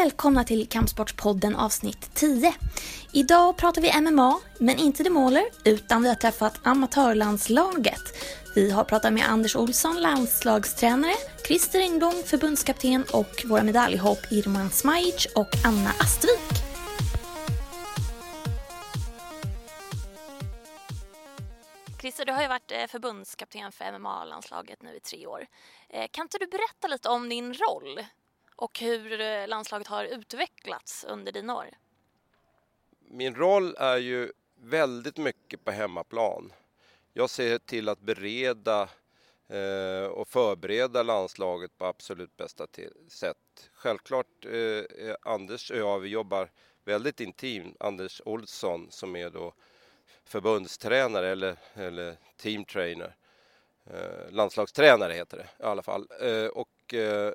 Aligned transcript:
Välkomna 0.00 0.44
till 0.44 0.68
Kampsportspodden 0.68 1.56
avsnitt 1.56 2.14
10. 2.14 2.54
Idag 3.12 3.56
pratar 3.56 3.82
vi 3.82 4.00
MMA, 4.00 4.40
men 4.58 4.78
inte 4.78 5.02
demoler, 5.02 5.44
utan 5.64 6.02
vi 6.02 6.08
har 6.08 6.14
träffat 6.14 6.66
amatörlandslaget. 6.66 8.02
Vi 8.54 8.70
har 8.70 8.84
pratat 8.84 9.12
med 9.12 9.28
Anders 9.28 9.56
Olsson, 9.56 9.96
landslagstränare, 9.96 11.14
Christer 11.46 11.80
Engblom, 11.80 12.22
förbundskapten 12.26 13.04
och 13.12 13.44
våra 13.44 13.62
medaljhopp 13.62 14.18
Irman 14.30 14.70
Smajic 14.70 15.26
och 15.34 15.48
Anna 15.64 15.90
Astvik. 15.90 16.70
Christer, 22.00 22.24
du 22.24 22.32
har 22.32 22.42
ju 22.42 22.48
varit 22.48 22.72
eh, 22.72 22.86
förbundskapten 22.88 23.72
för 23.72 23.98
MMA-landslaget 23.98 24.82
nu 24.82 24.96
i 24.96 25.00
tre 25.00 25.26
år. 25.26 25.46
Eh, 25.88 26.06
kan 26.10 26.22
inte 26.22 26.38
du 26.38 26.46
berätta 26.46 26.88
lite 26.88 27.08
om 27.08 27.28
din 27.28 27.54
roll 27.54 28.00
och 28.60 28.80
hur 28.80 29.20
eh, 29.20 29.48
landslaget 29.48 29.86
har 29.86 30.04
utvecklats 30.04 31.04
under 31.08 31.32
dina 31.32 31.56
år? 31.56 31.68
Min 32.98 33.34
roll 33.34 33.74
är 33.78 33.96
ju 33.96 34.32
väldigt 34.54 35.16
mycket 35.16 35.64
på 35.64 35.70
hemmaplan. 35.70 36.52
Jag 37.12 37.30
ser 37.30 37.58
till 37.58 37.88
att 37.88 38.00
bereda 38.00 38.88
eh, 39.48 40.04
och 40.04 40.28
förbereda 40.28 41.02
landslaget 41.02 41.78
på 41.78 41.84
absolut 41.84 42.36
bästa 42.36 42.66
sätt. 43.08 43.70
Självklart 43.72 44.44
eh, 44.44 45.14
Anders 45.22 45.70
och 45.70 45.76
jag, 45.76 45.98
vi 45.98 46.08
jobbar 46.08 46.50
väldigt 46.84 47.20
intimt. 47.20 47.76
Anders 47.80 48.22
Olsson 48.24 48.86
som 48.90 49.16
är 49.16 49.30
då 49.30 49.54
förbundstränare 50.24 51.28
eller, 51.28 51.56
eller 51.74 52.16
teamtrainer. 52.36 53.16
Eh, 53.86 54.30
landslagstränare 54.30 55.12
heter 55.12 55.36
det 55.36 55.64
i 55.64 55.66
alla 55.66 55.82
fall. 55.82 56.08
Eh, 56.20 56.46
och 56.46 56.94
eh, 56.94 57.32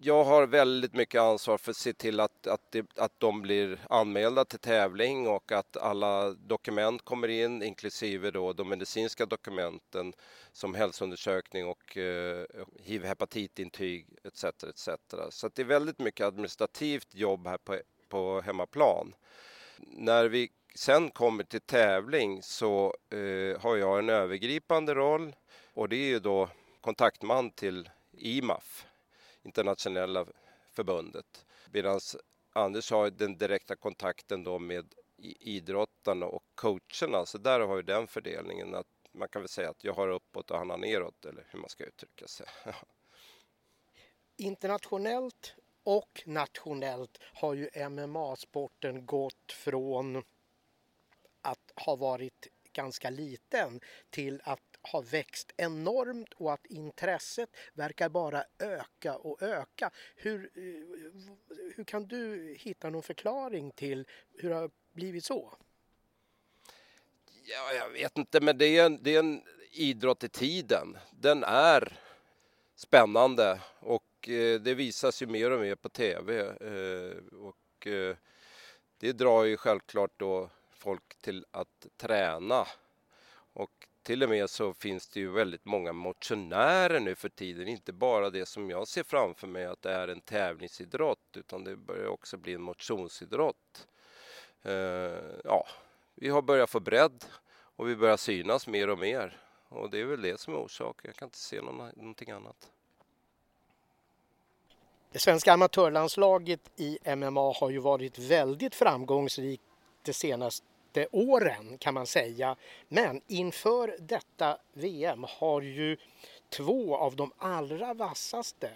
jag 0.00 0.24
har 0.24 0.46
väldigt 0.46 0.94
mycket 0.94 1.20
ansvar 1.20 1.58
för 1.58 1.70
att 1.70 1.76
se 1.76 1.92
till 1.92 2.20
att, 2.20 2.46
att, 2.46 2.72
det, 2.72 2.86
att 2.96 3.20
de 3.20 3.42
blir 3.42 3.78
anmälda 3.90 4.44
till 4.44 4.58
tävling 4.58 5.28
och 5.28 5.52
att 5.52 5.76
alla 5.76 6.30
dokument 6.30 7.02
kommer 7.02 7.28
in, 7.28 7.62
inklusive 7.62 8.30
då 8.30 8.52
de 8.52 8.68
medicinska 8.68 9.26
dokumenten 9.26 10.12
som 10.52 10.74
hälsoundersökning 10.74 11.66
och 11.66 11.96
eh, 11.96 12.46
hiv-hepatitintyg 12.82 14.06
etc. 14.24 14.44
etc. 14.44 14.88
Så 15.30 15.48
det 15.54 15.62
är 15.62 15.66
väldigt 15.66 15.98
mycket 15.98 16.26
administrativt 16.26 17.14
jobb 17.14 17.46
här 17.46 17.58
på, 17.58 17.78
på 18.08 18.40
hemmaplan. 18.40 19.14
När 19.78 20.28
vi 20.28 20.50
sen 20.74 21.10
kommer 21.10 21.44
till 21.44 21.60
tävling 21.60 22.42
så 22.42 22.94
eh, 23.10 23.60
har 23.60 23.76
jag 23.76 23.98
en 23.98 24.08
övergripande 24.08 24.94
roll 24.94 25.34
och 25.74 25.88
det 25.88 25.96
är 25.96 26.08
ju 26.08 26.18
då 26.18 26.48
kontaktman 26.80 27.50
till 27.50 27.90
IMAF 28.12 28.86
internationella 29.44 30.26
förbundet. 30.70 31.46
Medan 31.72 32.00
Anders 32.52 32.90
har 32.90 33.10
den 33.10 33.38
direkta 33.38 33.76
kontakten 33.76 34.44
då 34.44 34.58
med 34.58 34.94
idrottarna 35.40 36.26
och 36.26 36.44
coacherna. 36.54 37.26
Så 37.26 37.38
där 37.38 37.60
har 37.60 37.76
ju 37.76 37.82
den 37.82 38.06
fördelningen 38.06 38.74
att 38.74 38.86
man 39.12 39.28
kan 39.28 39.42
väl 39.42 39.48
säga 39.48 39.70
att 39.70 39.84
jag 39.84 39.92
har 39.92 40.08
uppåt 40.08 40.50
och 40.50 40.58
han 40.58 40.70
har 40.70 40.78
neråt 40.78 41.24
eller 41.24 41.46
hur 41.50 41.58
man 41.58 41.68
ska 41.68 41.84
uttrycka 41.84 42.26
sig. 42.26 42.46
Internationellt 44.36 45.54
och 45.82 46.22
nationellt 46.26 47.18
har 47.22 47.54
ju 47.54 47.88
MMA-sporten 47.88 49.06
gått 49.06 49.52
från 49.52 50.22
att 51.40 51.72
ha 51.76 51.96
varit 51.96 52.48
ganska 52.72 53.10
liten 53.10 53.80
till 54.10 54.40
att 54.44 54.73
har 54.84 55.02
växt 55.02 55.52
enormt 55.56 56.32
och 56.34 56.52
att 56.52 56.66
intresset 56.66 57.50
verkar 57.74 58.08
bara 58.08 58.44
öka 58.58 59.16
och 59.16 59.42
öka. 59.42 59.90
Hur, 60.16 60.50
eh, 60.54 60.62
hur 61.76 61.84
kan 61.84 62.06
du 62.06 62.54
hitta 62.58 62.90
någon 62.90 63.02
förklaring 63.02 63.70
till 63.70 64.06
hur 64.32 64.48
det 64.48 64.54
har 64.54 64.70
blivit 64.92 65.24
så? 65.24 65.54
Ja, 67.44 67.72
jag 67.72 67.90
vet 67.90 68.18
inte, 68.18 68.40
men 68.40 68.58
det 68.58 68.66
är, 68.66 68.86
en, 68.86 69.02
det 69.02 69.14
är 69.14 69.18
en 69.18 69.42
idrott 69.70 70.24
i 70.24 70.28
tiden. 70.28 70.98
Den 71.10 71.44
är 71.44 71.98
spännande 72.74 73.60
och 73.78 74.28
eh, 74.28 74.60
det 74.60 74.74
visas 74.74 75.22
ju 75.22 75.26
mer 75.26 75.50
och 75.50 75.60
mer 75.60 75.74
på 75.74 75.88
tv. 75.88 76.40
Eh, 76.40 77.34
och 77.34 77.56
det 78.98 79.12
drar 79.12 79.44
ju 79.44 79.56
självklart 79.56 80.12
då 80.16 80.50
folk 80.70 81.16
till 81.22 81.46
att 81.50 81.86
träna. 81.96 82.66
Och 83.52 83.88
till 84.04 84.22
och 84.22 84.28
med 84.28 84.50
så 84.50 84.74
finns 84.74 85.08
det 85.08 85.20
ju 85.20 85.30
väldigt 85.30 85.64
många 85.64 85.92
motionärer 85.92 87.00
nu 87.00 87.14
för 87.14 87.28
tiden. 87.28 87.68
Inte 87.68 87.92
bara 87.92 88.30
det 88.30 88.46
som 88.46 88.70
jag 88.70 88.88
ser 88.88 89.02
framför 89.02 89.46
mig 89.46 89.64
att 89.64 89.82
det 89.82 89.92
är 89.92 90.08
en 90.08 90.20
tävlingsidrott 90.20 91.36
utan 91.36 91.64
det 91.64 91.76
börjar 91.76 92.06
också 92.06 92.36
bli 92.36 92.54
en 92.54 92.62
motionsidrott. 92.62 93.86
Eh, 94.62 94.72
ja, 95.44 95.66
vi 96.14 96.28
har 96.28 96.42
börjat 96.42 96.70
få 96.70 96.80
bredd 96.80 97.24
och 97.76 97.88
vi 97.88 97.96
börjar 97.96 98.16
synas 98.16 98.66
mer 98.66 98.90
och 98.90 98.98
mer. 98.98 99.40
Och 99.68 99.90
det 99.90 100.00
är 100.00 100.04
väl 100.04 100.22
det 100.22 100.40
som 100.40 100.54
är 100.54 100.58
orsaken. 100.58 101.08
Jag 101.08 101.16
kan 101.16 101.26
inte 101.26 101.38
se 101.38 101.62
någon, 101.62 101.90
någonting 101.96 102.30
annat. 102.30 102.70
Det 105.12 105.18
svenska 105.18 105.52
amatörlandslaget 105.52 106.60
i 106.76 106.98
MMA 107.16 107.52
har 107.52 107.70
ju 107.70 107.78
varit 107.78 108.18
väldigt 108.18 108.74
framgångsrikt 108.74 109.62
det 110.02 110.12
senaste 110.12 110.66
senaste 110.94 111.06
åren 111.16 111.78
kan 111.78 111.94
man 111.94 112.06
säga. 112.06 112.56
Men 112.88 113.20
inför 113.28 113.96
detta 113.98 114.58
VM 114.72 115.26
har 115.28 115.62
ju 115.62 115.96
två 116.48 116.96
av 116.96 117.16
de 117.16 117.32
allra 117.38 117.94
vassaste 117.94 118.70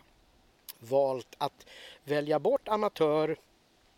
valt 0.81 1.37
att 1.39 1.67
välja 2.05 2.39
bort 2.39 2.69
amatör 2.69 3.37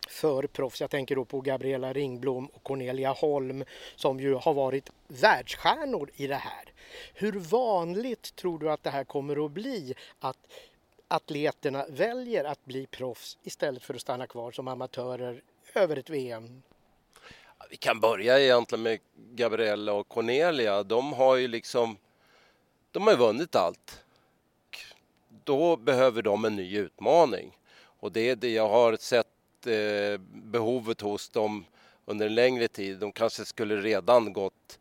för 0.09 0.47
proffs. 0.47 0.81
Jag 0.81 0.91
tänker 0.91 1.17
då 1.17 1.25
på 1.25 1.41
Gabriella 1.41 1.93
Ringblom 1.93 2.47
och 2.47 2.63
Cornelia 2.63 3.13
Holm 3.13 3.65
som 3.97 4.21
ju 4.21 4.35
har 4.35 4.55
varit 4.55 4.91
världsstjärnor 5.09 6.11
i 6.17 6.27
det 6.27 6.41
här. 6.41 6.73
Hur 7.15 7.33
vanligt 7.33 8.37
tror 8.37 8.59
du 8.59 8.71
att 8.71 8.83
det 8.83 8.91
här 8.91 9.05
kommer 9.05 9.45
att 9.45 9.51
bli 9.51 9.95
att 10.21 10.39
atleterna 11.09 11.87
väljer 11.89 12.45
att 12.45 12.65
bli 12.65 12.87
proffs 12.87 13.39
istället 13.43 13.83
för 13.83 13.95
att 13.95 14.01
stanna 14.01 14.27
kvar 14.27 14.53
som 14.53 14.69
amatörer 14.69 15.43
över 15.75 15.97
ett 15.97 16.11
VM 16.11 16.63
vi 17.71 17.77
kan 17.77 18.01
börja 18.01 18.41
egentligen 18.41 18.83
med 18.83 18.99
Gabriella 19.15 19.93
och 19.93 20.09
Cornelia. 20.09 20.83
De 20.83 21.13
har 21.13 21.37
ju 21.37 21.49
liksom, 21.49 21.97
de 22.91 23.07
har 23.07 23.17
vunnit 23.17 23.57
allt. 23.57 24.05
Då 25.45 25.77
behöver 25.77 26.23
de 26.23 26.45
en 26.45 26.57
ny 26.57 26.79
utmaning. 26.79 27.59
Och 27.83 28.13
det 28.13 28.31
är 28.31 28.37
det 28.37 28.53
jag 28.53 28.69
har 28.69 28.97
sett 28.97 29.27
eh, 29.67 30.21
behovet 30.33 31.01
hos 31.01 31.29
dem 31.29 31.65
under 32.05 32.27
en 32.27 32.35
längre 32.35 32.69
tid. 32.69 32.99
De 32.99 33.13
kanske 33.13 33.45
skulle 33.45 33.77
redan 33.77 34.33
gått 34.33 34.79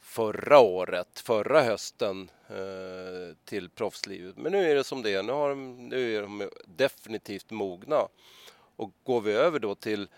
förra 0.00 0.58
året, 0.58 1.20
förra 1.20 1.62
hösten 1.62 2.30
eh, 2.48 3.36
till 3.44 3.70
proffslivet. 3.70 4.36
Men 4.36 4.52
nu 4.52 4.70
är 4.70 4.74
det 4.74 4.84
som 4.84 5.02
det 5.02 5.14
är. 5.14 5.22
Nu, 5.22 5.32
har 5.32 5.48
de, 5.48 5.88
nu 5.88 6.16
är 6.16 6.22
de 6.22 6.50
definitivt 6.64 7.50
mogna. 7.50 8.08
Och 8.76 8.90
går 9.04 9.20
vi 9.20 9.32
över 9.32 9.58
då 9.58 9.74
till 9.74 10.08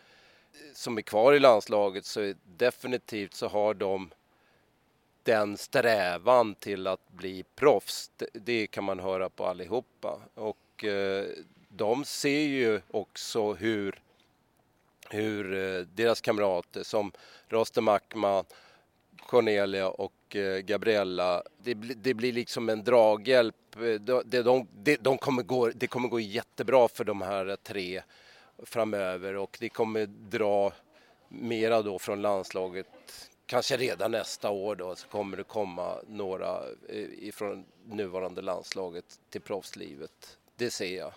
som 0.75 0.99
är 0.99 1.03
kvar 1.03 1.33
i 1.33 1.41
landslaget 1.41 2.05
så 2.05 2.35
definitivt 2.45 3.35
så 3.35 3.49
har 3.49 3.75
de 3.75 4.11
den 5.23 5.57
strävan 5.57 6.55
till 6.55 6.87
att 6.87 7.09
bli 7.09 7.45
proffs. 7.55 8.11
Det 8.33 8.67
kan 8.67 8.85
man 8.85 8.99
höra 8.99 9.29
på 9.29 9.47
allihopa. 9.47 10.21
Och 10.35 10.85
eh, 10.85 11.27
de 11.69 12.05
ser 12.05 12.41
ju 12.41 12.81
också 12.91 13.53
hur, 13.53 14.01
hur 15.11 15.55
eh, 15.55 15.87
deras 15.95 16.21
kamrater 16.21 16.83
som 16.83 17.13
Roster 17.49 17.89
Akman, 17.89 18.45
Cornelia 19.27 19.89
och 19.89 20.37
eh, 20.37 20.59
Gabriella, 20.59 21.43
det, 21.59 21.75
det, 21.75 22.15
blir 22.15 22.33
liksom 22.33 22.69
en 22.69 22.85
draghjälp. 22.85 23.77
Eh, 23.77 23.81
de, 23.81 24.23
de, 24.25 24.67
de, 24.83 24.97
de 25.01 25.19
kommer 25.19 25.43
gå, 25.43 25.71
det 25.75 25.87
kommer 25.87 26.09
gå 26.09 26.21
jättebra 26.21 26.89
för 26.89 27.05
de 27.05 27.23
här 27.23 27.57
tre 27.63 28.03
framöver 28.59 29.37
och 29.37 29.57
det 29.61 29.69
kommer 29.69 30.07
dra 30.07 30.73
mera 31.29 31.83
då 31.83 31.99
från 31.99 32.23
landslaget. 32.23 32.87
Kanske 33.47 33.77
redan 33.77 34.11
nästa 34.11 34.51
år 34.51 34.77
då 34.77 34.97
så 34.97 35.09
kommer 35.09 35.37
det 35.37 35.45
komma 35.45 35.97
några 36.09 36.59
eh, 36.89 37.27
ifrån 37.29 37.65
nuvarande 37.85 38.43
landslaget 38.43 39.21
till 39.31 39.41
proffslivet. 39.41 40.39
Det 40.57 40.71
ser 40.71 40.97
jag. 40.97 41.13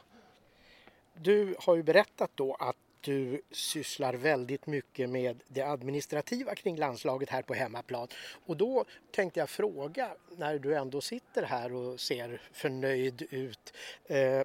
Du 1.13 1.55
har 1.59 1.75
ju 1.75 1.83
berättat 1.83 2.31
då 2.35 2.53
att 2.53 2.75
du 3.01 3.41
sysslar 3.51 4.13
väldigt 4.13 4.67
mycket 4.67 5.09
med 5.09 5.43
det 5.47 5.61
administrativa 5.61 6.55
kring 6.55 6.77
landslaget 6.77 7.29
här 7.29 7.41
på 7.41 7.53
hemmaplan. 7.53 8.07
Och 8.45 8.57
då 8.57 8.85
tänkte 9.11 9.39
jag 9.39 9.49
fråga, 9.49 10.11
när 10.37 10.59
du 10.59 10.75
ändå 10.75 11.01
sitter 11.01 11.43
här 11.43 11.73
och 11.73 11.99
ser 11.99 12.41
förnöjd 12.53 13.27
ut. 13.29 13.73
Eh, 14.05 14.41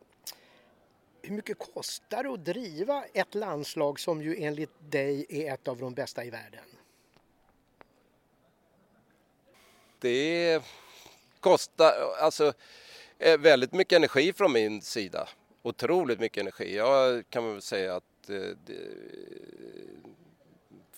hur 1.23 1.37
mycket 1.37 1.59
kostar 1.59 2.23
det 2.23 2.31
att 2.31 2.45
driva 2.45 3.05
ett 3.05 3.35
landslag 3.35 4.01
som 4.01 4.23
ju 4.23 4.37
enligt 4.43 4.91
dig 4.91 5.27
är 5.29 5.55
ett 5.55 5.69
av 5.69 5.79
de 5.79 5.95
bästa 5.95 6.25
i 6.25 6.31
världen? 6.31 6.65
Det 9.99 10.63
kostar 11.41 11.93
alltså 12.21 12.53
väldigt 13.39 13.73
mycket 13.73 13.97
energi 13.97 14.33
från 14.33 14.53
min 14.53 14.83
sida. 14.83 15.29
otroligt 15.63 16.21
mycket 16.21 16.41
energi. 16.41 16.77
Jag 16.77 17.25
kan 17.31 17.53
väl 17.53 17.63
säga 17.63 17.97
att 17.97 18.31
eh, 18.31 18.37
det, 18.37 18.77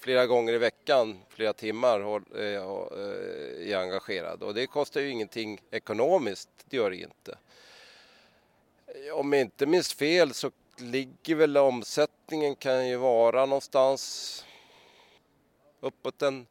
flera 0.02 0.26
gånger 0.26 0.52
i 0.52 0.58
veckan, 0.58 1.18
flera 1.28 1.52
timmar, 1.52 2.00
eh, 2.00 2.42
eh, 2.42 2.62
är 3.66 3.70
jag 3.70 3.82
engagerad. 3.82 4.42
Och 4.42 4.54
det 4.54 4.66
kostar 4.66 5.00
ju 5.00 5.08
ingenting 5.10 5.60
ekonomiskt, 5.70 6.50
det 6.64 6.76
gör 6.76 6.90
det 6.90 6.96
inte. 6.96 7.38
Om 9.12 9.32
jag 9.32 9.42
inte 9.42 9.66
minns 9.66 9.94
fel 9.94 10.34
så 10.34 10.50
ligger 10.76 11.34
väl 11.34 11.56
omsättningen 11.56 12.56
kan 12.56 12.88
ju 12.88 12.96
vara 12.96 13.46
någonstans 13.46 14.44
uppåt 15.80 16.22
en 16.22 16.46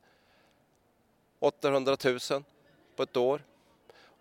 800 1.39 1.97
000 2.03 2.43
på 2.95 3.03
ett 3.03 3.17
år. 3.17 3.43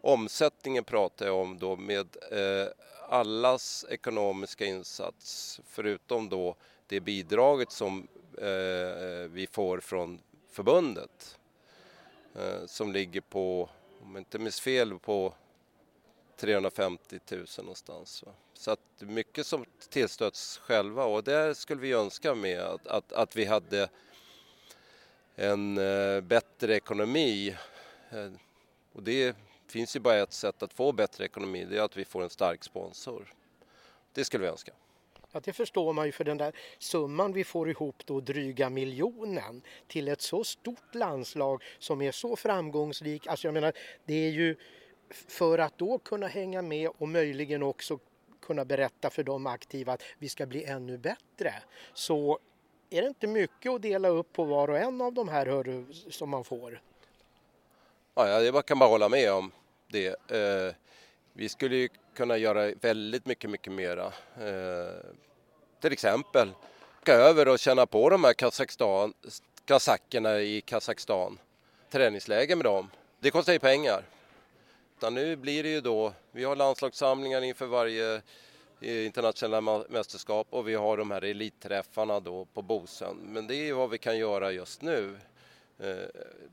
Omsättningen 0.00 0.84
pratar 0.84 1.26
jag 1.26 1.36
om 1.36 1.58
då 1.58 1.76
med 1.76 2.16
eh, 2.30 2.68
allas 3.08 3.86
ekonomiska 3.88 4.64
insats 4.64 5.60
förutom 5.66 6.28
då 6.28 6.56
det 6.86 7.00
bidraget 7.00 7.72
som 7.72 8.08
eh, 8.38 9.28
vi 9.30 9.48
får 9.50 9.80
från 9.80 10.20
förbundet 10.50 11.38
eh, 12.34 12.66
som 12.66 12.92
ligger 12.92 13.20
på, 13.20 13.68
om 14.02 14.14
jag 14.14 14.20
inte 14.20 14.38
minns 14.38 14.60
fel, 14.60 14.98
på 14.98 15.34
350 16.40 17.18
000 17.30 17.46
någonstans. 17.58 18.22
Va? 18.26 18.32
Så 18.54 18.70
att 18.70 18.80
mycket 18.98 19.46
som 19.46 19.64
tillstöts 19.88 20.58
själva 20.58 21.04
och 21.04 21.24
det 21.24 21.54
skulle 21.54 21.80
vi 21.80 21.92
önska 21.92 22.34
med 22.34 22.60
att, 22.60 22.86
att, 22.86 23.12
att 23.12 23.36
vi 23.36 23.44
hade 23.44 23.88
en 25.34 25.78
eh, 25.78 26.20
bättre 26.20 26.76
ekonomi. 26.76 27.56
Eh, 28.10 28.30
och 28.92 29.02
det 29.02 29.36
finns 29.66 29.96
ju 29.96 30.00
bara 30.00 30.16
ett 30.16 30.32
sätt 30.32 30.62
att 30.62 30.72
få 30.72 30.92
bättre 30.92 31.24
ekonomi, 31.24 31.66
det 31.70 31.78
är 31.78 31.82
att 31.82 31.96
vi 31.96 32.04
får 32.04 32.22
en 32.22 32.30
stark 32.30 32.64
sponsor. 32.64 33.34
Det 34.12 34.24
skulle 34.24 34.42
vi 34.44 34.50
önska. 34.50 34.72
Ja, 35.32 35.40
det 35.44 35.52
förstår 35.52 35.92
man 35.92 36.06
ju 36.06 36.12
för 36.12 36.24
den 36.24 36.38
där 36.38 36.56
summan 36.78 37.32
vi 37.32 37.44
får 37.44 37.70
ihop 37.70 38.02
då, 38.04 38.20
dryga 38.20 38.70
miljonen, 38.70 39.62
till 39.86 40.08
ett 40.08 40.20
så 40.20 40.44
stort 40.44 40.94
landslag 40.94 41.62
som 41.78 42.02
är 42.02 42.12
så 42.12 42.36
framgångsrikt. 42.36 43.26
Alltså 43.26 43.46
jag 43.46 43.54
menar, 43.54 43.72
det 44.04 44.14
är 44.14 44.30
ju 44.30 44.56
för 45.10 45.58
att 45.58 45.78
då 45.78 45.98
kunna 45.98 46.26
hänga 46.26 46.62
med 46.62 46.90
och 46.98 47.08
möjligen 47.08 47.62
också 47.62 47.98
kunna 48.42 48.64
berätta 48.64 49.10
för 49.10 49.22
de 49.22 49.46
aktiva 49.46 49.92
att 49.92 50.02
vi 50.18 50.28
ska 50.28 50.46
bli 50.46 50.64
ännu 50.64 50.98
bättre. 50.98 51.54
Så 51.94 52.38
är 52.90 53.02
det 53.02 53.08
inte 53.08 53.26
mycket 53.26 53.72
att 53.72 53.82
dela 53.82 54.08
upp 54.08 54.32
på 54.32 54.44
var 54.44 54.70
och 54.70 54.78
en 54.78 55.00
av 55.00 55.12
de 55.12 55.28
här 55.28 55.46
hörru, 55.46 55.86
som 55.92 56.30
man 56.30 56.44
får? 56.44 56.82
Ja, 58.14 58.40
jag 58.40 58.66
kan 58.66 58.78
bara 58.78 58.88
hålla 58.88 59.08
med 59.08 59.32
om 59.32 59.52
det. 59.88 60.30
Eh, 60.30 60.74
vi 61.32 61.48
skulle 61.48 61.76
ju 61.76 61.88
kunna 62.14 62.36
göra 62.36 62.74
väldigt 62.80 63.26
mycket, 63.26 63.50
mycket 63.50 63.72
mera. 63.72 64.06
Eh, 64.36 65.04
till 65.80 65.92
exempel 65.92 66.52
åka 67.10 67.14
över 67.14 67.48
och 67.48 67.58
känna 67.58 67.86
på 67.86 68.10
de 68.10 68.24
här 68.24 68.32
Kazakstan, 68.32 69.14
kazackerna 69.64 70.40
i 70.40 70.60
Kazakstan. 70.60 71.38
Träningsläger 71.90 72.56
med 72.56 72.64
dem. 72.64 72.90
Det 73.20 73.30
kostar 73.30 73.52
ju 73.52 73.58
pengar. 73.58 74.04
Utan 75.00 75.14
nu 75.14 75.36
blir 75.36 75.62
det 75.62 75.68
ju 75.68 75.80
då, 75.80 76.12
vi 76.32 76.44
har 76.44 76.56
landslagssamlingar 76.56 77.42
inför 77.42 77.66
varje 77.66 78.22
eh, 78.80 79.06
internationella 79.06 79.84
mästerskap 79.88 80.46
och 80.50 80.68
vi 80.68 80.74
har 80.74 80.96
de 80.96 81.10
här 81.10 81.24
elitträffarna 81.24 82.20
då 82.20 82.44
på 82.44 82.62
Bosön. 82.62 83.16
Men 83.16 83.46
det 83.46 83.54
är 83.54 83.72
vad 83.72 83.90
vi 83.90 83.98
kan 83.98 84.18
göra 84.18 84.52
just 84.52 84.82
nu. 84.82 85.18
Eh, 85.78 85.96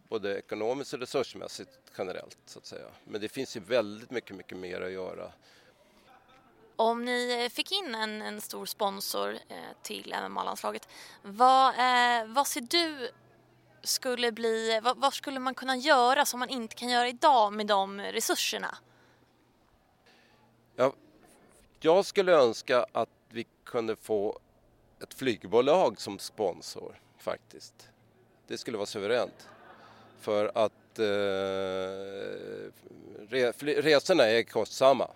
både 0.09 0.37
ekonomiskt 0.37 0.93
och 0.93 0.99
resursmässigt 0.99 1.69
generellt 1.97 2.37
så 2.45 2.59
att 2.59 2.65
säga. 2.65 2.85
Men 3.03 3.21
det 3.21 3.29
finns 3.29 3.57
ju 3.57 3.59
väldigt 3.59 4.11
mycket, 4.11 4.35
mycket 4.35 4.57
mer 4.57 4.81
att 4.81 4.91
göra. 4.91 5.31
Om 6.75 7.05
ni 7.05 7.43
eh, 7.43 7.49
fick 7.49 7.71
in 7.71 7.95
en, 7.95 8.21
en 8.21 8.41
stor 8.41 8.65
sponsor 8.65 9.37
till 9.81 10.15
MMA-landslaget, 10.29 10.87
vad, 11.21 11.69
eh, 11.69 12.27
vad 12.27 12.47
ser 12.47 12.61
du 12.61 13.11
skulle 13.83 14.31
bli, 14.31 14.79
vad, 14.83 14.97
vad, 14.97 15.13
skulle 15.13 15.39
man 15.39 15.55
kunna 15.55 15.75
göra 15.75 16.25
som 16.25 16.39
man 16.39 16.49
inte 16.49 16.75
kan 16.75 16.89
göra 16.89 17.07
idag 17.07 17.53
med 17.53 17.67
de 17.67 18.01
resurserna? 18.01 18.77
Ja, 20.75 20.93
jag 21.79 22.05
skulle 22.05 22.31
önska 22.31 22.85
att 22.91 23.09
vi 23.29 23.45
kunde 23.63 23.95
få 23.95 24.39
ett 25.03 25.13
flygbolag 25.13 26.01
som 26.01 26.19
sponsor 26.19 27.01
faktiskt. 27.17 27.89
Det 28.47 28.57
skulle 28.57 28.77
vara 28.77 28.85
suveränt. 28.85 29.49
För 30.19 30.51
att 30.55 30.99
eh, 30.99 31.05
resorna 33.61 34.23
är 34.23 34.43
kostsamma. 34.43 35.11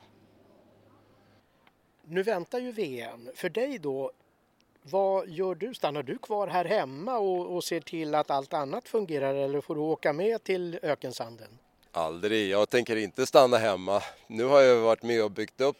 Nu 2.03 2.23
väntar 2.23 2.59
ju 2.59 2.71
VM. 2.71 3.29
För 3.35 3.49
dig 3.49 3.79
då, 3.79 4.11
vad 4.83 5.29
gör 5.29 5.55
du? 5.55 5.73
Stannar 5.73 6.03
du 6.03 6.17
kvar 6.17 6.47
här 6.47 6.65
hemma 6.65 7.17
och, 7.17 7.55
och 7.55 7.63
ser 7.63 7.79
till 7.79 8.15
att 8.15 8.31
allt 8.31 8.53
annat 8.53 8.87
fungerar 8.87 9.35
eller 9.35 9.61
får 9.61 9.75
du 9.75 9.81
åka 9.81 10.13
med 10.13 10.43
till 10.43 10.79
ökensanden? 10.81 11.47
Aldrig, 11.91 12.49
jag 12.49 12.69
tänker 12.69 12.95
inte 12.95 13.25
stanna 13.25 13.57
hemma. 13.57 14.01
Nu 14.27 14.43
har 14.43 14.61
jag 14.61 14.81
varit 14.81 15.03
med 15.03 15.23
och 15.23 15.31
byggt 15.31 15.61
upp 15.61 15.77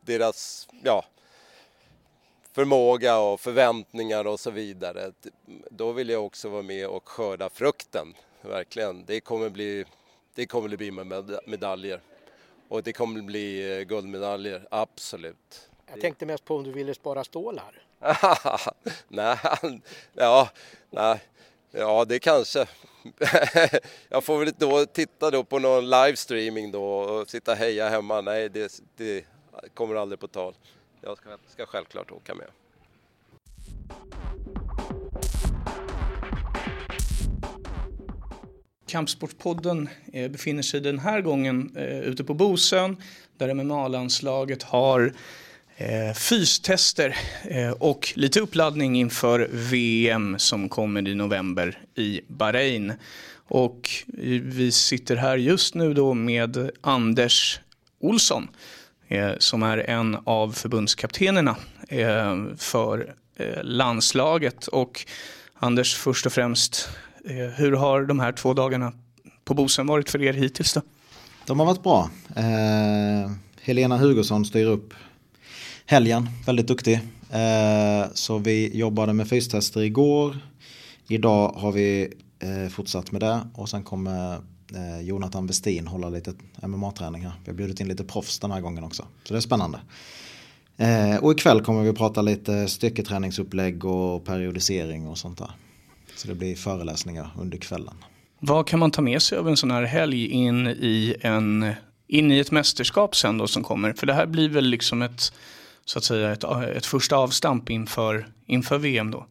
deras 0.00 0.68
ja, 0.82 1.04
förmåga 2.52 3.18
och 3.18 3.40
förväntningar 3.40 4.26
och 4.26 4.40
så 4.40 4.50
vidare. 4.50 5.12
Då 5.70 5.92
vill 5.92 6.08
jag 6.08 6.26
också 6.26 6.48
vara 6.48 6.62
med 6.62 6.86
och 6.86 7.08
skörda 7.08 7.50
frukten, 7.50 8.14
verkligen. 8.42 9.04
Det 9.04 9.20
kommer 9.20 9.50
bli, 9.50 9.84
det 10.34 10.46
kommer 10.46 10.76
bli 10.76 10.90
med 10.90 11.38
medaljer. 11.46 12.00
Och 12.68 12.82
det 12.82 12.92
kommer 12.92 13.22
bli 13.22 13.78
eh, 13.78 13.84
guldmedaljer, 13.84 14.68
absolut. 14.70 15.68
Jag 15.86 16.00
tänkte 16.00 16.26
mest 16.26 16.44
på 16.44 16.56
om 16.56 16.64
du 16.64 16.72
ville 16.72 16.94
spara 16.94 17.24
stålar. 17.24 17.83
nej, 19.08 19.38
ja, 20.14 20.48
nej, 20.90 21.20
ja 21.70 22.04
det 22.04 22.18
kanske. 22.18 22.66
jag 24.08 24.24
får 24.24 24.38
väl 24.38 24.52
då 24.58 24.86
titta 24.86 25.30
då 25.30 25.44
på 25.44 25.58
någon 25.58 25.90
livestreaming 25.90 26.72
då 26.72 26.84
och 26.84 27.30
sitta 27.30 27.52
och 27.52 27.58
heja 27.58 27.88
hemma. 27.88 28.20
Nej, 28.20 28.48
det, 28.48 28.80
det 28.96 29.24
kommer 29.74 29.94
aldrig 29.94 30.20
på 30.20 30.28
tal. 30.28 30.54
Jag 31.00 31.18
ska, 31.18 31.38
ska 31.48 31.66
självklart 31.66 32.10
åka 32.10 32.34
med. 32.34 32.46
Kampsportspodden 38.86 39.88
eh, 40.12 40.30
befinner 40.30 40.62
sig 40.62 40.80
den 40.80 40.98
här 40.98 41.20
gången 41.20 41.76
eh, 41.76 42.00
ute 42.00 42.24
på 42.24 42.34
Bosön 42.34 42.96
där 43.36 43.54
MMA-landslaget 43.54 44.62
har 44.62 45.12
eh, 45.76 46.14
fystester 46.14 47.16
eh, 47.44 47.70
och 47.70 48.12
lite 48.16 48.40
uppladdning 48.40 48.96
inför 48.96 49.48
VM 49.52 50.38
som 50.38 50.68
kommer 50.68 51.08
i 51.08 51.14
november 51.14 51.78
i 51.94 52.20
Bahrain. 52.28 52.92
Och 53.48 53.90
vi 54.42 54.72
sitter 54.72 55.16
här 55.16 55.36
just 55.36 55.74
nu 55.74 55.94
då 55.94 56.14
med 56.14 56.70
Anders 56.80 57.60
Olsson 58.00 58.48
eh, 59.08 59.32
som 59.38 59.62
är 59.62 59.78
en 59.78 60.16
av 60.24 60.52
förbundskaptenerna 60.52 61.56
eh, 61.88 62.44
för 62.56 63.14
landslaget. 63.62 64.66
Och 64.66 65.06
Anders, 65.54 65.94
först 65.94 66.26
och 66.26 66.32
främst, 66.32 66.88
hur 67.56 67.72
har 67.72 68.02
de 68.02 68.20
här 68.20 68.32
två 68.32 68.54
dagarna 68.54 68.92
på 69.44 69.54
Bosön 69.54 69.86
varit 69.86 70.10
för 70.10 70.22
er 70.22 70.32
hittills 70.32 70.72
då? 70.72 70.80
De 71.46 71.58
har 71.58 71.66
varit 71.66 71.82
bra. 71.82 72.10
Eh, 72.36 73.30
Helena 73.62 73.96
Hugosson 73.96 74.44
styr 74.44 74.66
upp 74.66 74.94
helgen, 75.86 76.28
väldigt 76.46 76.66
duktig. 76.66 77.00
Eh, 77.30 78.06
så 78.14 78.38
vi 78.38 78.76
jobbade 78.78 79.12
med 79.12 79.28
fystester 79.28 79.80
igår. 79.80 80.36
Idag 81.08 81.48
har 81.48 81.72
vi 81.72 82.12
eh, 82.38 82.70
fortsatt 82.70 83.12
med 83.12 83.20
det 83.20 83.40
och 83.54 83.68
sen 83.68 83.82
kommer 83.82 84.34
eh, 84.74 85.00
Jonathan 85.02 85.46
Westin 85.46 85.86
hålla 85.86 86.08
lite 86.08 86.34
MMA-träning 86.62 87.22
här. 87.22 87.32
Vi 87.44 87.50
har 87.50 87.56
bjudit 87.56 87.80
in 87.80 87.88
lite 87.88 88.04
proffs 88.04 88.38
den 88.38 88.50
här 88.50 88.60
gången 88.60 88.84
också. 88.84 89.06
Så 89.24 89.34
det 89.34 89.38
är 89.38 89.40
spännande. 89.40 89.78
Och 91.20 91.32
ikväll 91.32 91.60
kommer 91.60 91.82
vi 91.82 91.92
prata 91.92 92.22
lite 92.22 92.68
styrketräningsupplägg 92.68 93.84
och 93.84 94.24
periodisering 94.24 95.08
och 95.08 95.18
sånt 95.18 95.38
där. 95.38 95.50
Så 96.16 96.28
det 96.28 96.34
blir 96.34 96.56
föreläsningar 96.56 97.30
under 97.38 97.58
kvällen. 97.58 97.94
Vad 98.40 98.66
kan 98.66 98.78
man 98.78 98.90
ta 98.90 99.02
med 99.02 99.22
sig 99.22 99.38
av 99.38 99.48
en 99.48 99.56
sån 99.56 99.70
här 99.70 99.82
helg 99.82 100.26
in 100.26 100.66
i, 100.66 101.14
en, 101.20 101.72
in 102.06 102.32
i 102.32 102.38
ett 102.38 102.50
mästerskap 102.50 103.16
sen 103.16 103.38
då 103.38 103.46
som 103.46 103.62
kommer? 103.62 103.92
För 103.92 104.06
det 104.06 104.14
här 104.14 104.26
blir 104.26 104.48
väl 104.48 104.64
liksom 104.64 105.02
ett, 105.02 105.32
så 105.84 105.98
att 105.98 106.04
säga, 106.04 106.32
ett, 106.32 106.44
ett 106.76 106.86
första 106.86 107.16
avstamp 107.16 107.70
inför, 107.70 108.28
inför 108.46 108.78
VM 108.78 109.10
då? 109.10 109.26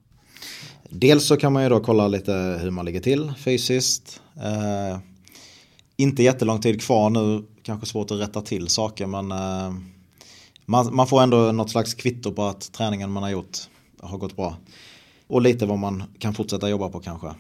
Dels 0.90 1.28
så 1.28 1.38
kan 1.38 1.54
man 1.54 1.64
ju 1.64 1.70
då 1.70 1.80
kolla 1.80 2.08
lite 2.08 2.60
hur 2.62 2.72
man 2.72 2.86
ligger 2.86 3.00
till 3.00 3.34
fysiskt. 3.38 4.22
Eh, 4.36 4.98
inte 5.98 6.24
jättelång 6.24 6.62
tid 6.62 6.82
kvar 6.82 7.10
nu, 7.10 7.44
kanske 7.64 7.88
svårt 7.88 8.12
att 8.12 8.20
rätta 8.20 8.42
till 8.42 8.68
saker 8.68 9.06
men 9.06 9.32
eh, 9.32 9.74
man, 10.66 10.96
man, 10.96 11.08
får 11.08 11.22
ändå 11.22 11.52
något 11.52 11.70
slags 11.70 11.94
kvitto 11.94 12.32
på 12.32 12.44
att 12.44 12.72
träningen 12.72 13.12
man 13.12 13.24
har 13.24 13.30
gjort 13.30 13.58
har 14.02 14.18
gått 14.18 14.36
bra. 14.36 14.58
Och 15.28 15.42
lite 15.42 15.66
vad 15.66 15.80
man 15.80 16.04
kan 16.20 16.34
fortsätta 16.34 16.70
jobba 16.70 16.90
på 16.90 17.00
kanske. 17.00 17.32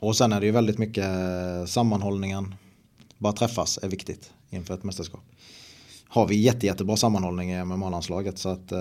Och 0.00 0.16
sen 0.16 0.32
är 0.32 0.40
det 0.40 0.46
ju 0.46 0.52
väldigt 0.52 0.78
mycket 0.78 1.04
eh, 1.04 1.66
sammanhållningen. 1.66 2.54
Bara 3.18 3.32
träffas 3.32 3.78
är 3.82 3.88
viktigt 3.88 4.30
inför 4.50 4.74
ett 4.74 4.84
mästerskap 4.84 5.20
har 6.08 6.26
vi 6.26 6.36
jätte, 6.36 6.66
jättebra 6.66 6.96
sammanhållning 6.96 7.52
i 7.52 7.64
MMA-landslaget. 7.64 8.38
Så 8.38 8.48
att, 8.48 8.72
eh, 8.72 8.78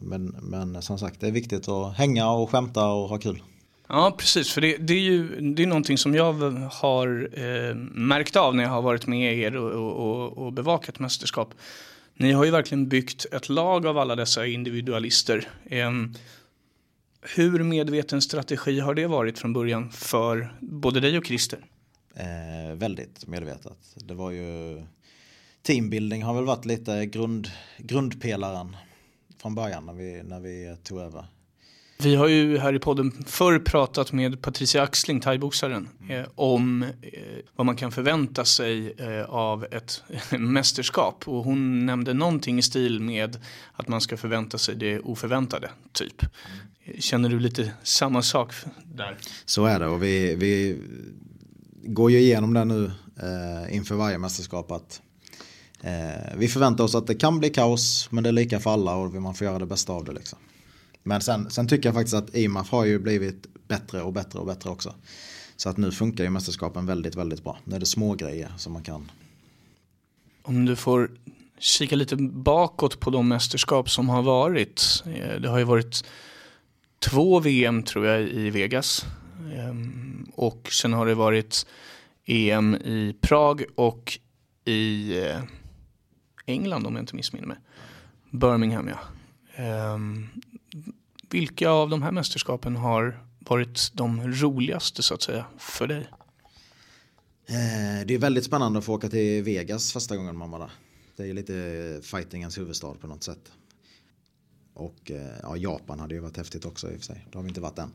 men, 0.00 0.36
men 0.42 0.82
som 0.82 0.98
sagt, 0.98 1.20
det 1.20 1.26
är 1.26 1.32
viktigt 1.32 1.68
att 1.68 1.96
hänga 1.96 2.30
och 2.30 2.50
skämta 2.50 2.86
och 2.86 3.08
ha 3.08 3.18
kul. 3.18 3.42
Ja, 3.88 4.14
precis. 4.18 4.52
För 4.52 4.60
det, 4.60 4.76
det, 4.76 4.94
är 4.94 5.00
ju 5.00 5.40
det 5.40 5.62
är 5.62 5.66
någonting 5.66 5.98
som 5.98 6.14
jag 6.14 6.32
har 6.72 7.28
eh, 7.32 7.74
märkt 7.94 8.36
av 8.36 8.56
när 8.56 8.62
jag 8.62 8.70
har 8.70 8.82
varit 8.82 9.06
med 9.06 9.38
er 9.38 9.56
och, 9.56 9.72
och, 9.72 10.38
och, 10.38 10.52
bevakat 10.52 10.98
mästerskap. 10.98 11.54
Ni 12.14 12.32
har 12.32 12.44
ju 12.44 12.50
verkligen 12.50 12.88
byggt 12.88 13.26
ett 13.32 13.48
lag 13.48 13.86
av 13.86 13.98
alla 13.98 14.16
dessa 14.16 14.46
individualister. 14.46 15.48
Eh, 15.64 15.90
hur 17.36 17.62
medveten 17.62 18.22
strategi 18.22 18.80
har 18.80 18.94
det 18.94 19.06
varit 19.06 19.38
från 19.38 19.52
början 19.52 19.90
för 19.90 20.54
både 20.60 21.00
dig 21.00 21.18
och 21.18 21.26
Christer? 21.26 21.58
Eh, 22.14 22.74
väldigt 22.74 23.26
medvetet. 23.26 23.78
Det 23.94 24.14
var 24.14 24.30
ju 24.30 24.82
teambuilding 25.62 26.22
har 26.22 26.34
väl 26.34 26.44
varit 26.44 26.64
lite 26.64 27.06
grund, 27.06 27.48
grundpelaren 27.78 28.76
från 29.42 29.54
början 29.54 29.86
när 29.86 29.92
vi, 29.92 30.22
när 30.22 30.40
vi 30.40 30.76
tog 30.82 30.98
över. 31.00 31.24
Vi 32.02 32.14
har 32.14 32.28
ju 32.28 32.58
här 32.58 32.74
i 32.74 32.78
podden 32.78 33.12
förr 33.26 33.58
pratat 33.58 34.12
med 34.12 34.42
Patricia 34.42 34.82
Axling, 34.82 35.20
thaiboxaren, 35.20 35.88
mm. 36.00 36.20
eh, 36.20 36.26
om 36.34 36.82
eh, 36.82 36.88
vad 37.56 37.66
man 37.66 37.76
kan 37.76 37.92
förvänta 37.92 38.44
sig 38.44 38.94
eh, 38.98 39.22
av 39.24 39.64
ett 39.70 40.02
mästerskap. 40.38 41.28
Och 41.28 41.44
hon 41.44 41.86
nämnde 41.86 42.14
någonting 42.14 42.58
i 42.58 42.62
stil 42.62 43.00
med 43.00 43.36
att 43.72 43.88
man 43.88 44.00
ska 44.00 44.16
förvänta 44.16 44.58
sig 44.58 44.74
det 44.74 45.00
oförväntade, 45.00 45.70
typ. 45.92 46.22
Mm. 46.22 47.00
Känner 47.00 47.28
du 47.28 47.40
lite 47.40 47.72
samma 47.82 48.22
sak 48.22 48.52
där? 48.84 49.16
Så 49.44 49.64
är 49.64 49.80
det 49.80 49.86
och 49.86 50.02
vi, 50.02 50.34
vi 50.34 50.78
går 51.84 52.10
ju 52.10 52.18
igenom 52.18 52.54
det 52.54 52.64
nu 52.64 52.84
eh, 53.16 53.76
inför 53.76 53.94
varje 53.94 54.18
mästerskap 54.18 54.70
att 54.70 55.02
eh, 55.82 56.36
vi 56.36 56.48
förväntar 56.48 56.84
oss 56.84 56.94
att 56.94 57.06
det 57.06 57.14
kan 57.14 57.38
bli 57.38 57.50
kaos 57.50 58.08
men 58.10 58.24
det 58.24 58.30
är 58.30 58.32
lika 58.32 58.60
för 58.60 58.70
alla 58.70 58.96
och 58.96 59.14
man 59.14 59.34
får 59.34 59.44
göra 59.44 59.58
det 59.58 59.66
bästa 59.66 59.92
av 59.92 60.04
det. 60.04 60.12
Liksom. 60.12 60.38
Men 61.02 61.20
sen, 61.20 61.50
sen 61.50 61.68
tycker 61.68 61.88
jag 61.88 61.94
faktiskt 61.94 62.14
att 62.14 62.36
IMAF 62.36 62.70
har 62.70 62.84
ju 62.84 62.98
blivit 62.98 63.46
bättre 63.68 64.02
och 64.02 64.12
bättre 64.12 64.38
och 64.38 64.46
bättre 64.46 64.70
också. 64.70 64.94
Så 65.56 65.68
att 65.68 65.76
nu 65.76 65.92
funkar 65.92 66.24
ju 66.24 66.30
mästerskapen 66.30 66.86
väldigt, 66.86 67.14
väldigt 67.14 67.44
bra. 67.44 67.58
Nu 67.64 67.76
är 67.76 67.80
det 67.80 67.86
små 67.86 68.14
grejer 68.14 68.52
som 68.56 68.72
man 68.72 68.82
kan. 68.82 69.10
Om 70.42 70.64
du 70.64 70.76
får 70.76 71.10
kika 71.58 71.96
lite 71.96 72.16
bakåt 72.16 73.00
på 73.00 73.10
de 73.10 73.28
mästerskap 73.28 73.90
som 73.90 74.08
har 74.08 74.22
varit. 74.22 75.02
Eh, 75.06 75.40
det 75.40 75.48
har 75.48 75.58
ju 75.58 75.64
varit 75.64 76.04
två 76.98 77.40
VM 77.40 77.82
tror 77.82 78.06
jag 78.06 78.22
i 78.22 78.50
Vegas. 78.50 79.06
Ehm, 79.56 80.26
och 80.34 80.68
sen 80.72 80.92
har 80.92 81.06
det 81.06 81.14
varit 81.14 81.66
EM 82.26 82.74
i 82.74 83.16
Prag 83.20 83.64
och 83.74 84.18
i 84.64 85.18
eh, 85.18 85.40
England 86.46 86.86
om 86.86 86.94
jag 86.94 87.02
inte 87.02 87.16
missminner 87.16 87.46
mig. 87.46 87.58
Birmingham 88.30 88.88
ja. 88.88 88.98
Um, 89.94 90.28
vilka 91.30 91.70
av 91.70 91.90
de 91.90 92.02
här 92.02 92.12
mästerskapen 92.12 92.76
har 92.76 93.24
varit 93.38 93.90
de 93.94 94.32
roligaste 94.32 95.02
så 95.02 95.14
att 95.14 95.22
säga 95.22 95.44
för 95.58 95.86
dig? 95.86 96.08
Eh, 97.46 98.06
det 98.06 98.14
är 98.14 98.18
väldigt 98.18 98.44
spännande 98.44 98.78
att 98.78 98.84
få 98.84 98.94
åka 98.94 99.08
till 99.08 99.42
Vegas 99.42 99.92
första 99.92 100.16
gången 100.16 100.36
man 100.36 100.50
var 100.50 100.58
där. 100.58 100.70
Det 101.16 101.30
är 101.30 101.34
lite 101.34 101.56
eh, 101.56 102.02
fightingens 102.02 102.58
huvudstad 102.58 102.94
på 102.94 103.06
något 103.06 103.22
sätt. 103.22 103.52
Och 104.74 105.10
eh, 105.10 105.38
ja, 105.42 105.56
Japan 105.56 106.00
hade 106.00 106.14
ju 106.14 106.20
varit 106.20 106.36
häftigt 106.36 106.64
också 106.64 106.90
i 106.90 106.96
och 106.96 106.98
för 106.98 107.06
sig. 107.06 107.26
Det 107.30 107.38
har 107.38 107.42
vi 107.42 107.48
inte 107.48 107.60
varit 107.60 107.78
än. 107.78 107.92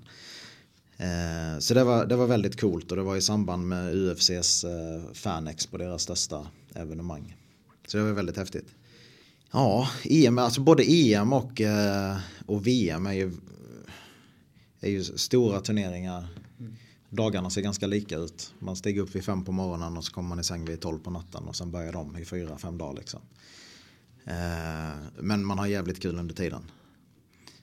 Så 1.62 1.74
det 1.74 1.84
var, 1.84 2.06
det 2.06 2.16
var 2.16 2.28
väldigt 2.28 2.60
coolt 2.60 2.92
och 2.92 2.98
det 2.98 3.04
var 3.04 3.16
i 3.16 3.22
samband 3.22 3.68
med 3.68 3.96
UFCs 3.96 4.66
Fanex 5.14 5.68
på 5.68 5.78
deras 5.78 6.02
största 6.02 6.48
evenemang. 6.76 7.36
Så 7.88 7.98
det 7.98 8.04
var 8.04 8.12
väldigt 8.12 8.38
häftigt. 8.38 8.76
Ja, 9.52 9.90
EM, 10.04 10.38
alltså 10.38 10.62
både 10.62 10.84
EM 10.84 11.34
och, 11.34 11.62
eh, 11.62 12.18
och 12.46 12.68
VM 12.68 13.06
är 13.06 13.14
ju, 13.14 13.32
är 14.80 14.90
ju 14.90 15.04
stora 15.04 15.60
turneringar. 15.60 16.28
Dagarna 17.10 17.50
ser 17.50 17.62
ganska 17.62 17.88
lika 17.88 18.18
ut. 18.18 18.54
Man 18.60 18.76
stiger 18.76 19.02
upp 19.02 19.16
vid 19.16 19.24
fem 19.24 19.46
på 19.46 19.52
morgonen 19.52 19.98
och 19.98 20.04
så 20.06 20.14
kommer 20.14 20.30
man 20.30 20.40
i 20.40 20.44
säng 20.44 20.66
vid 20.66 20.82
tolv 20.82 21.00
på 21.00 21.10
natten 21.10 21.44
och 21.44 21.56
sen 21.56 21.72
börjar 21.72 21.94
de 21.94 22.18
i 22.18 22.26
fyra, 22.26 22.58
fem 22.58 22.78
dagar 22.78 22.94
liksom. 22.94 23.22
Eh, 24.26 24.96
men 25.20 25.46
man 25.46 25.60
har 25.60 25.68
jävligt 25.68 26.02
kul 26.02 26.20
under 26.20 26.36
tiden. 26.36 26.72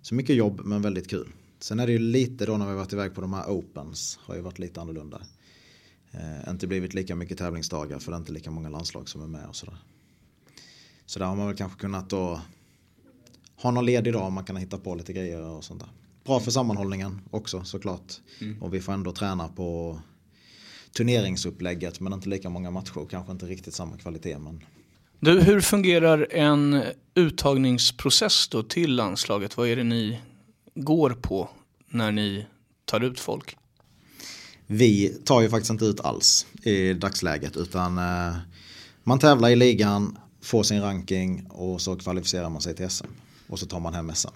Så 0.03 0.15
mycket 0.15 0.37
jobb 0.37 0.61
men 0.65 0.83
väldigt 0.83 1.11
kul. 1.11 1.33
Sen 1.59 1.81
är 1.81 1.87
det 1.87 1.93
ju 1.93 1.99
lite 1.99 2.47
då 2.47 2.57
när 2.57 2.69
vi 2.69 2.75
varit 2.75 2.93
iväg 2.93 3.15
på 3.15 3.21
de 3.21 3.33
här 3.33 3.51
opens 3.51 4.19
har 4.23 4.35
ju 4.35 4.41
varit 4.41 4.59
lite 4.59 4.81
annorlunda. 4.81 5.23
Eh, 6.11 6.51
inte 6.51 6.67
blivit 6.67 6.95
lika 6.95 7.17
mycket 7.17 7.39
tävlingsdagar 7.39 7.99
för 7.99 8.13
det 8.13 8.17
är 8.17 8.21
inte 8.21 8.33
lika 8.33 8.51
många 8.51 8.69
landslag 8.69 9.09
som 9.09 9.23
är 9.23 9.27
med 9.27 9.47
och 9.49 9.57
sådär. 9.57 9.77
Så 11.07 11.19
där 11.19 11.27
har 11.27 11.37
man 11.37 11.47
väl 11.47 11.57
kanske 11.57 11.81
kunnat 11.81 12.11
då 12.11 12.41
ha 13.57 13.71
någon 13.71 13.87
ledig 13.87 14.13
dag 14.13 14.33
man 14.33 14.45
kan 14.45 14.57
hitta 14.57 14.79
på 14.79 14.95
lite 14.95 15.13
grejer 15.13 15.43
och 15.43 15.65
sånt 15.65 15.81
där. 15.81 15.89
Bra 16.25 16.41
för 16.41 16.51
sammanhållningen 16.51 17.21
också 17.31 17.65
såklart. 17.65 18.21
Mm. 18.41 18.63
Och 18.63 18.75
vi 18.75 18.81
får 18.81 18.93
ändå 18.93 19.13
träna 19.13 19.49
på 19.49 20.01
turneringsupplägget 20.97 22.01
men 22.01 22.13
inte 22.13 22.29
lika 22.29 22.51
många 22.51 22.71
matcher. 22.71 23.07
Kanske 23.11 23.33
inte 23.33 23.47
riktigt 23.47 23.75
samma 23.75 23.97
kvalitet. 23.97 24.39
Men... 24.39 24.65
Du, 25.21 25.41
hur 25.41 25.61
fungerar 25.61 26.27
en 26.31 26.83
uttagningsprocess 27.15 28.49
då 28.49 28.63
till 28.63 28.95
landslaget? 28.95 29.57
Vad 29.57 29.69
är 29.69 29.77
det 29.77 29.85
ni 29.85 30.21
går 30.75 31.11
på 31.11 31.49
när 31.89 32.13
ni 32.13 32.47
tar 32.85 33.01
ut 33.01 33.21
folk? 33.21 33.57
Vi 34.67 35.09
tar 35.09 35.41
ju 35.41 35.51
faktiskt 35.51 35.71
inte 35.71 35.85
ut 35.85 36.01
alls 36.01 36.47
i 36.63 36.93
dagsläget 36.95 37.57
utan 37.57 37.99
eh, 37.99 38.37
man 39.03 39.19
tävlar 39.19 39.49
i 39.51 39.57
ligan 39.57 40.19
får 40.43 40.63
sin 40.63 40.81
ranking 40.81 41.47
och 41.51 41.81
så 41.81 41.97
kvalificerar 41.97 42.51
man 42.51 42.61
sig 42.61 42.75
till 42.75 42.91
SM. 42.91 43.07
Och 43.49 43.59
så 43.59 43.67
tar 43.67 43.81
man 43.81 43.95
hem 43.95 44.15
SM. 44.15 44.29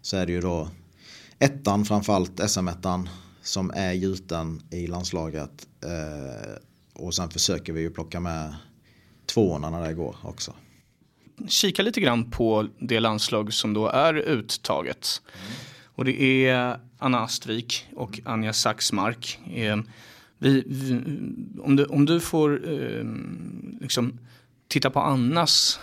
Så 0.00 0.16
är 0.16 0.26
det 0.26 0.32
ju 0.32 0.40
då 0.40 0.68
ettan 1.38 1.84
framförallt, 1.84 2.50
SM-ettan, 2.50 3.08
som 3.42 3.70
är 3.74 3.92
gjuten 3.92 4.62
i 4.70 4.86
landslaget. 4.86 5.66
Eh, 5.84 6.52
och 6.92 7.14
sen 7.14 7.30
försöker 7.30 7.72
vi 7.72 7.80
ju 7.80 7.90
plocka 7.90 8.20
med 8.20 8.54
tvåorna 9.26 9.70
när 9.70 9.88
det 9.88 9.94
går 9.94 10.16
också. 10.22 10.54
Kika 11.48 11.82
lite 11.82 12.00
grann 12.00 12.30
på 12.30 12.68
det 12.78 13.00
landslag 13.00 13.52
som 13.52 13.74
då 13.74 13.88
är 13.88 14.14
uttaget. 14.14 15.22
Mm. 15.34 15.52
Och 15.84 16.04
det 16.04 16.46
är 16.46 16.80
Anna 16.98 17.20
Astvik 17.20 17.86
och 17.96 18.20
Anja 18.24 18.52
Saxmark. 18.52 19.38
Eh, 19.54 19.78
vi, 20.38 20.64
vi, 20.66 20.92
om, 21.62 21.76
du, 21.76 21.84
om 21.84 22.06
du 22.06 22.20
får 22.20 22.72
eh, 22.72 23.04
liksom 23.80 24.18
titta 24.70 24.90
på 24.90 25.00
Annas 25.00 25.80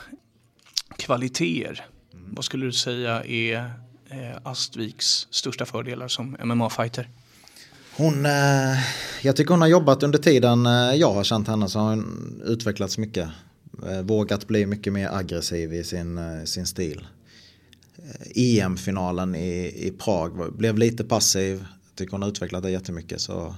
kvaliteter. 0.98 1.86
Mm. 2.14 2.34
Vad 2.36 2.46
skulle 2.46 2.66
du 2.66 2.72
säga 2.72 3.24
är 3.24 3.56
eh, 4.10 4.38
Astviks 4.44 5.28
största 5.30 5.66
fördelar 5.66 6.08
som 6.08 6.38
MMA-fighter? 6.44 7.10
Hon, 7.98 8.26
eh, 8.26 8.80
jag 9.22 9.36
tycker 9.36 9.52
hon 9.52 9.62
har 9.62 9.68
jobbat 9.68 10.04
under 10.04 10.20
tiden 10.20 10.66
eh, 10.66 10.72
jag 10.72 11.14
har 11.14 11.24
känt 11.24 11.48
henne 11.48 11.70
så 11.70 11.80
har 11.80 11.90
hon 11.90 12.42
utvecklats 12.46 12.98
mycket. 12.98 13.30
Eh, 13.86 14.02
vågat 14.02 14.48
bli 14.48 14.66
mycket 14.66 14.94
mer 14.94 15.10
aggressiv 15.10 15.74
i 15.74 15.84
sin, 15.84 16.18
eh, 16.18 16.44
sin 16.44 16.66
stil. 16.66 17.08
Eh, 17.98 18.44
EM-finalen 18.44 19.36
i, 19.36 19.88
i 19.88 19.94
Prag 19.98 20.54
blev 20.58 20.78
lite 20.78 21.04
passiv. 21.04 21.66
Jag 21.90 21.96
tycker 21.96 22.12
hon 22.12 22.22
har 22.22 22.30
utvecklat 22.30 22.64
det 22.64 22.72
jättemycket. 22.72 23.22
Så, 23.22 23.56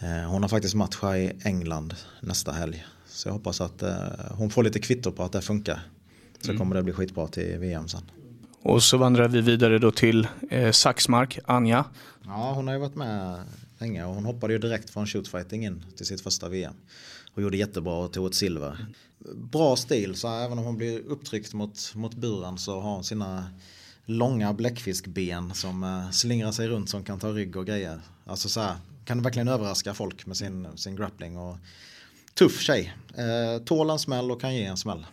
eh, 0.00 0.30
hon 0.30 0.42
har 0.42 0.48
faktiskt 0.48 0.74
match 0.74 1.02
i 1.02 1.32
England 1.44 1.94
nästa 2.20 2.52
helg. 2.52 2.86
Så 3.10 3.28
jag 3.28 3.32
hoppas 3.32 3.60
att 3.60 3.82
eh, 3.82 3.94
hon 4.30 4.50
får 4.50 4.62
lite 4.62 4.78
kvitto 4.78 5.12
på 5.12 5.22
att 5.22 5.32
det 5.32 5.42
funkar. 5.42 5.80
Så 6.40 6.50
mm. 6.50 6.58
kommer 6.58 6.76
det 6.76 6.82
bli 6.82 6.92
skitbra 6.92 7.28
till 7.28 7.58
VM 7.58 7.88
sen. 7.88 8.02
Och 8.62 8.82
så 8.82 8.96
vandrar 8.96 9.28
vi 9.28 9.40
vidare 9.40 9.78
då 9.78 9.90
till 9.90 10.28
eh, 10.50 10.70
Saxmark, 10.70 11.38
Anja. 11.44 11.84
Ja, 12.24 12.52
hon 12.52 12.66
har 12.66 12.74
ju 12.74 12.80
varit 12.80 12.94
med 12.94 13.42
länge 13.78 14.04
och 14.04 14.14
hon 14.14 14.24
hoppade 14.24 14.52
ju 14.52 14.58
direkt 14.58 14.90
från 14.90 15.06
shootfighting 15.06 15.64
in 15.64 15.84
till 15.96 16.06
sitt 16.06 16.20
första 16.20 16.48
VM. 16.48 16.74
Och 17.34 17.42
gjorde 17.42 17.56
jättebra 17.56 17.94
och 17.94 18.12
tog 18.12 18.26
ett 18.26 18.34
silver. 18.34 18.86
Bra 19.34 19.76
stil, 19.76 20.14
så 20.14 20.28
även 20.28 20.58
om 20.58 20.64
hon 20.64 20.76
blir 20.76 20.98
upptryckt 20.98 21.54
mot, 21.54 21.94
mot 21.94 22.14
buren 22.14 22.58
så 22.58 22.80
har 22.80 22.90
hon 22.90 23.04
sina 23.04 23.44
långa 24.04 24.52
bläckfiskben 24.52 25.54
som 25.54 25.84
eh, 25.84 26.10
slingrar 26.10 26.52
sig 26.52 26.68
runt 26.68 26.88
som 26.90 27.04
kan 27.04 27.18
ta 27.18 27.28
rygg 27.28 27.56
och 27.56 27.66
grejer. 27.66 28.00
Alltså 28.26 28.48
så 28.48 28.60
här, 28.60 28.76
kan 29.04 29.22
verkligen 29.22 29.48
överraska 29.48 29.94
folk 29.94 30.26
med 30.26 30.36
sin, 30.36 30.68
sin 30.76 30.96
grappling. 30.96 31.36
Och 31.36 31.56
tuff 32.34 32.60
tjej. 32.60 32.94
Eh, 33.14 33.62
tål 33.64 33.90
en 33.90 33.98
smäll 33.98 34.30
och 34.30 34.40
kan 34.40 34.54
ge 34.54 34.64
en 34.64 34.76
smäll. 34.76 35.06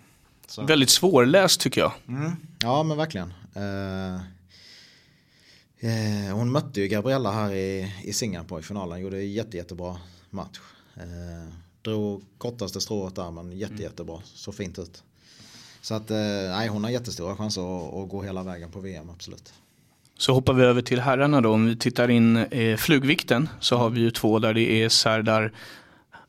Så. 0.48 0.64
Väldigt 0.64 0.90
svårläst 0.90 1.62
tycker 1.62 1.82
jag. 1.82 1.92
Mm. 2.08 2.32
Ja 2.60 2.84
men 2.84 2.98
verkligen. 2.98 3.34
Eh, 3.54 4.16
eh, 5.80 6.36
hon 6.36 6.52
mötte 6.52 6.82
ju 6.82 6.88
Gabriella 6.88 7.32
här 7.32 7.54
i, 7.54 7.94
i 8.04 8.14
Singapore 8.14 8.60
i 8.60 8.64
finalen. 8.64 9.00
Gjorde 9.00 9.24
jätte, 9.24 9.58
jättebra 9.58 9.98
match. 10.30 10.60
Eh, 10.96 11.54
drog 11.82 12.24
kortaste 12.38 12.82
strået 12.82 13.16
där 13.16 13.32
men 13.32 13.58
jätte, 13.58 13.74
mm. 13.74 13.84
jättebra. 13.84 14.22
Så 14.24 14.52
fint 14.52 14.80
ut. 14.80 15.04
Så 15.82 15.94
att 15.94 16.12
eh, 16.12 16.18
nej, 16.18 16.68
hon 16.68 16.84
har 16.84 16.92
jättestora 16.92 17.36
chanser 17.36 17.62
att, 17.62 17.94
att 17.94 18.10
gå 18.10 18.24
hela 18.24 18.44
vägen 18.44 18.72
på 18.72 18.80
VM 18.80 19.10
absolut. 19.10 19.54
Så 20.18 20.34
hoppar 20.34 20.54
vi 20.54 20.64
över 20.64 20.82
till 20.82 21.00
herrarna 21.00 21.42
då. 21.42 21.54
Om 21.54 21.66
vi 21.66 21.76
tittar 21.76 22.10
in 22.10 22.38
eh, 22.38 22.78
flugvikten 22.78 23.50
så 23.60 23.78
har 23.78 23.90
vi 23.90 24.00
ju 24.00 24.12
två 24.12 24.40
där 24.40 24.54
det 24.54 24.84
är 24.84 24.90
Serdar 24.90 25.54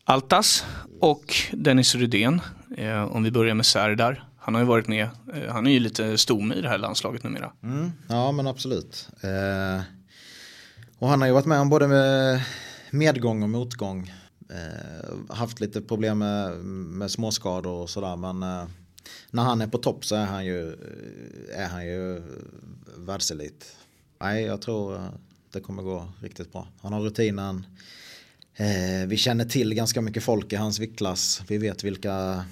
Altas 0.09 0.65
och 1.01 1.35
Dennis 1.53 1.95
Rydén. 1.95 2.41
Eh, 2.77 3.17
om 3.17 3.23
vi 3.23 3.31
börjar 3.31 3.55
med 3.55 3.67
Serdar. 3.67 4.29
Han 4.39 4.55
har 4.55 4.63
ju 4.63 4.67
varit 4.67 4.89
med, 4.89 5.09
eh, 5.35 5.53
han 5.53 5.67
är 5.67 5.71
ju 5.71 5.81
lite 5.81 6.19
stomme 6.19 6.55
i 6.55 6.61
det 6.61 6.69
här 6.69 6.79
landslaget 6.79 7.23
numera. 7.23 7.53
Mm, 7.63 7.93
ja 8.09 8.33
men 8.33 8.47
absolut. 8.47 9.09
Eh, 9.21 9.83
och 10.99 11.09
han 11.09 11.21
har 11.21 11.29
ju 11.29 11.35
varit 11.35 11.47
med 11.47 11.61
om 11.61 11.69
både 11.69 11.89
med 11.89 12.43
medgång 12.91 13.43
och 13.43 13.51
motgång. 13.51 14.13
Eh, 14.51 15.37
haft 15.37 15.61
lite 15.61 15.81
problem 15.81 16.19
med, 16.19 16.57
med 16.65 17.11
småskador 17.11 17.73
och 17.73 17.91
sådär 17.91 18.17
men 18.17 18.43
eh, 18.43 18.69
när 19.31 19.43
han 19.43 19.61
är 19.61 19.67
på 19.67 19.79
topp 19.79 20.05
så 20.05 20.17
är 20.17 20.27
han 20.27 20.47
ju, 20.47 20.69
eh, 20.69 21.63
är 21.65 21.69
han 21.69 21.87
ju 21.87 22.23
världselit. 22.97 23.77
Nej, 24.21 24.45
jag 24.45 24.63
tror 24.63 24.95
eh, 24.95 25.09
det 25.53 25.61
kommer 25.61 25.83
gå 25.83 26.09
riktigt 26.21 26.53
bra. 26.53 26.69
Han 26.83 26.93
har 26.93 27.01
rutinen. 27.01 27.67
Eh, 28.61 29.07
vi 29.07 29.17
känner 29.17 29.45
till 29.45 29.75
ganska 29.75 30.01
mycket 30.01 30.23
folk 30.23 30.53
i 30.53 30.57
hans 30.57 30.79
viktklass. 30.79 31.43
Vi 31.49 31.59
vet 31.59 31.85
vilka 31.85 32.45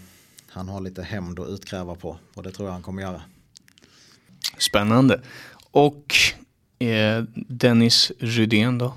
han 0.48 0.68
har 0.68 0.80
lite 0.80 1.02
hämnd 1.02 1.40
att 1.40 1.48
utkräva 1.48 1.94
på 1.94 2.18
och 2.34 2.42
det 2.42 2.50
tror 2.50 2.68
jag 2.68 2.72
han 2.72 2.82
kommer 2.82 3.02
göra. 3.02 3.22
Spännande. 4.58 5.20
Och 5.70 6.14
eh, 6.78 7.24
Dennis 7.34 8.12
Rydén 8.18 8.78
då? 8.78 8.94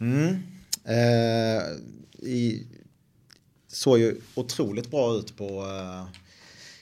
Mm. 0.00 0.42
Eh, 0.84 1.62
i, 2.28 2.66
såg 3.68 3.98
ju 3.98 4.20
otroligt 4.34 4.90
bra 4.90 5.14
ut 5.14 5.36
på 5.36 5.66
eh, 5.66 6.06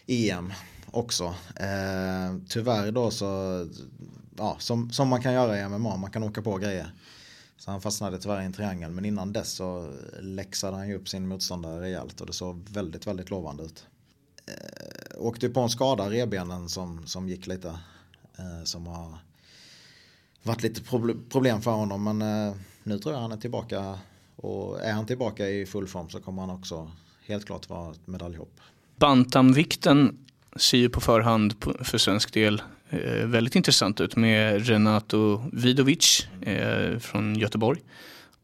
EM 0.06 0.52
också. 0.90 1.34
Eh, 1.56 2.36
tyvärr 2.48 2.92
då 2.92 3.10
så, 3.10 3.26
ja, 4.36 4.56
som, 4.58 4.92
som 4.92 5.08
man 5.08 5.22
kan 5.22 5.32
göra 5.32 5.60
i 5.60 5.68
MMA, 5.68 5.96
man 5.96 6.10
kan 6.10 6.22
åka 6.22 6.42
på 6.42 6.56
grejer. 6.56 6.90
Så 7.66 7.72
han 7.72 7.80
fastnade 7.80 8.18
tyvärr 8.18 8.42
i 8.42 8.44
en 8.44 8.52
triangel, 8.52 8.90
men 8.90 9.04
innan 9.04 9.32
dess 9.32 9.52
så 9.52 9.92
läxade 10.20 10.76
han 10.76 10.88
ju 10.88 10.94
upp 10.94 11.08
sin 11.08 11.28
motståndare 11.28 11.80
rejält 11.80 12.20
och 12.20 12.26
det 12.26 12.32
såg 12.32 12.68
väldigt, 12.68 13.06
väldigt 13.06 13.30
lovande 13.30 13.62
ut. 13.62 13.86
Eh, 14.46 15.26
åkte 15.26 15.48
på 15.48 15.60
en 15.60 15.68
skada 15.68 16.10
rebenen 16.10 16.68
som, 16.68 17.06
som 17.06 17.28
gick 17.28 17.46
lite, 17.46 17.68
eh, 18.38 18.64
som 18.64 18.86
har 18.86 19.18
varit 20.42 20.62
lite 20.62 20.80
problem 21.28 21.62
för 21.62 21.70
honom, 21.70 22.04
men 22.04 22.22
eh, 22.22 22.56
nu 22.82 22.98
tror 22.98 23.14
jag 23.14 23.20
han 23.20 23.32
är 23.32 23.36
tillbaka 23.36 23.98
och 24.36 24.80
är 24.80 24.92
han 24.92 25.06
tillbaka 25.06 25.48
i 25.48 25.66
full 25.66 25.88
form 25.88 26.10
så 26.10 26.20
kommer 26.20 26.42
han 26.42 26.50
också 26.50 26.90
helt 27.26 27.46
klart 27.46 27.68
vara 27.68 27.92
ett 27.92 28.06
medaljhopp. 28.06 28.60
Bantamvikten 28.96 30.18
ser 30.56 30.78
ju 30.78 30.88
på 30.88 31.00
förhand 31.00 31.54
för 31.80 31.98
svensk 31.98 32.34
del 32.34 32.62
väldigt 33.24 33.56
intressant 33.56 34.00
ut 34.00 34.16
med 34.16 34.66
Renato 34.66 35.42
Vidovic 35.52 36.26
eh, 36.42 36.98
från 36.98 37.38
Göteborg 37.38 37.80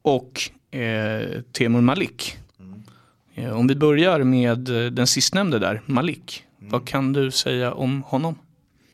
och 0.02 0.50
eh, 0.78 1.42
Temur 1.52 1.80
Malik. 1.80 2.36
Mm. 2.60 2.82
Eh, 3.34 3.58
om 3.58 3.66
vi 3.66 3.74
börjar 3.74 4.24
med 4.24 4.68
eh, 4.68 4.90
den 4.90 5.06
sistnämnde 5.06 5.58
där, 5.58 5.82
Malik. 5.86 6.44
Mm. 6.58 6.70
Vad 6.70 6.86
kan 6.86 7.12
du 7.12 7.30
säga 7.30 7.74
om 7.74 8.02
honom? 8.02 8.38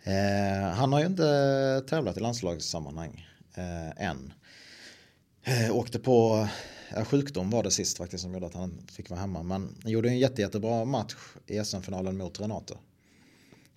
Eh, 0.05 0.71
han 0.75 0.93
har 0.93 1.01
ju 1.01 1.07
inte 1.07 1.83
tävlat 1.89 2.17
i 2.17 2.21
landslagssammanhang 2.21 3.25
än. 3.97 4.33
åkte 5.73 5.99
på 5.99 6.49
Ja, 6.95 7.05
sjukdom 7.05 7.51
var 7.51 7.63
det 7.63 7.71
sist 7.71 7.99
faktiskt 7.99 8.23
som 8.23 8.35
gjorde 8.35 8.47
att 8.47 8.55
han 8.55 8.81
fick 8.93 9.11
vara 9.11 9.21
hemma. 9.21 9.43
Men 9.43 9.75
gjorde 9.85 10.09
en 10.09 10.19
jätte, 10.19 10.43
jättebra 10.43 10.85
match 10.85 11.15
i 11.47 11.65
SM-finalen 11.65 12.17
mot 12.17 12.41
Renato. 12.41 12.75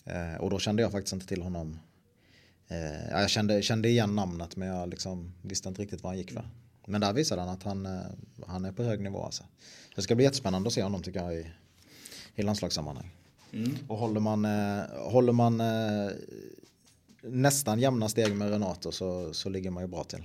Eh, 0.06 0.42
och 0.42 0.50
då 0.50 0.60
kände 0.60 0.82
jag 0.82 0.92
faktiskt 0.92 1.14
inte 1.14 1.28
till 1.28 1.42
honom. 1.42 1.80
Eh, 2.68 3.10
jag 3.12 3.30
kände, 3.30 3.62
kände 3.62 3.90
igen 3.90 4.16
namnet 4.16 4.56
men 4.56 4.68
jag 4.68 4.90
liksom 4.90 5.34
visste 5.42 5.70
inte 5.70 5.82
riktigt 5.82 6.04
vad 6.04 6.12
han 6.12 6.18
gick 6.18 6.32
för. 6.32 6.50
Men 6.88 7.02
där 7.02 7.14
visade 7.14 7.42
han 7.42 7.50
att 7.50 7.64
han, 7.64 7.86
eh, 7.86 8.02
han 8.48 8.66
är 8.66 8.72
på 8.72 8.84
hög 8.84 9.02
nivå. 9.02 9.24
Alltså. 9.24 9.44
Det 9.96 10.02
ska 10.02 10.16
bli 10.16 10.26
jättespännande 10.26 10.68
att 10.68 10.74
se 10.74 10.84
honom 10.84 11.04
tycker 11.04 11.20
jag 11.24 11.34
i, 11.34 11.52
i 12.36 12.44
landslagssammanhang. 12.44 13.10
Mm. 13.54 13.78
Och 13.88 13.98
håller 13.98 14.20
man, 14.20 14.46
håller 15.12 15.34
man 15.34 15.62
nästan 17.22 17.80
jämna 17.80 18.10
steg 18.10 18.36
med 18.36 18.50
Renato 18.50 18.92
så, 18.92 19.34
så 19.34 19.50
ligger 19.50 19.72
man 19.72 19.84
ju 19.84 19.88
bra 19.88 20.04
till. 20.04 20.24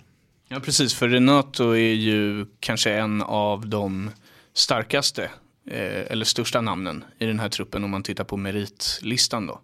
Ja 0.49 0.61
precis, 0.61 0.95
för 0.95 1.09
Renato 1.09 1.71
är 1.71 1.95
ju 1.95 2.47
kanske 2.61 2.93
en 2.93 3.23
av 3.23 3.69
de 3.69 4.11
starkaste 4.53 5.31
eh, 5.71 6.13
eller 6.13 6.25
största 6.25 6.61
namnen 6.61 7.05
i 7.19 7.27
den 7.27 7.41
här 7.41 7.49
truppen 7.49 7.85
om 7.85 7.91
man 7.91 8.03
tittar 8.03 8.25
på 8.25 8.37
meritlistan 8.37 9.47
då. 9.47 9.61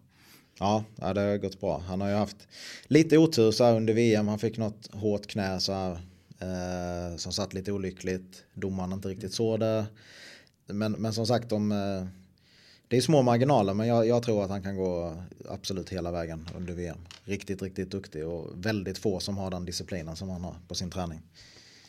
Ja, 0.62 0.85
det 1.12 1.20
har 1.20 1.38
gått 1.38 1.61
bra. 1.61 1.83
Han 1.88 2.01
har 2.01 2.09
ju 2.09 2.14
haft 2.14 2.48
lite 2.85 3.18
otur 3.18 3.51
så 3.51 3.64
här 3.64 3.77
under 3.77 3.94
VM. 3.94 4.29
Han 4.29 4.38
fick 4.38 4.59
något 4.59 4.88
hårt 4.92 5.27
knä 5.27 5.61
så 5.61 5.72
här, 5.72 5.90
eh, 6.40 7.16
som 7.16 7.33
satt 7.33 7.55
lite 7.55 7.72
olyckligt. 7.72 8.44
Domaren 8.55 8.92
inte 8.92 9.09
riktigt 9.09 9.35
såg 9.35 9.61
det. 9.61 9.87
Men, 10.66 10.92
men 10.92 11.12
som 11.12 11.27
sagt, 11.27 11.48
de, 11.48 11.72
eh, 11.72 12.07
det 12.88 12.96
är 12.96 13.01
små 13.01 13.22
marginaler 13.22 13.75
men 13.75 13.87
jag, 13.87 14.07
jag, 14.07 14.22
tror 14.22 14.44
att 14.44 14.51
han 14.51 14.62
kan 14.62 14.77
gå 14.77 15.16
absolut 15.48 15.90
hela 15.90 16.12
vägen 16.12 16.48
under 16.57 16.75
VM. 16.75 16.98
Riktigt, 17.25 17.62
riktigt 17.62 17.90
duktig 17.90 18.27
och 18.27 18.51
väldigt 18.55 18.98
få 18.98 19.20
som 19.20 19.38
har 19.38 19.51
den 19.51 19.64
disciplinen 19.64 20.16
som 20.16 20.29
han 20.29 20.44
har 20.44 20.55
på 20.68 20.75
sin 20.75 20.90
träning. 20.90 21.20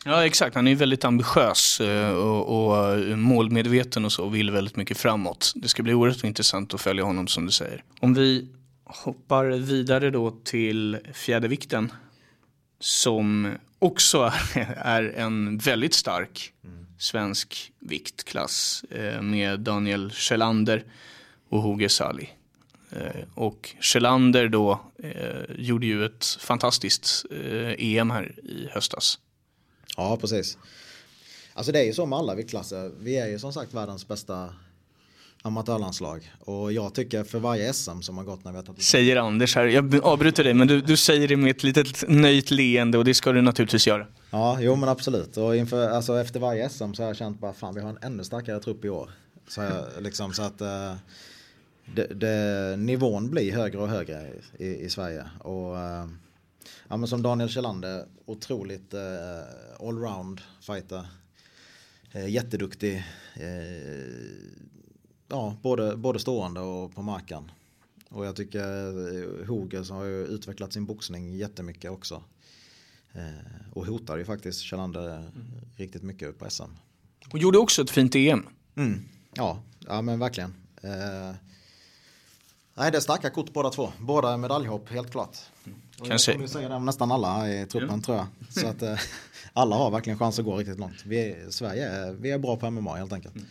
Ja 0.04 0.26
exakt, 0.26 0.54
han 0.54 0.68
är 0.68 0.74
väldigt 0.74 1.04
ambitiös 1.04 1.80
eh, 1.80 2.10
och, 2.10 2.66
och 2.66 2.98
eh, 2.98 3.16
målmedveten 3.16 4.04
och 4.04 4.12
så 4.12 4.24
och 4.24 4.34
vill 4.34 4.50
väldigt 4.50 4.76
mycket 4.76 4.98
framåt. 4.98 5.52
Det 5.54 5.68
ska 5.68 5.82
bli 5.82 5.94
oerhört 5.94 6.24
intressant 6.24 6.74
att 6.74 6.80
följa 6.80 7.04
honom 7.04 7.26
som 7.26 7.46
du 7.46 7.52
säger. 7.52 7.84
Om 8.00 8.14
vi 8.14 8.48
hoppar 8.84 9.44
vidare 9.44 10.10
då 10.10 10.30
till 10.30 10.98
fjädervikten 11.12 11.92
som 12.80 13.54
också 13.78 14.32
är 14.76 15.02
en 15.02 15.58
väldigt 15.58 15.94
stark 15.94 16.52
svensk 16.98 17.72
viktklass 17.78 18.84
eh, 18.90 19.22
med 19.22 19.60
Daniel 19.60 20.10
Kjellander 20.10 20.84
och 21.48 21.62
Hoge 21.62 21.88
Sali. 21.88 22.30
Eh, 22.90 23.24
och 23.34 23.76
Kjellander 23.80 24.48
då 24.48 24.80
eh, 24.98 25.56
gjorde 25.58 25.86
ju 25.86 26.04
ett 26.04 26.24
fantastiskt 26.24 27.24
eh, 27.30 27.74
EM 27.78 28.10
här 28.10 28.38
i 28.44 28.68
höstas. 28.70 29.18
Ja, 29.96 30.16
precis. 30.16 30.58
Alltså 31.52 31.72
det 31.72 31.80
är 31.80 31.84
ju 31.84 31.92
så 31.92 32.06
med 32.06 32.18
alla 32.18 32.34
viktklasser. 32.34 32.92
Vi 32.98 33.16
är 33.16 33.26
ju 33.26 33.38
som 33.38 33.52
sagt 33.52 33.74
världens 33.74 34.08
bästa 34.08 34.54
amatörlandslag. 35.44 36.32
Och 36.38 36.72
jag 36.72 36.94
tycker 36.94 37.24
för 37.24 37.38
varje 37.38 37.72
SM 37.72 38.00
som 38.00 38.16
har 38.16 38.24
gått 38.24 38.44
när 38.44 38.52
vi 38.52 38.56
har 38.56 38.64
tagit 38.64 38.82
Säger 38.82 39.16
Anders 39.16 39.56
här, 39.56 39.64
jag 39.64 40.00
avbryter 40.02 40.44
dig 40.44 40.54
men 40.54 40.68
du, 40.68 40.80
du 40.80 40.96
säger 40.96 41.28
det 41.28 41.36
med 41.36 41.50
ett 41.50 41.62
litet 41.62 42.08
nöjt 42.08 42.50
leende 42.50 42.98
och 42.98 43.04
det 43.04 43.14
ska 43.14 43.32
du 43.32 43.42
naturligtvis 43.42 43.86
göra. 43.86 44.06
Ja, 44.30 44.58
jo 44.60 44.76
men 44.76 44.88
absolut. 44.88 45.36
Och 45.36 45.56
inför, 45.56 45.88
alltså, 45.88 46.20
efter 46.20 46.40
varje 46.40 46.68
SM 46.68 46.92
så 46.92 47.02
har 47.02 47.06
jag 47.08 47.16
känt 47.16 47.40
bara 47.40 47.52
fan 47.52 47.74
vi 47.74 47.80
har 47.80 47.88
en 47.88 47.98
ännu 48.02 48.24
starkare 48.24 48.60
trupp 48.60 48.84
i 48.84 48.88
år. 48.88 49.10
Så, 49.48 49.62
jag, 49.62 49.84
liksom, 50.00 50.32
så 50.32 50.42
att 50.42 50.60
uh, 50.60 50.94
det, 51.94 52.06
det, 52.06 52.76
nivån 52.76 53.30
blir 53.30 53.52
högre 53.52 53.78
och 53.78 53.88
högre 53.88 54.32
i, 54.58 54.66
i 54.66 54.90
Sverige. 54.90 55.24
Och 55.38 55.74
uh, 55.74 56.08
ja, 56.88 56.96
men 56.96 57.06
som 57.06 57.22
Daniel 57.22 57.48
Kjellander, 57.48 58.04
otroligt 58.26 58.94
uh, 58.94 59.88
allround 59.88 60.40
fighter. 60.60 61.06
Uh, 62.14 62.30
jätteduktig. 62.30 63.04
Ja, 65.34 65.56
både, 65.62 65.96
både 65.96 66.18
stående 66.18 66.60
och 66.60 66.94
på 66.94 67.02
marken. 67.02 67.50
Och 68.08 68.26
jag 68.26 68.36
tycker 68.36 69.46
Hoger 69.46 69.92
har 69.92 70.04
ju 70.04 70.26
utvecklat 70.26 70.72
sin 70.72 70.86
boxning 70.86 71.36
jättemycket 71.36 71.90
också. 71.90 72.22
Eh, 73.12 73.72
och 73.72 73.86
hotade 73.86 74.18
ju 74.18 74.24
faktiskt 74.24 74.60
Kjellander 74.60 75.16
mm. 75.16 75.32
riktigt 75.76 76.02
mycket 76.02 76.28
upp 76.28 76.38
på 76.38 76.50
SM. 76.50 76.62
Och 77.32 77.38
gjorde 77.38 77.58
också 77.58 77.82
ett 77.82 77.90
fint 77.90 78.14
EM. 78.14 78.46
Mm. 78.74 79.04
Ja, 79.34 79.58
ja 79.86 80.02
men 80.02 80.18
verkligen. 80.18 80.54
Eh, 80.82 81.34
nej, 82.74 82.90
det 82.90 82.96
är 82.96 83.00
starka 83.00 83.30
kort 83.30 83.52
båda 83.52 83.70
två. 83.70 83.92
Båda 83.98 84.32
är 84.32 84.36
medaljhopp, 84.36 84.88
helt 84.88 85.10
klart. 85.10 85.38
Mm. 85.64 85.78
Kanske. 86.08 86.30
Jag 86.30 86.36
kommer 86.36 86.48
säga 86.48 86.68
det 86.68 86.74
om 86.74 86.86
nästan 86.86 87.12
alla 87.12 87.52
i 87.52 87.66
truppen 87.66 87.96
ja. 87.96 88.02
tror 88.04 88.16
jag. 88.16 88.26
Så 88.62 88.66
att 88.66 88.82
eh, 88.82 88.98
alla 89.52 89.76
har 89.76 89.90
verkligen 89.90 90.18
chans 90.18 90.38
att 90.38 90.44
gå 90.44 90.56
riktigt 90.56 90.78
långt. 90.78 91.06
Vi 91.06 91.30
är, 91.30 91.50
Sverige 91.50 91.88
är, 91.88 92.12
vi 92.12 92.30
är 92.30 92.38
bra 92.38 92.56
på 92.56 92.70
MMA 92.70 92.96
helt 92.96 93.12
enkelt. 93.12 93.34
Mm. 93.34 93.46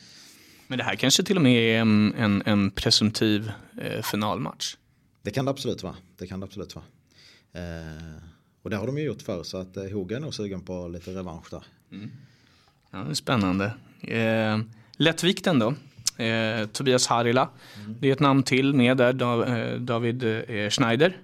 Men 0.74 0.78
det 0.78 0.84
här 0.84 0.96
kanske 0.96 1.24
till 1.24 1.36
och 1.36 1.44
med 1.44 1.76
är 1.76 1.80
en, 1.82 2.14
en, 2.14 2.44
en 2.46 2.72
presumtiv 2.72 3.52
eh, 3.82 4.02
finalmatch? 4.02 4.76
Det 5.22 5.32
kan 5.32 5.46
det 5.46 5.52
absolut 5.52 5.84
vara. 5.84 5.96
Det 6.18 6.28
kan 6.28 6.40
det 6.40 6.44
absolut 6.44 6.76
vara. 6.76 6.86
Eh, 7.54 8.24
och 8.64 8.70
det 8.70 8.76
har 8.76 8.88
de 8.88 8.98
ju 8.98 9.04
gjort 9.04 9.22
förr 9.22 9.44
så 9.44 9.58
att 9.58 9.78
eh, 9.78 9.84
Hoga 9.84 10.16
är 10.16 10.20
nog 10.20 10.34
sugen 10.34 10.62
på 10.62 10.88
lite 10.88 11.12
revansch 11.12 11.48
där. 11.52 11.64
Mm. 11.92 12.12
Ja, 12.92 12.98
det 12.98 13.10
är 13.10 13.14
spännande. 13.14 13.74
Eh, 14.02 14.60
lättvikten 14.98 15.60
då? 15.60 15.74
Eh, 16.24 16.68
Tobias 16.68 17.08
Harila. 17.08 17.50
Mm. 17.80 17.96
Det 18.00 18.08
är 18.08 18.14
ett 18.14 18.20
namn 18.20 18.44
till 18.44 18.74
med 18.74 18.98
där, 18.98 19.58
eh, 19.58 19.80
David 19.80 20.24
eh, 20.24 20.70
Schneider. 20.70 21.18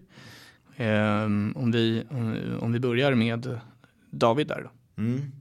Eh, 0.76 1.24
om, 1.56 1.72
vi, 1.74 2.04
om 2.62 2.74
vi 2.74 2.80
börjar 2.80 3.14
med 3.14 3.60
David 4.10 4.48
där 4.48 4.64
då. 4.64 5.02
Mm. 5.02 5.32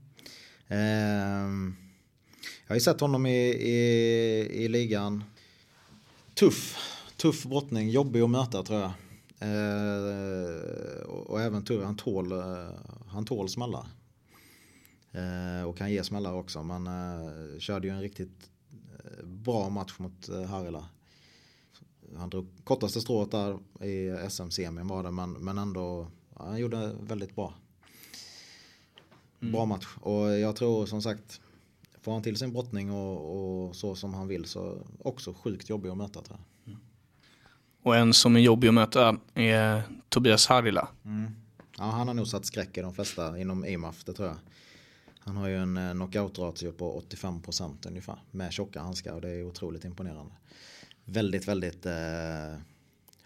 Jag 2.69 2.73
har 2.73 2.77
ju 2.77 2.81
sett 2.81 3.01
honom 3.01 3.25
i, 3.25 3.47
i, 3.49 3.77
i 4.63 4.67
ligan. 4.67 5.23
Tuff, 6.33 6.77
tuff 7.17 7.45
brottning, 7.45 7.89
jobbig 7.89 8.21
att 8.21 8.29
möta 8.29 8.63
tror 8.63 8.79
jag. 8.79 8.91
Eh, 9.39 11.01
och 11.03 11.41
även 11.41 11.63
tur, 11.63 11.83
han 11.83 11.97
tål, 11.97 12.31
eh, 12.31 12.69
han 13.07 13.25
tål 13.25 13.49
smällar. 13.49 13.87
Eh, 15.11 15.67
och 15.67 15.77
kan 15.77 15.91
ge 15.91 16.03
smällar 16.03 16.33
också. 16.33 16.63
Men 16.63 16.87
eh, 16.87 17.59
körde 17.59 17.87
ju 17.87 17.93
en 17.93 18.01
riktigt 18.01 18.49
eh, 18.71 19.25
bra 19.25 19.69
match 19.69 19.93
mot 19.97 20.29
eh, 20.29 20.43
Harila. 20.43 20.85
Han 22.17 22.29
drog 22.29 22.47
kortaste 22.63 23.01
strået 23.01 23.31
där 23.31 23.59
i 23.85 24.29
SM-semin 24.29 24.87
var 24.87 25.03
det 25.03 25.11
men, 25.11 25.31
men 25.31 25.57
ändå 25.57 26.07
ja, 26.35 26.45
han 26.45 26.59
gjorde 26.59 26.95
väldigt 27.01 27.35
bra. 27.35 27.53
Bra 29.39 29.65
match 29.65 29.87
och 30.01 30.31
jag 30.31 30.55
tror 30.55 30.85
som 30.85 31.01
sagt 31.01 31.41
får 32.01 32.11
han 32.13 32.23
till 32.23 32.37
sin 32.37 32.53
brottning 32.53 32.91
och, 32.91 33.67
och 33.67 33.75
så 33.75 33.95
som 33.95 34.13
han 34.13 34.27
vill 34.27 34.45
så 34.45 34.77
också 34.99 35.33
sjukt 35.33 35.69
jobbig 35.69 35.89
att 35.89 35.97
möta 35.97 36.21
tror 36.21 36.37
jag. 36.37 36.75
Och 37.83 37.95
en 37.95 38.13
som 38.13 38.35
är 38.35 38.39
jobbig 38.39 38.67
att 38.67 38.73
möta 38.73 39.17
är 39.33 39.81
Tobias 40.09 40.47
Harila. 40.47 40.87
Ja, 41.77 41.83
han 41.83 42.07
har 42.07 42.13
nog 42.13 42.27
satt 42.27 42.45
skräck 42.45 42.77
i 42.77 42.81
de 42.81 42.93
flesta 42.93 43.39
inom 43.39 43.65
IMAF, 43.65 44.03
det 44.03 44.13
tror 44.13 44.27
jag. 44.27 44.37
Han 45.19 45.37
har 45.37 45.47
ju 45.47 45.57
en 45.57 45.77
eh, 45.77 45.91
knockout-ratio 45.91 46.71
på 46.71 47.01
85% 47.09 47.87
ungefär 47.87 48.19
med 48.31 48.53
tjocka 48.53 48.81
handskar 48.81 49.13
och 49.13 49.21
det 49.21 49.29
är 49.29 49.43
otroligt 49.43 49.85
imponerande. 49.85 50.33
Väldigt, 51.05 51.47
väldigt 51.47 51.85
eh, 51.85 51.93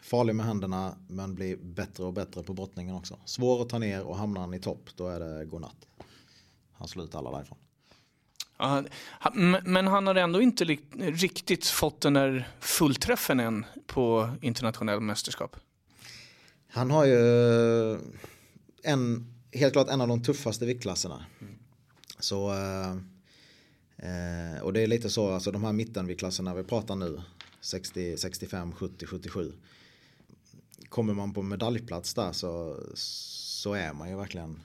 farlig 0.03 0.35
med 0.35 0.45
händerna 0.45 0.97
men 1.07 1.35
blir 1.35 1.57
bättre 1.57 2.03
och 2.03 2.13
bättre 2.13 2.43
på 2.43 2.53
brottningen 2.53 2.95
också. 2.95 3.19
Svår 3.25 3.61
att 3.61 3.69
ta 3.69 3.79
ner 3.79 4.03
och 4.03 4.17
hamnar 4.17 4.41
han 4.41 4.53
i 4.53 4.59
topp 4.59 4.89
då 4.95 5.07
är 5.07 5.19
det 5.19 5.45
godnatt. 5.45 5.87
Han 6.71 6.87
slår 6.87 7.05
ut 7.05 7.15
alla 7.15 7.31
därifrån. 7.31 7.57
Men 9.63 9.87
han 9.87 10.07
har 10.07 10.15
ändå 10.15 10.41
inte 10.41 10.65
riktigt 10.97 11.65
fått 11.65 12.01
den 12.01 12.13
där 12.13 12.49
fullträffen 12.59 13.39
än 13.39 13.65
på 13.87 14.29
internationella 14.41 14.99
mästerskap. 14.99 15.55
Han 16.67 16.91
har 16.91 17.05
ju 17.05 17.19
en, 18.83 19.33
helt 19.51 19.73
klart 19.73 19.89
en 19.89 20.01
av 20.01 20.07
de 20.07 20.23
tuffaste 20.23 20.65
viktklasserna. 20.65 21.25
Så, 22.19 22.51
eh, 22.51 22.91
eh, 23.97 24.61
och 24.61 24.73
det 24.73 24.81
är 24.81 24.87
lite 24.87 25.09
så, 25.09 25.31
alltså 25.31 25.51
de 25.51 25.63
här 25.63 25.73
mittenviktklasserna 25.73 26.53
vi 26.53 26.63
pratar 26.63 26.95
nu, 26.95 27.21
60, 27.61 28.17
65, 28.17 28.71
70, 28.71 29.05
77. 29.05 29.53
Kommer 30.89 31.13
man 31.13 31.33
på 31.33 31.41
medaljplats 31.41 32.13
där 32.13 32.31
så, 32.31 32.79
så 32.93 33.73
är 33.73 33.93
man 33.93 34.09
ju 34.09 34.15
verkligen 34.15 34.59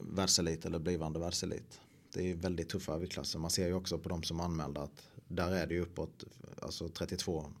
världselit 0.00 0.64
eller 0.64 0.78
blivande 0.78 1.18
världselit. 1.18 1.80
Det 2.14 2.30
är 2.30 2.34
väldigt 2.34 2.68
tuffa 2.68 2.98
viktklasser. 2.98 3.38
Man 3.38 3.50
ser 3.50 3.66
ju 3.66 3.74
också 3.74 3.98
på 3.98 4.08
de 4.08 4.22
som 4.22 4.40
är 4.40 4.44
anmälda 4.44 4.82
att 4.82 5.08
där 5.28 5.52
är 5.52 5.66
det 5.66 5.74
ju 5.74 5.80
uppåt, 5.80 6.24
alltså 6.62 6.88
32 6.88 7.52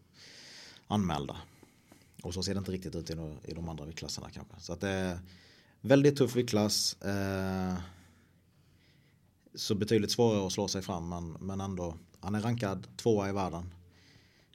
anmälda. 0.86 1.36
Och 2.22 2.34
så 2.34 2.42
ser 2.42 2.54
det 2.54 2.58
inte 2.58 2.72
riktigt 2.72 2.94
ut 2.94 3.10
i 3.10 3.14
de, 3.14 3.38
i 3.44 3.54
de 3.54 3.68
andra 3.68 3.84
viktklasserna 3.84 4.30
kanske. 4.30 4.54
Så 4.58 4.72
att 4.72 4.80
det 4.80 4.88
är 4.88 5.18
väldigt 5.80 6.16
tuff 6.16 6.36
viktklass. 6.36 7.02
Eh, 7.02 7.74
så 9.54 9.74
betydligt 9.74 10.10
svårare 10.10 10.46
att 10.46 10.52
slå 10.52 10.68
sig 10.68 10.82
fram 10.82 11.08
men, 11.08 11.32
men 11.32 11.60
ändå. 11.60 11.96
Han 12.20 12.34
är 12.34 12.40
rankad 12.40 12.86
tvåa 12.96 13.28
i 13.28 13.32
världen. 13.32 13.74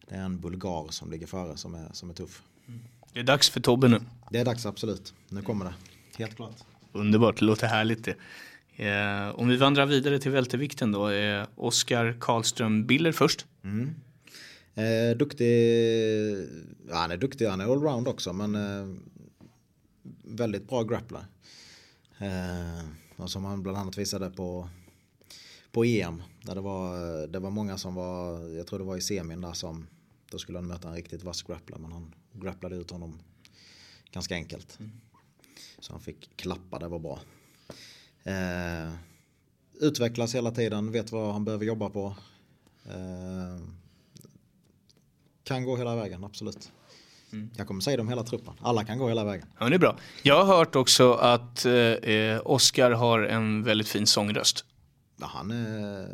Det 0.08 0.16
är 0.16 0.22
en 0.22 0.40
bulgar 0.40 0.92
som 0.92 1.12
ligger 1.12 1.28
före 1.28 1.58
som 1.58 1.76
är, 1.76 1.90
som 1.94 2.10
är 2.10 2.14
tuff. 2.14 2.44
Det 3.14 3.20
är 3.20 3.24
dags 3.24 3.50
för 3.50 3.60
Tobbe 3.60 3.88
nu. 3.88 4.02
Det 4.32 4.40
är 4.40 4.46
dags 4.46 4.66
absolut. 4.66 5.14
Nu 5.30 5.42
kommer 5.42 5.66
det. 5.66 5.74
Helt 6.18 6.36
klart. 6.36 6.56
Underbart, 6.92 7.40
det 7.40 7.46
låter 7.46 7.68
härligt 7.68 8.06
det. 8.06 8.16
Eh, 8.80 9.30
om 9.40 9.48
vi 9.48 9.58
vandrar 9.58 9.86
vidare 9.86 10.20
till 10.20 10.32
vältevikten 10.32 10.92
då. 10.92 11.10
Eh, 11.10 11.48
Oskar 11.56 12.18
Karlström 12.20 12.86
Biller 12.88 13.12
först. 13.12 13.46
Eh, 14.76 15.18
duktig. 15.18 15.48
Ja, 16.90 16.96
han 16.96 17.12
är 17.12 17.18
duktig. 17.18 17.46
Han 17.46 17.62
är 17.62 17.72
allround 17.72 18.08
också 18.08 18.34
men 18.34 18.56
eh, 18.56 18.96
väldigt 20.24 20.68
bra 20.68 20.84
grappler. 20.84 21.26
Eh, 22.18 22.86
och 23.16 23.32
som 23.32 23.46
han 23.46 23.64
bland 23.64 23.78
annat 23.78 23.98
visade 23.98 24.30
på 24.30 24.70
på 25.72 25.84
EM. 25.86 26.24
Där 26.42 26.56
det 26.56 26.62
var, 26.62 27.28
det 27.28 27.40
var 27.40 27.52
många 27.52 27.78
som 27.78 27.96
var, 27.96 28.40
jag 28.50 28.68
tror 28.68 28.80
det 28.80 28.86
var 28.86 28.98
i 28.98 29.02
semin 29.02 29.42
där 29.42 29.54
som 29.54 29.88
då 30.32 30.38
skulle 30.38 30.58
han 30.58 30.68
möta 30.68 30.88
en 30.88 30.96
riktigt 30.96 31.24
vass 31.24 31.44
grappler 31.44 31.78
men 31.78 31.92
han 31.92 32.16
grapplade 32.34 32.76
ut 32.76 32.92
honom 32.92 33.20
ganska 34.12 34.36
enkelt. 34.36 34.80
Så 35.80 35.94
han 35.94 36.02
fick 36.02 36.38
klappa, 36.38 36.80
det 36.80 36.88
var 36.88 37.00
bra. 37.00 37.20
Eh, 38.30 38.94
utvecklas 39.80 40.36
hela 40.36 40.52
tiden, 40.52 40.92
vet 40.92 41.12
vad 41.12 41.34
han 41.34 41.46
behöver 41.46 41.66
jobba 41.66 41.90
på. 41.90 42.16
Eh, 42.86 43.64
kan 45.44 45.64
gå 45.64 45.78
hela 45.78 45.96
vägen, 45.96 46.24
absolut. 46.24 46.72
Jag 47.56 47.68
kommer 47.68 47.82
säga 47.82 47.98
det 47.98 48.02
om 48.02 48.10
hela 48.10 48.24
truppen. 48.24 48.54
Alla 48.62 48.86
kan 48.86 48.98
gå 48.98 49.08
hela 49.08 49.24
vägen. 49.24 49.48
Ja, 49.60 49.70
det 49.70 49.76
är 49.76 49.80
bra. 49.80 49.98
Jag 50.24 50.46
har 50.46 50.58
hört 50.58 50.76
också 50.76 51.14
att 51.14 51.66
eh, 51.66 51.74
eh, 51.74 52.42
Oskar 52.46 52.92
har 52.92 53.20
en 53.20 53.64
väldigt 53.64 53.88
fin 53.88 54.08
sångröst. 54.08 54.66
Ja, 55.20 55.28
han 55.34 55.52
är, 55.52 56.08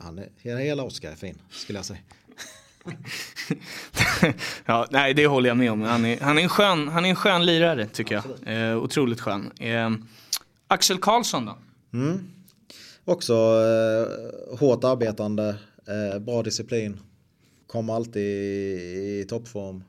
han 0.00 0.18
är, 0.18 0.58
hela, 0.58 0.82
Oskar 0.82 1.10
är 1.10 1.16
fin, 1.16 1.38
skulle 1.50 1.78
jag 1.78 1.86
säga. 1.86 2.00
ja, 4.64 4.86
nej, 4.90 5.14
det 5.14 5.26
håller 5.26 5.48
jag 5.48 5.56
med 5.56 5.72
om. 5.72 5.82
Han 5.82 6.04
är, 6.04 6.20
han 6.20 6.38
är, 6.38 6.42
en, 6.42 6.48
skön, 6.48 6.88
han 6.88 7.04
är 7.04 7.08
en 7.08 7.16
skön 7.16 7.46
lirare 7.46 7.86
tycker 7.86 8.14
jag. 8.14 8.24
Eh, 8.70 8.76
otroligt 8.76 9.20
skön. 9.20 9.52
Eh, 9.58 9.90
Axel 10.68 10.98
Karlsson 10.98 11.46
då? 11.46 11.58
Mm. 11.92 12.30
Också 13.04 13.34
eh, 13.34 14.58
hårt 14.58 14.84
arbetande, 14.84 15.56
eh, 15.86 16.18
bra 16.18 16.42
disciplin. 16.42 17.00
Kommer 17.66 17.94
alltid 17.94 18.22
i, 18.22 19.20
i 19.20 19.24
toppform. 19.28 19.84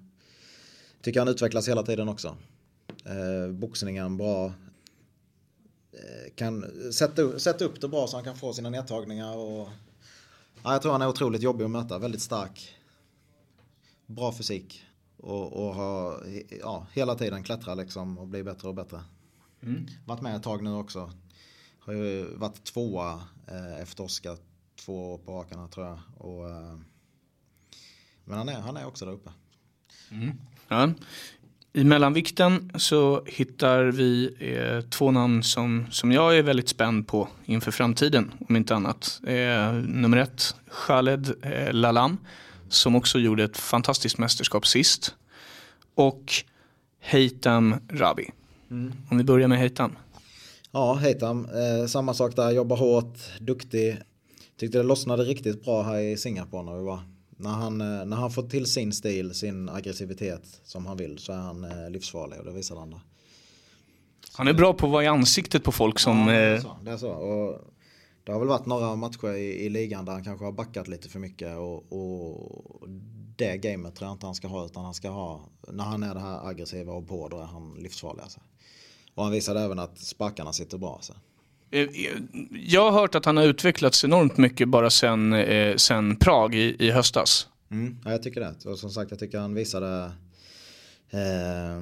Tycker 1.02 1.20
han 1.20 1.28
utvecklas 1.28 1.68
hela 1.70 1.84
tiden 1.84 2.10
också. 2.10 2.38
Eh, 3.06 3.52
boxningen 3.52 4.18
bra. 4.18 4.46
Eh, 4.46 6.34
kan 6.36 6.66
sätta, 6.94 7.22
upp- 7.22 7.42
sätta 7.42 7.66
upp 7.66 7.82
det 7.82 7.88
bra 7.88 8.08
så 8.08 8.18
han 8.18 8.24
kan 8.24 8.36
få 8.38 8.54
sina 8.54 8.70
nedtagningar. 8.70 9.36
Och, 9.38 9.70
ja, 10.64 10.72
jag 10.74 10.82
tror 10.82 10.92
han 10.92 11.02
är 11.02 11.08
otroligt 11.08 11.42
jobbig 11.42 11.66
att 11.66 11.72
möta. 11.72 12.00
Väldigt 12.00 12.22
stark. 12.22 12.76
Bra 14.06 14.34
fysik. 14.34 14.84
Och, 15.18 15.54
och 15.54 15.76
ha, 15.76 16.20
ja, 16.62 16.88
hela 16.94 17.16
tiden 17.16 17.44
klättrar 17.44 17.76
liksom 17.76 18.18
och 18.18 18.28
blir 18.28 18.44
bättre 18.44 18.68
och 18.68 18.76
bättre. 18.76 19.02
Varit 20.06 20.22
med 20.22 20.36
ett 20.36 20.44
tag 20.44 20.64
nu 20.64 20.74
också. 20.74 21.12
Har 21.80 21.94
ju 21.94 22.36
varit 22.36 22.64
tvåa 22.64 23.22
eh, 23.48 23.82
efter 23.82 24.04
Oskar 24.04 24.38
två 24.76 25.14
år 25.14 25.18
på 25.18 25.46
här, 25.60 25.68
tror 25.68 25.86
jag. 25.86 26.00
Och, 26.18 26.50
eh, 26.50 26.78
men 28.26 28.38
han 28.38 28.50
är, 28.50 28.62
han 28.62 28.78
är 28.78 28.86
också 28.86 29.06
där 29.06 29.12
uppe. 29.12 29.30
Ja. 30.68 30.90
I 31.74 31.84
mellanvikten 31.84 32.72
så 32.76 33.24
hittar 33.26 33.84
vi 33.84 34.36
eh, 34.40 34.90
två 34.90 35.12
namn 35.12 35.44
som, 35.44 35.86
som 35.92 36.12
jag 36.12 36.38
är 36.38 36.44
väldigt 36.44 36.70
spänd 36.70 37.08
på 37.08 37.28
inför 37.46 37.72
framtiden, 37.72 38.32
om 38.50 38.56
inte 38.56 38.76
annat. 38.76 39.22
Eh, 39.28 39.74
nummer 39.74 40.18
ett, 40.18 40.56
Khaled 40.72 41.34
eh, 41.42 41.74
Lalam, 41.74 42.18
som 42.70 42.96
också 42.96 43.20
gjorde 43.20 43.44
ett 43.44 43.58
fantastiskt 43.58 44.18
mästerskap 44.18 44.68
sist. 44.68 45.16
Och 45.96 46.34
Heitam 47.00 47.76
Rabi. 47.90 48.32
Om 48.70 49.18
vi 49.18 49.24
börjar 49.24 49.48
med 49.48 49.58
Heitam. 49.58 49.98
Ja, 50.72 50.94
Heitam. 50.94 51.46
Eh, 51.46 51.88
samma 51.88 52.14
sak 52.14 52.36
där. 52.36 52.52
Jobbar 52.52 52.78
hårt, 52.78 53.18
duktig. 53.40 53.98
Tyckte 54.60 54.78
det 54.78 54.84
lossnade 54.84 55.24
riktigt 55.24 55.64
bra 55.64 55.84
här 55.84 56.00
i 56.00 56.18
Singapore 56.18 56.64
när 56.64 56.78
vi 56.78 56.84
var. 56.84 57.00
När 57.30 57.50
han, 57.50 57.82
eh, 57.82 58.06
när 58.06 58.18
han 58.18 58.32
får 58.32 58.44
till 58.44 58.66
sin 58.66 58.94
stil, 58.94 59.34
sin 59.34 59.70
aggressivitet 59.70 60.62
som 60.64 60.86
han 60.86 60.98
vill 60.98 61.18
så 61.18 61.32
är 61.32 61.38
han 61.38 61.64
eh, 61.64 61.90
livsfarlig 61.90 62.40
och 62.40 62.46
det 62.46 62.52
visar 62.52 62.76
han 62.76 62.90
där. 62.90 63.00
Han 64.34 64.48
är 64.48 64.54
bra 64.54 64.74
på 64.74 64.86
att 64.86 64.92
vara 64.92 65.04
i 65.04 65.08
ansiktet 65.08 65.64
på 65.64 65.72
folk 65.72 66.00
som... 66.00 66.18
Ja, 66.18 66.26
det, 66.26 66.34
är 66.34 66.56
eh, 66.56 66.62
så, 66.62 66.78
det 66.84 66.92
är 66.92 66.98
så. 66.98 67.10
Och 67.10 67.62
det 68.24 68.32
har 68.32 68.40
väl 68.40 68.48
varit 68.48 68.66
några 68.66 68.96
matcher 68.96 69.34
i, 69.34 69.66
i 69.66 69.70
ligan 69.70 70.06
där 70.06 70.14
han 70.14 70.24
kanske 70.24 70.46
har 70.46 70.52
backat 70.52 70.88
lite 70.88 71.10
för 71.10 71.20
mycket 71.20 71.58
och, 71.58 71.94
och 71.94 72.88
det 73.38 73.58
gamet 73.58 73.96
tror 73.96 74.08
jag 74.08 74.16
inte 74.16 74.26
han 74.26 74.36
ska 74.36 74.48
ha 74.48 74.66
utan 74.66 74.86
han 74.86 74.94
ska 74.94 75.10
ha, 75.10 75.50
när 75.68 75.84
han 75.84 76.04
är 76.04 76.14
det 76.14 76.20
här 76.20 76.48
aggressiva 76.48 76.94
och 76.94 77.08
på 77.08 77.28
då 77.28 77.40
är 77.40 77.46
han 77.46 77.76
livsfarlig 77.80 78.22
alltså. 78.24 78.40
Och 79.16 79.24
han 79.24 79.32
visade 79.32 79.60
även 79.62 79.80
att 79.80 80.00
sparkarna 80.00 80.54
sitter 80.54 80.78
bra 80.78 80.96
alltså. 80.96 81.14
Eh, 81.72 81.82
eh, 81.82 81.90
Jag 82.52 82.92
har 82.92 83.00
hört 83.02 83.16
att 83.16 83.26
han 83.26 83.38
har 83.38 83.44
utvecklats 83.44 84.04
enormt 84.04 84.38
mycket 84.38 84.70
bara 84.70 84.90
sen, 84.90 85.34
eh, 85.34 85.76
sen 85.76 86.16
Prag 86.16 86.56
i, 86.56 86.76
i 86.80 86.92
höstas. 86.92 87.48
Mm, 87.72 87.98
ja, 88.06 88.12
jag 88.12 88.24
tycker 88.24 88.42
det. 88.42 88.66
Och 88.66 88.80
som 88.80 88.90
sagt, 88.90 89.12
jag 89.12 89.20
tycker 89.20 89.40
han 89.40 89.54
visade 89.54 90.12
eh, 91.10 91.82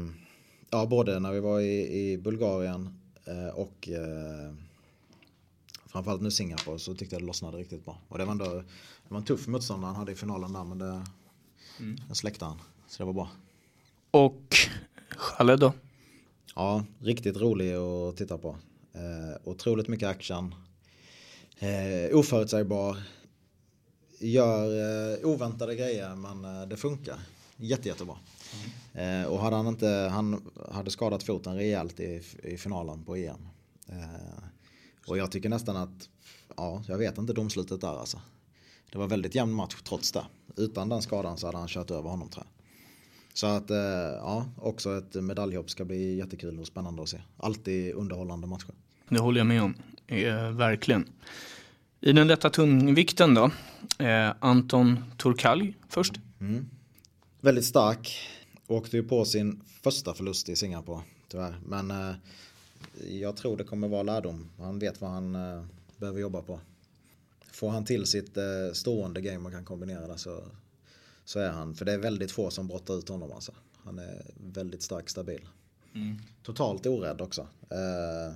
ja, 0.70 0.86
både 0.86 1.20
när 1.20 1.32
vi 1.32 1.40
var 1.40 1.60
i, 1.60 2.02
i 2.12 2.18
Bulgarien 2.18 3.00
eh, 3.26 3.56
och 3.56 3.90
eh, 3.90 4.54
framförallt 5.92 6.22
nu 6.22 6.32
Singapore 6.32 6.80
så 6.80 6.96
tyckte 6.96 7.16
jag 7.16 7.22
det 7.22 7.28
lossnade 7.28 7.58
riktigt 7.58 7.86
bra. 7.86 7.98
Och 8.08 8.18
det 8.18 8.26
var 8.26 8.32
ändå 8.32 8.46
det 8.46 9.14
var 9.14 9.18
en 9.18 9.26
tuff 9.26 9.48
motståndare 9.48 9.88
han 9.88 9.96
hade 9.96 10.12
i 10.12 10.16
finalen 10.16 10.54
där 10.54 10.64
men 10.64 10.78
det 10.78 11.04
den 11.78 12.16
släckte 12.16 12.46
han. 12.46 12.62
Så 12.88 13.04
det 13.04 13.06
var 13.06 13.14
bra. 13.14 13.30
Och 14.12 14.56
Khaled 15.10 15.60
då? 15.60 15.74
Ja, 16.56 16.86
riktigt 17.00 17.38
rolig 17.38 17.74
att 17.74 18.18
titta 18.18 18.38
på. 18.38 18.58
Eh, 18.94 19.38
otroligt 19.44 19.88
mycket 19.88 20.10
action. 20.10 20.56
Eh, 21.60 22.18
oförutsägbar. 22.18 22.98
Gör 24.20 24.66
eh, 25.14 25.26
oväntade 25.26 25.76
grejer 25.76 26.16
men 26.16 26.46
eh, 26.46 26.68
det 26.68 26.78
funkar. 26.78 27.20
Jätte, 27.58 27.88
jättebra. 27.88 28.16
Eh, 28.94 29.24
och 29.24 29.40
hade 29.40 29.56
han 29.56 29.68
inte, 29.68 29.88
han 30.12 30.52
hade 30.72 30.92
skadat 30.92 31.24
foten 31.24 31.56
rejält 31.56 32.00
i, 32.00 32.22
i 32.44 32.58
finalen 32.58 33.04
på 33.04 33.16
EM. 33.16 33.48
Eh, 33.88 34.44
Och 35.08 35.18
jag 35.18 35.32
tycker 35.32 35.50
nästan 35.50 35.78
att, 35.78 36.10
ja, 36.58 36.84
jag 36.88 36.98
vet 36.98 37.18
inte 37.18 37.34
domslutet 37.34 37.82
där 37.82 38.00
alltså. 38.00 38.22
Det 38.96 39.00
var 39.00 39.08
väldigt 39.08 39.36
jämn 39.36 39.54
match 39.54 39.76
trots 39.84 40.12
det. 40.12 40.26
Utan 40.58 40.90
den 40.90 41.02
skadan 41.02 41.38
så 41.38 41.46
hade 41.46 41.58
han 41.58 41.68
kört 41.68 41.92
över 41.92 42.10
honom 42.10 42.30
tror 42.30 42.46
jag. 42.46 42.66
Så 43.34 43.48
att, 43.48 43.70
eh, 43.70 43.78
ja, 44.18 44.46
också 44.58 44.98
ett 44.98 45.16
medaljhopp 45.16 45.70
ska 45.70 45.86
bli 45.86 46.18
jättekul 46.18 46.60
och 46.60 46.68
spännande 46.68 47.02
att 47.02 47.10
se. 47.10 47.22
Alltid 47.38 47.94
underhållande 47.94 48.48
matcher. 48.48 48.74
Det 49.10 49.20
håller 49.20 49.40
jag 49.40 49.48
med 49.48 49.62
om, 49.62 49.76
eh, 50.08 50.50
verkligen. 50.52 51.10
I 52.02 52.12
den 52.12 52.28
lätta 52.28 52.50
tungvikten 52.50 53.34
då, 53.34 53.52
eh, 54.06 54.34
Anton 54.40 55.04
Turkalj 55.18 55.76
först. 55.90 56.14
Mm. 56.40 56.66
Väldigt 57.42 57.66
stark. 57.66 58.18
Åkte 58.68 58.98
ju 58.98 59.04
på 59.04 59.26
sin 59.26 59.62
första 59.84 60.14
förlust 60.14 60.50
i 60.50 60.56
Singapore 60.56 61.02
tyvärr. 61.28 61.56
Men 61.66 61.92
eh, 61.92 62.16
jag 63.10 63.38
tror 63.38 63.58
det 63.58 63.64
kommer 63.64 63.88
vara 63.88 64.04
lärdom. 64.04 64.50
Han 64.58 64.80
vet 64.80 65.02
vad 65.02 65.10
han 65.10 65.36
eh, 65.36 65.64
behöver 65.98 66.20
jobba 66.20 66.42
på. 66.42 66.60
Får 67.56 67.70
han 67.70 67.86
till 67.86 68.06
sitt 68.06 68.38
eh, 68.38 68.44
stående 68.74 69.22
game 69.22 69.48
och 69.48 69.52
kan 69.52 69.66
kombinera 69.66 70.08
det 70.08 70.18
så, 70.18 70.44
så 71.26 71.40
är 71.40 71.50
han. 71.50 71.76
För 71.76 71.86
det 71.86 71.94
är 71.94 71.98
väldigt 71.98 72.32
få 72.32 72.50
som 72.50 72.68
brottar 72.68 72.98
ut 72.98 73.10
honom 73.10 73.32
alltså. 73.32 73.52
Han 73.84 74.00
är 74.00 74.26
väldigt 74.38 74.82
stark, 74.82 75.10
stabil. 75.10 75.42
Mm. 75.94 76.18
Totalt 76.44 76.86
orädd 76.86 77.22
också. 77.22 77.42
Eh, 77.70 78.36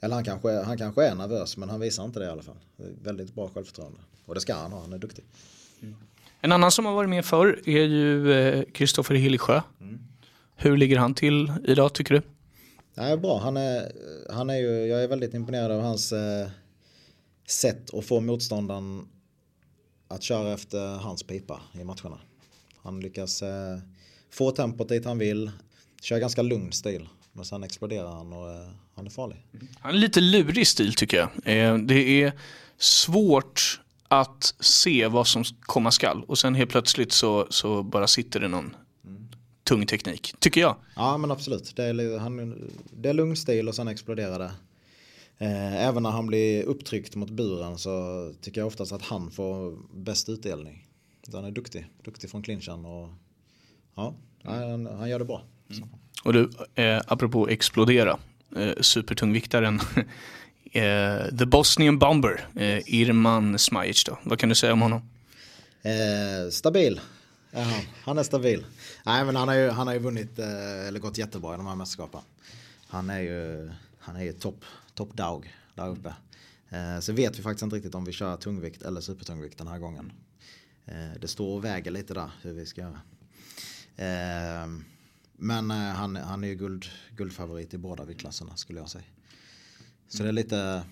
eller 0.00 0.14
han 0.14 0.24
kanske, 0.24 0.50
han 0.50 0.78
kanske 0.78 1.06
är 1.06 1.14
nervös 1.14 1.56
men 1.56 1.68
han 1.68 1.80
visar 1.80 2.04
inte 2.04 2.18
det 2.18 2.26
i 2.26 2.28
alla 2.28 2.42
fall. 2.42 2.56
Väldigt 3.02 3.34
bra 3.34 3.48
självförtroende. 3.48 3.98
Och 4.26 4.34
det 4.34 4.40
ska 4.40 4.54
han 4.54 4.72
ha, 4.72 4.80
han 4.80 4.92
är 4.92 4.98
duktig. 4.98 5.24
Mm. 5.82 5.94
En 6.40 6.52
annan 6.52 6.70
som 6.70 6.86
har 6.86 6.92
varit 6.92 7.10
med 7.10 7.24
förr 7.24 7.60
är 7.66 7.84
ju 7.84 8.64
Kristoffer 8.72 9.14
eh, 9.14 9.20
Hillsjö. 9.20 9.60
Mm. 9.80 9.98
Hur 10.56 10.76
ligger 10.76 10.98
han 10.98 11.14
till 11.14 11.52
idag 11.64 11.92
tycker 11.92 12.14
du? 12.14 12.22
Ja, 12.94 13.16
bra, 13.16 13.38
han 13.38 13.56
är, 13.56 13.92
han 14.30 14.50
är 14.50 14.56
ju, 14.56 14.86
jag 14.86 15.02
är 15.02 15.08
väldigt 15.08 15.34
imponerad 15.34 15.70
av 15.70 15.80
hans 15.80 16.12
eh, 16.12 16.48
sätt 17.50 17.94
att 17.94 18.04
få 18.04 18.20
motståndaren 18.20 19.08
att 20.08 20.22
köra 20.22 20.52
efter 20.52 20.96
hans 20.96 21.22
pipa 21.22 21.60
i 21.72 21.84
matcherna. 21.84 22.18
Han 22.76 23.00
lyckas 23.00 23.42
eh, 23.42 23.78
få 24.30 24.50
tempot 24.50 24.88
dit 24.88 25.04
han 25.04 25.18
vill, 25.18 25.50
kör 26.02 26.18
ganska 26.18 26.42
lugn 26.42 26.72
stil. 26.72 27.08
Men 27.32 27.44
sen 27.44 27.62
exploderar 27.62 28.08
han 28.08 28.32
och 28.32 28.50
eh, 28.50 28.68
han 28.94 29.06
är 29.06 29.10
farlig. 29.10 29.46
Han 29.80 29.94
är 29.94 29.98
lite 29.98 30.20
lurig 30.20 30.66
stil 30.66 30.94
tycker 30.94 31.16
jag. 31.16 31.28
Eh, 31.44 31.78
det 31.78 32.22
är 32.22 32.32
svårt 32.78 33.80
att 34.08 34.54
se 34.60 35.06
vad 35.06 35.26
som 35.26 35.44
komma 35.60 35.90
skall 35.90 36.24
och 36.24 36.38
sen 36.38 36.54
helt 36.54 36.70
plötsligt 36.70 37.12
så, 37.12 37.46
så 37.50 37.82
bara 37.82 38.06
sitter 38.06 38.40
det 38.40 38.48
någon 38.48 38.76
mm. 39.04 39.28
tung 39.64 39.86
teknik, 39.86 40.34
tycker 40.38 40.60
jag. 40.60 40.76
Ja 40.96 41.16
men 41.16 41.30
absolut, 41.30 41.76
det 41.76 41.84
är, 41.84 42.18
han, 42.18 42.68
det 42.90 43.08
är 43.08 43.14
lugn 43.14 43.36
stil 43.36 43.68
och 43.68 43.74
sen 43.74 43.88
exploderar 43.88 44.38
det. 44.38 44.50
Eh, 45.42 45.86
även 45.86 46.02
när 46.02 46.10
han 46.10 46.26
blir 46.26 46.62
upptryckt 46.62 47.16
mot 47.16 47.30
buren 47.30 47.78
så 47.78 48.34
tycker 48.40 48.60
jag 48.60 48.68
oftast 48.68 48.92
att 48.92 49.02
han 49.02 49.30
får 49.30 49.78
bäst 49.94 50.28
utdelning. 50.28 50.86
Han 51.32 51.44
är 51.44 51.50
duktig, 51.50 51.86
duktig 52.04 52.30
från 52.30 52.42
clinchen 52.42 52.84
och 52.84 53.08
ja, 53.94 54.14
han, 54.44 54.86
han 54.86 55.08
gör 55.08 55.18
det 55.18 55.24
bra. 55.24 55.42
Mm. 55.70 55.88
Och 56.24 56.32
du, 56.32 56.50
eh, 56.74 57.00
apropå 57.06 57.48
explodera, 57.48 58.18
eh, 58.56 58.72
supertungviktaren 58.80 59.80
eh, 60.72 61.38
The 61.38 61.46
Bosnian 61.46 61.98
Bomber, 61.98 62.48
eh, 62.56 62.94
Irman 62.94 63.58
Smajic 63.58 64.04
då. 64.04 64.18
Vad 64.22 64.38
kan 64.38 64.48
du 64.48 64.54
säga 64.54 64.72
om 64.72 64.80
honom? 64.80 65.10
Eh, 65.82 66.50
stabil. 66.50 67.00
Aha, 67.56 67.80
han 68.04 68.18
är 68.18 68.22
stabil. 68.22 68.64
Nej 69.06 69.24
men 69.24 69.36
han 69.36 69.48
har 69.48 69.54
ju, 69.54 69.68
han 69.70 69.86
har 69.86 69.94
ju 69.94 70.00
vunnit, 70.00 70.38
eh, 70.38 70.88
eller 70.88 70.98
gått 70.98 71.18
jättebra 71.18 71.54
i 71.54 71.56
de 71.56 71.66
här 71.66 71.74
mästerskapen. 71.74 72.20
Han 72.88 73.10
är 73.10 73.20
ju, 73.20 73.70
han 73.98 74.16
är 74.16 74.22
ju 74.22 74.32
topp 74.32 74.64
top 75.00 75.16
dog 75.16 75.54
där 75.74 75.88
uppe. 75.88 76.14
Eh, 76.68 77.00
så 77.00 77.12
vet 77.12 77.38
vi 77.38 77.42
faktiskt 77.42 77.62
inte 77.62 77.76
riktigt 77.76 77.94
om 77.94 78.04
vi 78.04 78.12
kör 78.12 78.36
tungvikt 78.36 78.82
eller 78.82 79.00
supertungvikt 79.00 79.58
den 79.58 79.66
här 79.66 79.78
gången. 79.78 80.12
Eh, 80.86 81.20
det 81.20 81.28
står 81.28 81.56
och 81.56 81.64
väger 81.64 81.90
lite 81.90 82.14
där 82.14 82.30
hur 82.42 82.52
vi 82.52 82.66
ska 82.66 82.80
göra. 82.80 83.00
Eh, 83.96 84.68
men 85.32 85.70
eh, 85.70 85.76
han, 85.76 86.16
han 86.16 86.44
är 86.44 86.48
ju 86.48 86.54
guld, 86.54 86.86
guldfavorit 87.16 87.74
i 87.74 87.78
båda 87.78 88.04
viktklasserna 88.04 88.56
skulle 88.56 88.78
jag 88.78 88.90
säga. 88.90 89.04
Så 90.08 90.22
det 90.22 90.28
är 90.28 90.32
lite 90.32 90.82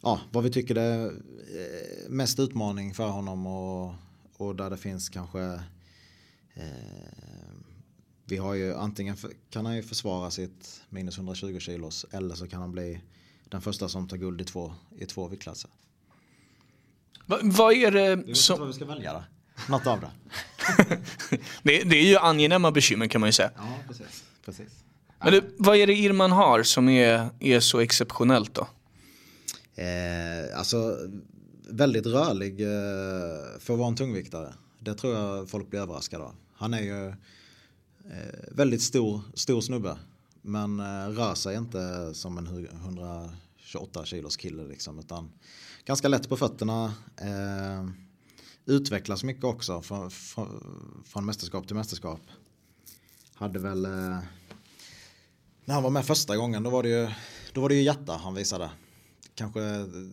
ja, 0.00 0.20
vad 0.32 0.44
vi 0.44 0.50
tycker 0.50 0.74
det 0.74 0.82
är 0.82 1.06
eh, 1.06 2.08
mest 2.08 2.38
utmaning 2.38 2.94
för 2.94 3.08
honom 3.08 3.46
och, 3.46 3.94
och 4.36 4.56
där 4.56 4.70
det 4.70 4.76
finns 4.76 5.08
kanske 5.08 5.42
eh, 6.54 7.41
vi 8.32 8.38
har 8.38 8.54
ju 8.54 8.74
antingen 8.74 9.16
kan 9.50 9.66
han 9.66 9.76
ju 9.76 9.82
försvara 9.82 10.30
sitt 10.30 10.82
minus 10.88 11.16
120 11.16 11.58
kilos 11.58 12.06
eller 12.10 12.34
så 12.34 12.48
kan 12.48 12.60
han 12.60 12.72
bli 12.72 13.00
den 13.44 13.62
första 13.62 13.88
som 13.88 14.08
tar 14.08 14.16
guld 14.16 14.40
i 14.40 14.44
två, 14.44 14.74
i 14.98 15.06
två 15.06 15.28
viktklasser. 15.28 15.70
Va, 17.26 17.38
vad 17.42 17.74
är 17.74 17.90
det 17.90 18.36
som... 18.36 18.54
vet 18.54 18.60
vad 18.60 18.68
vi 18.68 18.74
ska 18.74 18.84
välja 18.84 19.12
då? 19.12 19.24
Något 19.68 19.86
av 19.86 20.00
det. 20.00 20.10
det, 21.62 21.82
det 21.82 21.96
är 21.96 22.06
ju 22.06 22.16
angenäma 22.16 22.70
bekymmer 22.70 23.06
kan 23.06 23.20
man 23.20 23.28
ju 23.28 23.32
säga. 23.32 23.50
Ja, 23.56 23.78
precis. 23.88 24.24
precis. 24.44 24.84
Men 25.18 25.32
du, 25.32 25.54
vad 25.58 25.76
är 25.76 25.86
det 25.86 25.94
Irman 25.94 26.32
har 26.32 26.62
som 26.62 26.88
är, 26.88 27.30
är 27.40 27.60
så 27.60 27.80
exceptionellt 27.80 28.54
då? 28.54 28.68
Eh, 29.82 30.58
alltså 30.58 30.98
väldigt 31.68 32.06
rörlig 32.06 32.60
eh, 32.60 33.58
för 33.58 33.72
att 33.72 33.78
vara 33.78 33.88
en 33.88 33.96
tungviktare. 33.96 34.54
Det 34.78 34.94
tror 34.94 35.14
jag 35.14 35.50
folk 35.50 35.70
blir 35.70 35.80
överraskade 35.80 36.24
av. 36.24 36.34
Han 36.54 36.74
är 36.74 36.82
ju 36.82 37.14
eh, 38.10 38.54
väldigt 38.56 38.82
stor, 38.82 39.20
stor 39.34 39.60
snubbe. 39.60 39.98
Men 40.42 40.80
eh, 40.80 41.08
rör 41.08 41.34
sig 41.34 41.56
inte 41.56 42.14
som 42.14 42.38
en 42.38 42.46
128 42.46 44.04
kilos 44.04 44.36
kille 44.36 44.64
liksom. 44.64 44.98
Utan 44.98 45.32
ganska 45.84 46.08
lätt 46.08 46.28
på 46.28 46.36
fötterna. 46.36 46.94
Eh, 47.16 47.88
utvecklas 48.66 49.24
mycket 49.24 49.44
också 49.44 49.82
från, 49.82 50.10
från, 50.10 51.02
från 51.06 51.24
mästerskap 51.24 51.66
till 51.66 51.76
mästerskap. 51.76 52.20
Hade 53.34 53.58
väl 53.58 53.84
eh, 53.84 54.18
när 55.64 55.74
han 55.74 55.82
var 55.82 55.90
med 55.90 56.06
första 56.06 56.36
gången 56.36 56.62
då 56.62 56.70
var 56.70 56.82
det 56.82 56.88
ju, 56.88 57.08
då 57.52 57.60
var 57.60 57.68
det 57.68 57.74
ju 57.74 57.82
hjärta 57.82 58.12
han 58.12 58.34
visade. 58.34 58.70
Kanske 59.34 59.60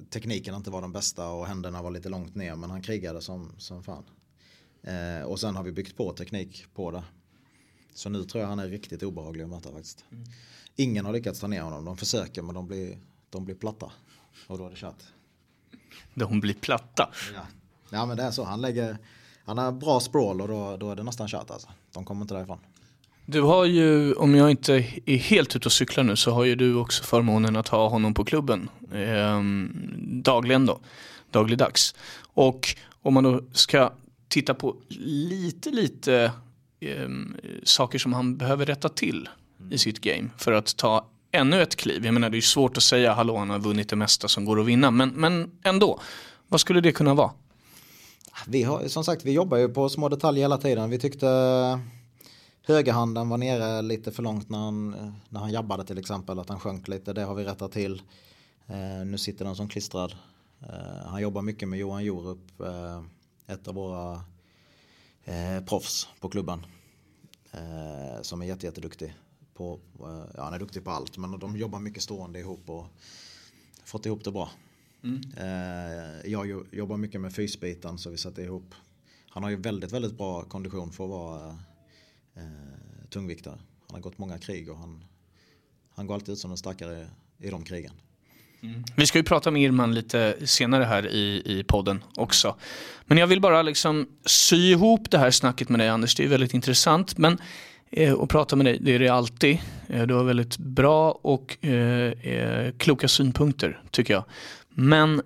tekniken 0.09 0.55
inte 0.55 0.69
var 0.69 0.81
den 0.81 0.91
bästa 0.91 1.29
och 1.29 1.47
händerna 1.47 1.81
var 1.81 1.91
lite 1.91 2.09
långt 2.09 2.35
ner 2.35 2.55
men 2.55 2.69
han 2.69 2.81
krigade 2.81 3.21
som, 3.21 3.51
som 3.57 3.83
fan. 3.83 4.03
Eh, 4.83 5.23
och 5.27 5.39
sen 5.39 5.55
har 5.55 5.63
vi 5.63 5.71
byggt 5.71 5.97
på 5.97 6.13
teknik 6.13 6.65
på 6.73 6.91
det. 6.91 7.03
Så 7.93 8.09
nu 8.09 8.23
tror 8.23 8.41
jag 8.41 8.49
han 8.49 8.59
är 8.59 8.67
riktigt 8.67 9.03
obehaglig 9.03 9.43
att 9.43 9.49
möta 9.49 9.71
faktiskt. 9.71 10.05
Mm. 10.11 10.23
Ingen 10.75 11.05
har 11.05 11.13
lyckats 11.13 11.39
ta 11.39 11.47
ner 11.47 11.61
honom. 11.61 11.85
De 11.85 11.97
försöker 11.97 12.41
men 12.41 12.55
de 12.55 12.67
blir, 12.67 12.97
de 13.29 13.45
blir 13.45 13.55
platta. 13.55 13.91
Och 14.47 14.57
då 14.57 14.65
är 14.65 14.69
det 14.69 14.75
kört. 14.75 15.03
De 16.13 16.39
blir 16.39 16.53
platta? 16.53 17.09
Ja. 17.33 17.41
ja 17.89 18.05
men 18.05 18.17
det 18.17 18.23
är 18.23 18.31
så. 18.31 18.43
Han 18.43 18.61
lägger, 18.61 18.97
han 19.43 19.57
har 19.57 19.71
bra 19.71 19.99
sprawl 19.99 20.41
och 20.41 20.47
då, 20.47 20.77
då 20.77 20.91
är 20.91 20.95
det 20.95 21.03
nästan 21.03 21.27
kört 21.27 21.51
alltså. 21.51 21.69
De 21.93 22.05
kommer 22.05 22.21
inte 22.21 22.33
därifrån. 22.33 22.59
Du 23.25 23.41
har 23.41 23.65
ju, 23.65 24.13
om 24.13 24.35
jag 24.35 24.51
inte 24.51 24.73
är 25.05 25.17
helt 25.17 25.55
ute 25.55 25.67
och 25.67 25.71
cyklar 25.71 26.03
nu, 26.03 26.15
så 26.15 26.31
har 26.31 26.43
ju 26.43 26.55
du 26.55 26.75
också 26.75 27.03
förmånen 27.03 27.55
att 27.55 27.67
ha 27.67 27.89
honom 27.89 28.13
på 28.13 28.25
klubben 28.25 28.69
eh, 28.93 29.41
dagligen 30.21 30.65
då, 30.65 30.79
dagligdags. 31.31 31.95
Och 32.21 32.75
om 33.01 33.13
man 33.13 33.23
då 33.23 33.41
ska 33.51 33.93
titta 34.27 34.53
på 34.53 34.75
lite, 34.89 35.69
lite 35.69 36.31
eh, 36.79 37.09
saker 37.63 37.99
som 37.99 38.13
han 38.13 38.37
behöver 38.37 38.65
rätta 38.65 38.89
till 38.89 39.29
i 39.71 39.77
sitt 39.77 40.01
game 40.01 40.29
för 40.37 40.51
att 40.51 40.77
ta 40.77 41.09
ännu 41.31 41.61
ett 41.61 41.75
kliv. 41.75 42.05
Jag 42.05 42.13
menar 42.13 42.29
det 42.29 42.37
är 42.37 42.41
svårt 42.41 42.77
att 42.77 42.83
säga 42.83 43.13
hallå 43.13 43.37
han 43.37 43.49
har 43.49 43.59
vunnit 43.59 43.89
det 43.89 43.95
mesta 43.95 44.27
som 44.27 44.45
går 44.45 44.59
att 44.59 44.65
vinna 44.65 44.91
men, 44.91 45.09
men 45.09 45.51
ändå. 45.63 45.99
Vad 46.47 46.61
skulle 46.61 46.81
det 46.81 46.91
kunna 46.91 47.13
vara? 47.13 47.31
Vi 48.47 48.63
har 48.63 48.87
som 48.87 49.03
sagt 49.03 49.25
vi 49.25 49.31
jobbar 49.31 49.57
ju 49.57 49.69
på 49.69 49.89
små 49.89 50.09
detaljer 50.09 50.43
hela 50.43 50.57
tiden. 50.57 50.89
Vi 50.89 50.99
tyckte 50.99 51.27
högerhanden 52.65 53.29
var 53.29 53.37
nere 53.37 53.81
lite 53.81 54.11
för 54.11 54.23
långt 54.23 54.49
när 54.49 54.57
han, 54.57 54.89
när 55.29 55.39
han 55.39 55.51
jabbade 55.51 55.85
till 55.85 55.97
exempel. 55.97 56.39
Att 56.39 56.49
han 56.49 56.59
sjönk 56.59 56.87
lite. 56.87 57.13
Det 57.13 57.23
har 57.23 57.35
vi 57.35 57.43
rättat 57.43 57.71
till. 57.71 58.01
Eh, 58.67 59.05
nu 59.05 59.17
sitter 59.17 59.45
den 59.45 59.55
som 59.55 59.69
klistrad. 59.69 60.15
Eh, 60.61 61.07
han 61.07 61.21
jobbar 61.21 61.41
mycket 61.41 61.67
med 61.69 61.79
Johan 61.79 62.03
Jorup. 62.03 62.61
Eh, 62.61 63.03
ett 63.53 63.67
av 63.67 63.75
våra 63.75 64.21
eh, 65.29 65.63
proffs 65.65 66.07
på 66.19 66.29
klubben. 66.29 66.65
Eh, 67.51 68.21
som 68.21 68.41
är 68.41 68.45
jätte, 68.45 68.65
jätteduktig. 68.65 69.15
På, 69.53 69.79
eh, 69.99 70.25
ja, 70.35 70.43
han 70.43 70.53
är 70.53 70.59
duktig 70.59 70.83
på 70.83 70.91
allt 70.91 71.17
men 71.17 71.39
de 71.39 71.57
jobbar 71.57 71.79
mycket 71.79 72.03
stående 72.03 72.39
ihop 72.39 72.69
och 72.69 72.85
fått 73.83 74.05
ihop 74.05 74.23
det 74.23 74.31
bra. 74.31 74.49
Mm. 75.03 75.21
Eh, 75.37 76.31
jag 76.31 76.65
jobbar 76.71 76.97
mycket 76.97 77.21
med 77.21 77.35
fysbiten 77.35 77.97
så 77.97 78.09
vi 78.09 78.17
sätter 78.17 78.43
ihop. 78.43 78.75
Han 79.29 79.43
har 79.43 79.49
ju 79.49 79.55
väldigt, 79.55 79.91
väldigt 79.91 80.17
bra 80.17 80.43
kondition 80.43 80.91
för 80.91 81.03
att 81.03 81.09
vara 81.09 81.59
eh, 82.35 83.07
tungviktare. 83.09 83.59
Han 83.87 83.95
har 83.95 84.01
gått 84.01 84.17
många 84.17 84.37
krig 84.37 84.69
och 84.71 84.77
han, 84.77 85.03
han 85.89 86.07
går 86.07 86.13
alltid 86.13 86.33
ut 86.33 86.39
som 86.39 86.49
den 86.49 86.57
starkare 86.57 87.09
i 87.37 87.49
de 87.49 87.63
krigen. 87.63 87.93
Mm. 88.61 88.83
Vi 88.95 89.07
ska 89.07 89.17
ju 89.17 89.23
prata 89.23 89.51
med 89.51 89.61
Irman 89.61 89.93
lite 89.93 90.35
senare 90.45 90.83
här 90.83 91.07
i, 91.07 91.41
i 91.45 91.63
podden 91.63 92.03
också. 92.15 92.55
Men 93.05 93.17
jag 93.17 93.27
vill 93.27 93.41
bara 93.41 93.61
liksom 93.61 94.07
sy 94.25 94.71
ihop 94.71 95.11
det 95.11 95.17
här 95.17 95.31
snacket 95.31 95.69
med 95.69 95.79
dig 95.79 95.89
Anders, 95.89 96.15
det 96.15 96.23
är 96.23 96.27
väldigt 96.27 96.53
intressant. 96.53 97.17
Men 97.17 97.37
eh, 97.91 98.19
att 98.19 98.29
prata 98.29 98.55
med 98.55 98.65
dig, 98.65 98.77
det 98.81 98.95
är 98.95 98.99
det 98.99 99.09
alltid. 99.09 99.57
Eh, 99.87 100.07
du 100.07 100.13
har 100.13 100.23
väldigt 100.23 100.57
bra 100.57 101.11
och 101.11 101.65
eh, 101.65 102.11
eh, 102.11 102.71
kloka 102.77 103.07
synpunkter 103.07 103.81
tycker 103.91 104.13
jag. 104.13 104.23
Men 104.69 105.21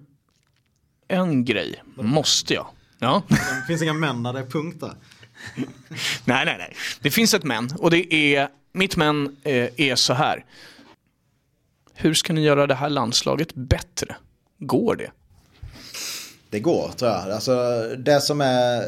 en 1.08 1.46
grej 1.46 1.84
måste 1.96 2.54
jag. 2.54 2.68
Ja. 3.00 3.24
Det 3.30 3.64
finns 3.68 3.82
inga 3.82 3.94
män 3.94 4.24
när 4.24 4.34
det 4.34 4.40
är 4.40 4.46
punkt 4.46 4.78
där. 4.80 4.94
nej, 6.26 6.46
nej, 6.46 6.56
nej. 6.58 6.76
Det 7.02 7.12
finns 7.12 7.34
ett 7.34 7.44
men 7.44 7.70
och 7.78 7.92
det 7.92 8.14
är, 8.14 8.48
mitt 8.74 8.98
men 8.98 9.36
är 9.44 9.96
så 9.96 10.14
här. 10.14 10.46
Hur 11.94 12.14
ska 12.14 12.34
ni 12.34 12.42
göra 12.42 12.68
det 12.68 12.76
här 12.76 12.90
landslaget 12.90 13.56
bättre? 13.56 14.16
Går 14.60 14.96
det? 14.96 15.12
Det 16.50 16.60
går 16.60 16.92
tror 16.98 17.12
jag. 17.12 17.32
Alltså, 17.32 17.84
det 17.98 18.22
som 18.22 18.42
är 18.42 18.84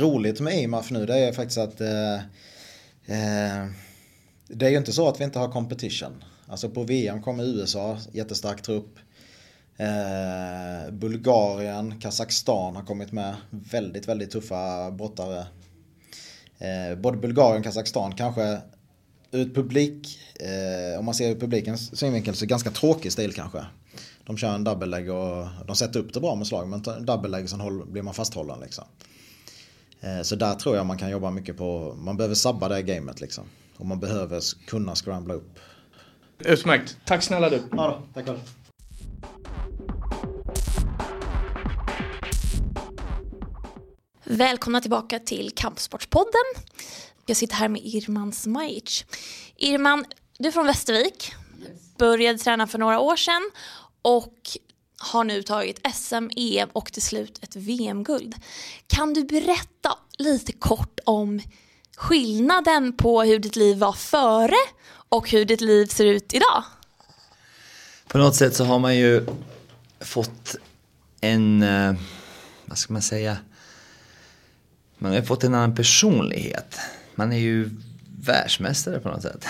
roligt 0.00 0.40
med 0.40 0.62
IMAF 0.62 0.90
nu 0.90 1.06
det 1.06 1.18
är 1.18 1.32
faktiskt 1.32 1.58
att 1.58 1.80
eh, 1.80 2.14
eh, 3.06 3.66
det 4.48 4.66
är 4.66 4.70
ju 4.70 4.76
inte 4.76 4.92
så 4.92 5.08
att 5.08 5.20
vi 5.20 5.24
inte 5.24 5.38
har 5.38 5.48
competition. 5.48 6.24
Alltså 6.46 6.70
på 6.70 6.82
VM 6.82 7.22
kommer 7.22 7.44
USA, 7.44 7.98
jättestark 8.12 8.62
trupp. 8.62 8.98
Eh, 9.76 10.92
Bulgarien, 10.92 12.00
Kazakstan 12.00 12.76
har 12.76 12.82
kommit 12.82 13.12
med. 13.12 13.36
Väldigt, 13.50 14.08
väldigt 14.08 14.30
tuffa 14.30 14.90
brottare. 14.90 15.46
Eh, 16.58 16.98
både 16.98 17.18
Bulgarien 17.18 17.58
och 17.58 17.64
Kazakstan 17.64 18.14
kanske 18.14 18.60
ut 19.32 19.54
publik, 19.54 20.18
eh, 20.34 20.98
om 20.98 21.04
man 21.04 21.14
ser 21.14 21.30
ur 21.30 21.40
publikens 21.40 21.98
synvinkel 21.98 22.34
så 22.34 22.46
ganska 22.46 22.70
tråkig 22.70 23.12
stil 23.12 23.32
kanske. 23.32 23.64
De 24.24 24.36
kör 24.36 24.54
en 24.54 24.64
double 24.64 24.86
leg 24.86 25.10
och 25.10 25.46
de 25.66 25.76
sätter 25.76 26.00
upp 26.00 26.14
det 26.14 26.20
bra 26.20 26.34
med 26.34 26.46
slag 26.46 26.68
men 26.68 26.82
double 26.82 27.28
leg 27.28 27.48
sen 27.48 27.92
blir 27.92 28.02
man 28.02 28.14
fasthållen 28.14 28.60
liksom. 28.60 28.84
Eh, 30.00 30.22
så 30.22 30.36
där 30.36 30.54
tror 30.54 30.76
jag 30.76 30.86
man 30.86 30.98
kan 30.98 31.10
jobba 31.10 31.30
mycket 31.30 31.56
på, 31.56 31.94
man 31.98 32.16
behöver 32.16 32.34
sabba 32.34 32.68
det 32.68 32.82
gamet 32.82 33.20
liksom. 33.20 33.44
Och 33.76 33.86
man 33.86 34.00
behöver 34.00 34.66
kunna 34.66 34.94
scrambla 34.94 35.34
upp. 35.34 35.58
Utmärkt, 36.38 36.96
tack 37.04 37.22
snälla 37.22 37.50
du. 37.50 37.62
Ja 37.72 37.86
då, 37.86 38.02
tack 38.14 38.26
själv. 38.26 38.38
Välkomna 44.24 44.80
tillbaka 44.80 45.18
till 45.18 45.50
Kampsportspodden. 45.50 46.44
Jag 47.26 47.36
sitter 47.36 47.54
här 47.54 47.68
med 47.68 47.82
Irman 47.84 48.32
Smajic. 48.32 49.04
Irman, 49.56 50.04
du 50.38 50.48
är 50.48 50.52
från 50.52 50.66
Västervik. 50.66 51.32
Började 51.98 52.38
träna 52.38 52.66
för 52.66 52.78
några 52.78 53.00
år 53.00 53.16
sedan 53.16 53.50
och 54.02 54.34
har 54.98 55.24
nu 55.24 55.42
tagit 55.42 55.80
SM, 55.94 56.28
EM 56.36 56.68
och 56.72 56.92
till 56.92 57.02
slut 57.02 57.38
ett 57.42 57.56
VM-guld. 57.56 58.34
Kan 58.86 59.14
du 59.14 59.24
berätta 59.24 59.98
lite 60.18 60.52
kort 60.52 61.00
om 61.04 61.40
skillnaden 61.96 62.96
på 62.96 63.22
hur 63.22 63.38
ditt 63.38 63.56
liv 63.56 63.78
var 63.78 63.92
före 63.92 64.56
och 65.08 65.30
hur 65.30 65.44
ditt 65.44 65.60
liv 65.60 65.86
ser 65.86 66.04
ut 66.04 66.34
idag? 66.34 66.64
På 68.06 68.18
något 68.18 68.36
sätt 68.36 68.56
så 68.56 68.64
har 68.64 68.78
man 68.78 68.96
ju 68.96 69.26
fått 70.00 70.56
en, 71.20 71.62
eh, 71.62 71.94
vad 72.64 72.78
ska 72.78 72.92
man 72.92 73.02
säga, 73.02 73.36
man 74.98 75.12
har 75.12 75.22
fått 75.22 75.44
en 75.44 75.54
annan 75.54 75.74
personlighet. 75.74 76.78
Man 77.20 77.32
är 77.32 77.38
ju 77.38 77.70
världsmästare 78.20 79.00
på 79.00 79.08
något 79.08 79.22
sätt. 79.22 79.44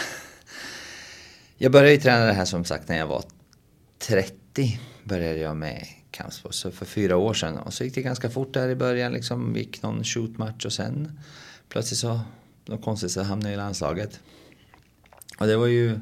Jag 1.57 1.73
började 1.73 1.93
ju 1.93 2.01
träna 2.01 2.25
det 2.25 2.33
här 2.33 2.45
som 2.45 2.65
sagt 2.65 2.89
när 2.89 2.99
jag 2.99 3.07
var 3.07 3.25
30. 3.99 4.81
Började 5.05 5.39
jag 5.39 5.57
med 5.57 5.87
kampsport, 6.11 6.55
så 6.55 6.71
för 6.71 6.87
fyra 6.87 7.17
år 7.17 7.35
sedan. 7.35 7.59
Och 7.59 7.75
så 7.75 7.85
gick 7.85 7.95
det 7.95 8.03
ganska 8.03 8.31
fort 8.31 8.55
där 8.55 8.69
i 8.69 8.75
början, 8.75 9.13
liksom 9.13 9.57
gick 9.57 9.83
någon 9.83 10.05
shootmatch 10.05 10.65
och 10.65 10.73
sen 10.73 11.21
plötsligt 11.69 11.99
så, 11.99 12.21
något 12.65 12.85
konstigt 12.85 13.11
så 13.11 13.23
hamnade 13.23 13.49
jag 13.49 13.55
i 13.55 13.57
landslaget. 13.57 14.21
Och 15.39 15.47
det 15.47 15.57
var 15.57 15.67
ju 15.67 16.01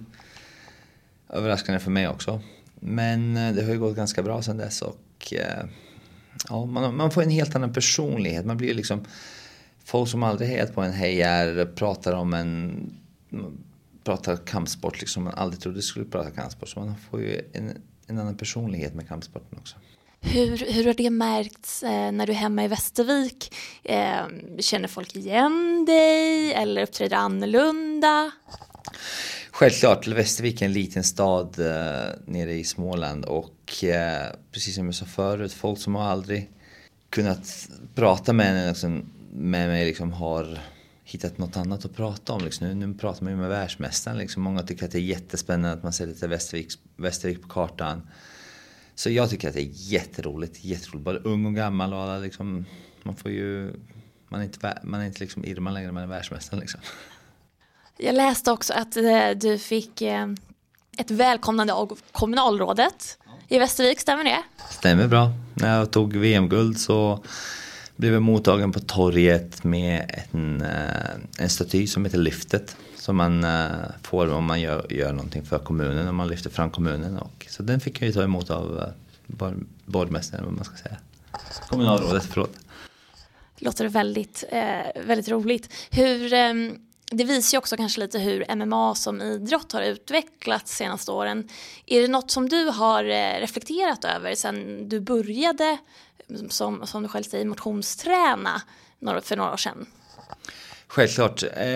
överraskande 1.28 1.80
för 1.80 1.90
mig 1.90 2.08
också. 2.08 2.40
Men 2.80 3.36
eh, 3.36 3.54
det 3.54 3.64
har 3.64 3.72
ju 3.72 3.78
gått 3.78 3.96
ganska 3.96 4.22
bra 4.22 4.42
sedan 4.42 4.56
dess 4.56 4.82
och 4.82 5.32
eh, 5.32 5.64
ja, 6.48 6.64
man, 6.64 6.96
man 6.96 7.10
får 7.10 7.22
en 7.22 7.30
helt 7.30 7.56
annan 7.56 7.72
personlighet. 7.72 8.46
Man 8.46 8.56
blir 8.56 8.74
liksom 8.74 9.04
folk 9.88 10.08
som 10.10 10.22
aldrig 10.22 10.48
hejat 10.48 10.74
på 10.74 10.82
en 10.82 10.92
hejar, 10.92 11.64
pratar 11.74 12.12
om 12.12 12.34
en 12.34 12.52
pratar 14.04 14.36
kampsport 14.36 15.00
liksom 15.00 15.24
man 15.24 15.34
aldrig 15.34 15.60
trodde 15.60 15.82
skulle 15.82 16.04
prata 16.04 16.30
kampsport. 16.30 16.68
Så 16.68 16.80
man 16.80 16.94
får 17.10 17.20
ju 17.20 17.40
en, 17.52 17.82
en 18.06 18.18
annan 18.18 18.36
personlighet 18.36 18.94
med 18.94 19.08
kampsporten 19.08 19.58
också. 19.58 19.76
Hur, 20.20 20.56
hur 20.56 20.84
har 20.84 20.94
det 20.94 21.10
märkts 21.10 21.82
eh, 21.82 22.12
när 22.12 22.26
du 22.26 22.32
är 22.32 22.36
hemma 22.36 22.64
i 22.64 22.68
Västervik? 22.68 23.54
Eh, 23.84 24.26
känner 24.58 24.88
folk 24.88 25.16
igen 25.16 25.84
dig 25.86 26.52
eller 26.52 26.82
uppträder 26.82 27.16
annorlunda? 27.16 28.30
Självklart, 29.50 30.06
Västervik 30.06 30.62
är 30.62 30.66
en 30.66 30.72
liten 30.72 31.04
stad 31.04 31.58
eh, 31.58 32.14
nere 32.26 32.54
i 32.54 32.64
Småland 32.64 33.24
och 33.24 33.84
eh, 33.84 34.26
precis 34.52 34.74
som 34.74 34.86
jag 34.86 34.94
sa 34.94 35.04
förut, 35.04 35.52
folk 35.52 35.78
som 35.78 35.94
har 35.94 36.04
aldrig 36.04 36.50
kunnat 37.10 37.68
prata 37.94 38.32
med 38.32 38.56
en 38.56 38.68
liksom, 38.68 39.04
med 39.30 39.68
mig 39.68 39.84
liksom 39.86 40.12
har 40.12 40.58
hittat 41.04 41.38
något 41.38 41.56
annat 41.56 41.84
att 41.84 41.96
prata 41.96 42.32
om. 42.32 42.44
Liksom. 42.44 42.68
Nu, 42.68 42.74
nu 42.74 42.94
pratar 42.94 43.22
man 43.24 43.32
ju 43.32 43.38
med 43.38 43.48
världsmästaren. 43.48 44.18
Liksom. 44.18 44.42
Många 44.42 44.62
tycker 44.62 44.84
att 44.84 44.90
det 44.90 44.98
är 44.98 45.02
jättespännande 45.02 45.72
att 45.72 45.82
man 45.82 45.92
ser 45.92 46.06
lite 46.06 46.28
Västervik, 46.28 46.72
Västervik 46.96 47.42
på 47.42 47.48
kartan. 47.48 48.08
Så 48.94 49.10
jag 49.10 49.30
tycker 49.30 49.48
att 49.48 49.54
det 49.54 49.62
är 49.62 49.70
jätteroligt. 49.72 50.64
jätteroligt. 50.64 51.04
Både 51.04 51.18
ung 51.18 51.46
och 51.46 51.54
gammal 51.54 51.92
och 51.92 52.00
alla 52.00 52.18
liksom, 52.18 52.64
man 53.02 53.16
får 53.16 53.30
ju... 53.30 53.72
Man 54.28 54.40
är 54.40 54.44
inte, 54.44 54.78
man 54.82 55.00
är 55.00 55.06
inte 55.06 55.20
liksom 55.20 55.44
Irman 55.44 55.74
längre, 55.74 55.92
man 55.92 56.02
är 56.02 56.06
världsmästaren 56.06 56.60
liksom. 56.60 56.80
Jag 57.96 58.14
läste 58.14 58.52
också 58.52 58.72
att 58.72 58.96
eh, 58.96 59.30
du 59.36 59.58
fick 59.58 60.02
eh, 60.02 60.26
ett 60.98 61.10
välkomnande 61.10 61.72
av 61.72 61.98
kommunalrådet 62.12 63.18
i 63.48 63.58
Västervik, 63.58 64.00
stämmer 64.00 64.24
det? 64.24 64.42
Stämmer 64.70 65.08
bra. 65.08 65.32
När 65.54 65.78
jag 65.78 65.90
tog 65.90 66.16
VM-guld 66.16 66.78
så 66.80 67.24
blev 67.98 68.12
jag 68.12 68.22
mottagen 68.22 68.72
på 68.72 68.80
torget 68.80 69.64
med 69.64 70.22
en, 70.32 70.62
eh, 70.62 71.10
en 71.38 71.48
staty 71.48 71.86
som 71.86 72.04
heter 72.04 72.18
Lyftet. 72.18 72.76
Som 72.96 73.16
man 73.16 73.44
eh, 73.44 73.66
får 74.02 74.32
om 74.32 74.44
man 74.44 74.60
gör, 74.60 74.86
gör 74.92 75.12
någonting 75.12 75.44
för 75.44 75.58
kommunen, 75.58 76.08
om 76.08 76.16
man 76.16 76.28
lyfter 76.28 76.50
fram 76.50 76.70
kommunen. 76.70 77.18
Och, 77.18 77.46
så 77.48 77.62
den 77.62 77.80
fick 77.80 78.00
jag 78.00 78.06
ju 78.06 78.12
ta 78.12 78.22
emot 78.22 78.50
av 78.50 78.78
eh, 79.38 79.50
borgmästaren, 79.84 80.44
vad 80.44 80.54
man 80.54 80.64
ska 80.64 80.76
säga. 80.76 80.96
Kommunalrådet, 81.68 82.24
förlåt. 82.30 82.52
Låter 83.58 83.88
väldigt, 83.88 84.44
eh, 84.50 85.02
väldigt 85.06 85.28
roligt. 85.28 85.74
Hur, 85.90 86.32
eh, 86.32 86.54
det 87.10 87.24
visar 87.24 87.56
ju 87.56 87.58
också 87.58 87.76
kanske 87.76 88.00
lite 88.00 88.18
hur 88.18 88.54
MMA 88.54 88.94
som 88.94 89.22
idrott 89.22 89.72
har 89.72 89.82
utvecklats 89.82 90.76
senaste 90.76 91.12
åren. 91.12 91.48
Är 91.86 92.00
det 92.00 92.08
något 92.08 92.30
som 92.30 92.48
du 92.48 92.64
har 92.64 93.04
reflekterat 93.40 94.04
över 94.04 94.34
sen 94.34 94.88
du 94.88 95.00
började 95.00 95.78
som, 96.48 96.86
som 96.86 97.02
du 97.02 97.08
själv 97.08 97.24
säger, 97.24 97.44
motionsträna 97.44 98.62
för 99.22 99.36
några 99.36 99.52
år 99.52 99.56
sedan? 99.56 99.86
Självklart. 100.86 101.42
Eh, 101.42 101.68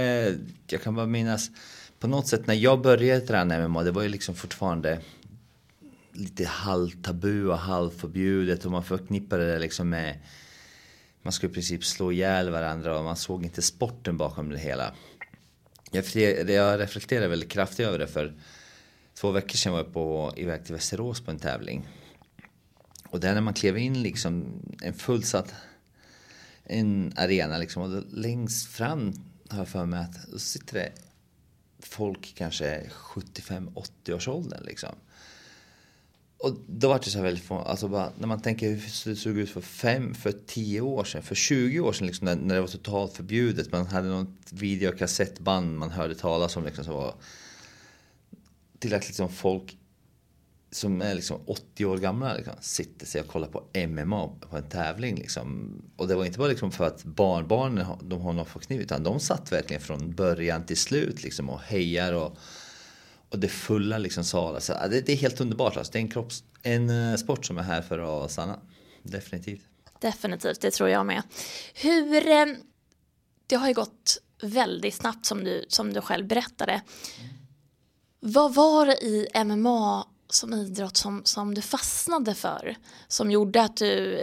jag 0.66 0.82
kan 0.82 0.94
bara 0.94 1.06
minnas 1.06 1.50
på 1.98 2.06
något 2.06 2.26
sätt 2.26 2.46
när 2.46 2.54
jag 2.54 2.80
började 2.80 3.26
träna 3.26 3.68
MMA, 3.68 3.82
det 3.82 3.90
var 3.90 4.02
ju 4.02 4.08
liksom 4.08 4.34
fortfarande 4.34 5.00
lite 6.12 6.44
halvtabu 6.44 7.46
och 7.46 7.58
halvförbjudet 7.58 8.64
och 8.64 8.70
man 8.70 8.84
förknippade 8.84 9.52
det 9.52 9.58
liksom 9.58 9.88
med 9.88 10.18
man 11.22 11.32
skulle 11.32 11.50
i 11.50 11.54
princip 11.54 11.84
slå 11.84 12.12
ihjäl 12.12 12.50
varandra 12.50 12.98
och 12.98 13.04
man 13.04 13.16
såg 13.16 13.44
inte 13.44 13.62
sporten 13.62 14.16
bakom 14.16 14.50
det 14.50 14.58
hela. 14.58 14.92
Jag, 15.90 16.04
jag 16.50 16.80
reflekterade 16.80 17.28
väldigt 17.28 17.50
kraftigt 17.50 17.86
över 17.86 17.98
det 17.98 18.06
för 18.06 18.34
två 19.14 19.30
veckor 19.30 19.56
sedan 19.56 19.72
var 19.72 19.78
jag 19.78 19.92
på, 19.92 20.32
iväg 20.36 20.64
till 20.64 20.74
Västerås 20.74 21.20
på 21.20 21.30
en 21.30 21.38
tävling 21.38 21.88
och 23.12 23.20
där 23.20 23.34
när 23.34 23.40
man 23.40 23.54
klev 23.54 23.78
in 23.78 24.02
liksom 24.02 24.62
en 24.82 24.94
fullsatt 24.94 25.54
en 26.64 27.12
arena 27.16 27.58
liksom 27.58 27.82
och 27.82 28.04
längst 28.10 28.66
fram 28.66 29.12
har 29.48 29.58
jag 29.58 29.68
för 29.68 29.86
mig 29.86 30.00
att 30.00 30.30
då 30.32 30.38
sitter 30.38 30.74
det 30.74 30.92
folk 31.78 32.34
kanske 32.36 32.90
75-80 32.90 34.12
års 34.12 34.28
åldern 34.28 34.64
liksom. 34.64 34.94
Och 36.38 36.56
då 36.66 36.88
var 36.88 36.98
det 36.98 37.10
så 37.10 37.18
här 37.18 37.24
väldigt 37.24 37.50
alltså 37.50 37.88
bara, 37.88 38.12
när 38.18 38.26
man 38.26 38.42
tänker 38.42 38.68
hur 38.68 39.10
det 39.10 39.16
såg 39.16 39.38
ut 39.38 39.50
för 39.50 39.60
fem, 39.60 40.14
för 40.14 40.32
tio 40.46 40.80
år 40.80 41.04
sedan, 41.04 41.22
för 41.22 41.34
20 41.34 41.80
år 41.80 41.92
sedan 41.92 42.06
liksom, 42.06 42.24
när, 42.24 42.36
när 42.36 42.54
det 42.54 42.60
var 42.60 42.68
totalt 42.68 43.16
förbjudet. 43.16 43.72
Man 43.72 43.86
hade 43.86 44.08
något 44.08 44.52
videokassettband 44.52 45.78
man 45.78 45.90
hörde 45.90 46.14
talas 46.14 46.56
om 46.56 46.64
liksom, 46.64 46.84
som 46.84 46.94
var 46.94 47.14
till 48.78 48.94
att 48.94 49.06
liksom 49.06 49.28
folk 49.28 49.76
som 50.72 51.02
är 51.02 51.14
liksom 51.14 51.40
80 51.46 51.84
år 51.84 51.98
gamla 51.98 52.34
liksom, 52.34 52.54
sitter 52.60 53.06
sig 53.06 53.20
och 53.20 53.26
kollar 53.26 53.48
på 53.48 53.64
MMA 53.88 54.28
på 54.28 54.56
en 54.56 54.68
tävling. 54.68 55.16
Liksom. 55.16 55.74
Och 55.96 56.08
det 56.08 56.14
var 56.14 56.24
inte 56.24 56.38
bara 56.38 56.48
liksom 56.48 56.72
för 56.72 56.84
att 56.84 57.04
barnbarnen 57.04 57.86
de 58.02 58.20
har 58.20 58.32
något 58.32 58.48
för 58.48 58.60
kniv 58.60 58.80
utan 58.80 59.02
de 59.02 59.20
satt 59.20 59.52
verkligen 59.52 59.82
från 59.82 60.14
början 60.14 60.66
till 60.66 60.76
slut 60.76 61.22
liksom, 61.22 61.50
och 61.50 61.60
hejar 61.60 62.12
och, 62.12 62.38
och 63.28 63.38
det 63.38 63.48
fulla 63.48 63.98
liksom 63.98 64.24
salar. 64.24 64.60
Så, 64.60 64.72
det, 64.72 65.00
det, 65.00 65.12
är 65.12 65.16
helt 65.16 65.40
underbart. 65.40 65.76
Alltså. 65.76 65.92
Det 65.92 65.98
är 65.98 66.02
en, 66.02 66.10
kropps, 66.10 66.44
en 66.62 66.90
eh, 66.90 67.16
sport 67.16 67.46
som 67.46 67.58
är 67.58 67.62
här 67.62 67.82
för 67.82 68.24
att 68.24 68.30
stanna. 68.30 68.60
Definitivt. 69.02 69.64
Definitivt, 69.98 70.60
det 70.60 70.70
tror 70.70 70.88
jag 70.88 71.06
med. 71.06 71.22
Hur... 71.74 72.28
Eh, 72.28 72.46
det 73.46 73.56
har 73.56 73.68
ju 73.68 73.74
gått 73.74 74.18
väldigt 74.42 74.94
snabbt 74.94 75.26
som 75.26 75.44
du, 75.44 75.64
som 75.68 75.92
du 75.92 76.00
själv 76.00 76.26
berättade. 76.26 76.82
Vad 78.20 78.54
var 78.54 78.86
det 78.86 79.04
i 79.04 79.26
MMA 79.44 80.06
som 80.34 80.54
idrott 80.54 80.96
som, 80.96 81.24
som 81.24 81.54
du 81.54 81.62
fastnade 81.62 82.34
för? 82.34 82.76
Som 83.08 83.30
gjorde 83.30 83.62
att 83.62 83.76
du, 83.76 84.18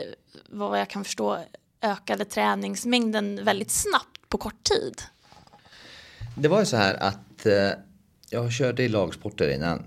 vad 0.50 0.80
jag 0.80 0.90
kan 0.90 1.04
förstå, 1.04 1.40
ökade 1.82 2.26
träningsmängden 2.26 3.46
väldigt 3.46 3.72
snabbt 3.72 4.30
på 4.30 4.38
kort 4.38 4.64
tid? 4.64 5.02
Det 6.36 6.48
var 6.48 6.60
ju 6.60 6.66
så 6.66 6.78
här 6.78 7.04
att 7.04 7.46
eh, 7.46 7.72
jag 8.30 8.52
körde 8.52 8.84
i 8.84 8.90
lagsporter 8.90 9.50
innan. 9.50 9.84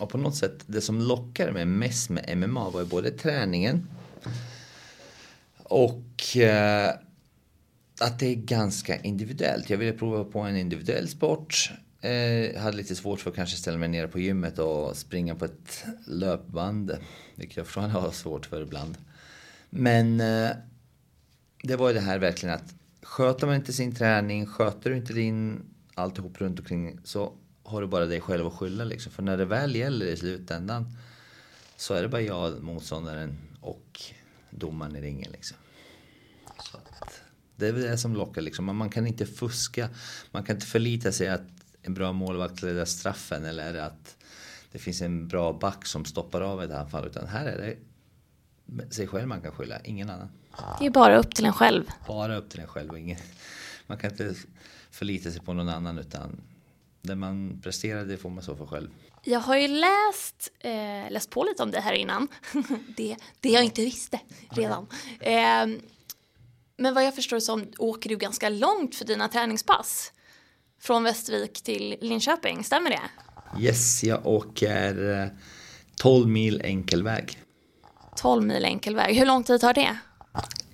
Och 0.00 0.10
på 0.10 0.18
något 0.18 0.36
sätt, 0.36 0.64
det 0.66 0.80
som 0.80 1.00
lockade 1.00 1.52
mig 1.52 1.64
mest 1.64 2.10
med 2.10 2.38
MMA 2.38 2.70
var 2.70 2.80
ju 2.80 2.86
både 2.86 3.10
träningen 3.10 3.88
och 5.62 6.36
eh, 6.36 6.94
att 8.00 8.18
det 8.18 8.26
är 8.26 8.34
ganska 8.34 8.96
individuellt. 8.96 9.70
Jag 9.70 9.78
ville 9.78 9.92
prova 9.92 10.24
på 10.24 10.40
en 10.40 10.56
individuell 10.56 11.08
sport. 11.08 11.72
Eh, 12.04 12.60
hade 12.60 12.76
lite 12.76 12.94
svårt 12.94 13.20
för 13.20 13.30
att 13.30 13.36
kanske 13.36 13.56
ställa 13.56 13.78
mig 13.78 13.88
nere 13.88 14.08
på 14.08 14.18
gymmet 14.18 14.58
och 14.58 14.96
springa 14.96 15.34
på 15.34 15.44
ett 15.44 15.84
löpband. 16.06 16.98
Vilket 17.34 17.56
jag 17.56 17.66
fortfarande 17.66 17.98
har 17.98 18.10
svårt 18.10 18.46
för 18.46 18.62
ibland. 18.62 18.96
Men 19.70 20.20
eh, 20.20 20.50
det 21.62 21.76
var 21.76 21.88
ju 21.88 21.94
det 21.94 22.00
här 22.00 22.18
verkligen 22.18 22.54
att 22.54 22.74
sköter 23.02 23.46
man 23.46 23.56
inte 23.56 23.72
sin 23.72 23.94
träning, 23.94 24.46
sköter 24.46 24.90
du 24.90 24.96
inte 24.96 25.12
din 25.12 25.64
alltihop 25.94 26.40
runt 26.40 26.58
omkring 26.58 26.98
så 27.04 27.32
har 27.62 27.80
du 27.80 27.86
bara 27.86 28.06
dig 28.06 28.20
själv 28.20 28.46
att 28.46 28.52
skylla 28.52 28.84
liksom. 28.84 29.12
För 29.12 29.22
när 29.22 29.36
det 29.36 29.44
väl 29.44 29.76
gäller 29.76 30.06
i 30.06 30.16
slutändan 30.16 30.96
så 31.76 31.94
är 31.94 32.02
det 32.02 32.08
bara 32.08 32.22
jag, 32.22 32.62
motståndaren 32.62 33.38
och 33.60 34.00
domaren 34.50 34.96
i 34.96 35.00
ringen 35.00 35.32
liksom. 35.32 35.56
Så 36.70 36.76
att, 36.76 37.20
det 37.56 37.68
är 37.68 37.72
väl 37.72 37.82
det 37.82 37.98
som 37.98 38.14
lockar 38.14 38.42
liksom. 38.42 38.76
Man 38.76 38.90
kan 38.90 39.06
inte 39.06 39.26
fuska. 39.26 39.88
Man 40.30 40.44
kan 40.44 40.56
inte 40.56 40.66
förlita 40.66 41.12
sig 41.12 41.28
att 41.28 41.53
en 41.84 41.94
bra 41.94 42.12
målvakt 42.12 42.62
räddar 42.62 42.84
straffen 42.84 43.44
eller 43.44 43.74
att 43.74 44.16
det 44.72 44.78
finns 44.78 45.02
en 45.02 45.28
bra 45.28 45.52
back 45.52 45.86
som 45.86 46.04
stoppar 46.04 46.40
av 46.40 46.62
ett 46.62 46.70
anfall. 46.70 47.06
Utan 47.06 47.26
här 47.26 47.46
är 47.46 47.76
det 48.66 48.94
sig 48.94 49.06
själv 49.06 49.28
man 49.28 49.40
kan 49.40 49.52
skylla, 49.52 49.80
ingen 49.80 50.10
annan. 50.10 50.28
Det 50.78 50.86
är 50.86 50.90
bara 50.90 51.16
upp 51.16 51.34
till 51.34 51.44
en 51.44 51.52
själv. 51.52 51.90
Bara 52.06 52.36
upp 52.36 52.50
till 52.50 52.60
en 52.60 52.66
själv 52.66 52.90
och 52.90 52.98
ingen. 52.98 53.18
Man 53.86 53.98
kan 53.98 54.10
inte 54.10 54.34
förlita 54.90 55.30
sig 55.30 55.40
på 55.40 55.52
någon 55.52 55.68
annan 55.68 55.98
utan 55.98 56.40
det 57.02 57.14
man 57.14 57.60
presterar 57.62 58.04
det 58.04 58.16
får 58.16 58.30
man 58.30 58.42
stå 58.42 58.56
för 58.56 58.66
själv. 58.66 58.90
Jag 59.22 59.40
har 59.40 59.56
ju 59.56 59.68
läst, 59.68 60.52
eh, 60.60 61.10
läst 61.10 61.30
på 61.30 61.44
lite 61.44 61.62
om 61.62 61.70
det 61.70 61.80
här 61.80 61.92
innan. 61.92 62.28
det, 62.96 63.16
det 63.40 63.48
jag 63.48 63.64
inte 63.64 63.84
visste 63.84 64.20
redan. 64.50 64.86
Eh, 65.20 65.66
men 66.76 66.94
vad 66.94 67.04
jag 67.04 67.14
förstår 67.14 67.40
så 67.40 67.62
åker 67.78 68.10
du 68.10 68.16
ganska 68.16 68.48
långt 68.48 68.94
för 68.94 69.04
dina 69.04 69.28
träningspass. 69.28 70.12
Från 70.84 71.04
Västervik 71.04 71.62
till 71.62 71.96
Linköping, 72.00 72.64
stämmer 72.64 72.90
det? 72.90 73.00
Yes, 73.60 74.04
jag 74.04 74.26
åker 74.26 75.30
12 75.96 76.28
mil 76.28 76.60
enkel 76.64 77.02
väg. 77.02 77.38
12 78.16 78.42
mil 78.42 78.64
enkel 78.64 78.96
väg. 78.96 79.16
Hur 79.16 79.26
lång 79.26 79.44
tid 79.44 79.60
tar 79.60 79.74
det? 79.74 79.96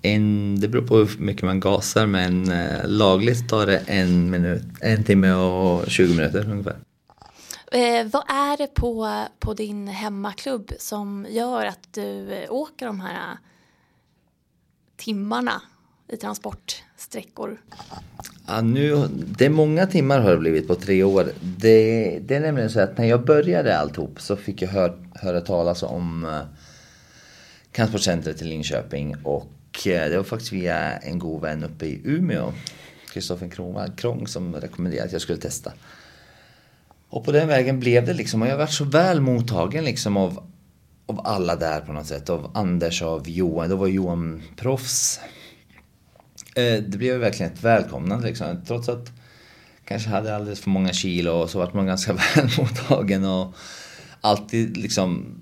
En, 0.01 0.59
det 0.59 0.67
beror 0.67 0.87
på 0.87 0.97
hur 0.97 1.17
mycket 1.19 1.43
man 1.43 1.59
gasar 1.59 2.05
men 2.05 2.51
eh, 2.51 2.87
lagligt 2.87 3.49
tar 3.49 3.65
det 3.65 3.77
en, 3.77 4.29
minut, 4.29 4.63
en 4.81 5.03
timme 5.03 5.33
och 5.33 5.91
20 5.91 6.15
minuter 6.15 6.49
ungefär. 6.49 6.77
Eh, 7.71 8.05
vad 8.05 8.23
är 8.29 8.57
det 8.57 8.67
på, 8.67 9.25
på 9.39 9.53
din 9.53 9.87
hemmaklubb 9.87 10.71
som 10.79 11.27
gör 11.29 11.65
att 11.65 11.93
du 11.93 12.33
eh, 12.33 12.51
åker 12.51 12.85
de 12.85 12.99
här 12.99 13.37
timmarna 14.97 15.61
i 16.11 16.17
transportsträckor? 16.17 17.57
Ja, 18.47 18.61
nu, 18.61 19.07
det 19.37 19.45
är 19.45 19.49
många 19.49 19.87
timmar 19.87 20.19
har 20.19 20.31
det 20.31 20.37
blivit 20.37 20.67
på 20.67 20.75
tre 20.75 21.03
år. 21.03 21.31
Det, 21.41 22.19
det 22.19 22.35
är 22.35 22.39
nämligen 22.39 22.69
så 22.69 22.79
att 22.79 22.97
när 22.97 23.05
jag 23.05 23.25
började 23.25 23.77
alltihop 23.77 24.21
så 24.21 24.35
fick 24.35 24.61
jag 24.61 24.69
hör, 24.69 24.97
höra 25.13 25.41
talas 25.41 25.83
om 25.83 26.25
eh, 26.25 26.41
transportcentret 27.75 28.41
i 28.41 28.45
Linköping 28.45 29.15
och 29.23 29.87
eh, 29.87 30.09
det 30.09 30.17
var 30.17 30.23
faktiskt 30.23 30.53
via 30.53 30.97
en 30.97 31.19
god 31.19 31.41
vän 31.41 31.63
uppe 31.63 31.85
i 31.85 32.01
Umeå, 32.05 32.53
Kristoffer 33.13 33.47
Kronwall 33.47 33.91
Krång, 33.91 34.27
som 34.27 34.55
rekommenderade 34.55 35.05
att 35.05 35.13
jag 35.13 35.21
skulle 35.21 35.39
testa. 35.39 35.73
Och 37.09 37.25
på 37.25 37.31
den 37.31 37.47
vägen 37.47 37.79
blev 37.79 38.05
det 38.05 38.13
liksom, 38.13 38.41
och 38.41 38.47
jag 38.47 38.53
har 38.53 38.59
varit 38.59 38.71
så 38.71 38.85
väl 38.85 39.21
mottagen 39.21 39.83
liksom 39.83 40.17
av, 40.17 40.49
av 41.05 41.21
alla 41.23 41.55
där 41.55 41.81
på 41.81 41.93
något 41.93 42.07
sätt. 42.07 42.29
Av 42.29 42.51
Anders, 42.53 43.01
av 43.01 43.29
Johan, 43.29 43.69
då 43.69 43.75
var 43.75 43.87
Johan 43.87 44.43
proffs. 44.57 45.19
Eh, 46.55 46.83
det 46.83 46.97
blev 46.97 47.19
verkligen 47.19 47.51
ett 47.51 47.63
välkomnande 47.63 48.27
liksom. 48.27 48.61
Trots 48.67 48.89
att 48.89 49.11
kanske 49.85 50.09
hade 50.09 50.35
alldeles 50.35 50.59
för 50.59 50.69
många 50.69 50.93
kilo 50.93 51.47
så 51.47 51.59
vart 51.59 51.73
man 51.73 51.85
ganska 51.85 52.13
väl 52.35 52.49
mottagen 52.57 53.25
och 53.25 53.55
alltid 54.21 54.77
liksom 54.77 55.41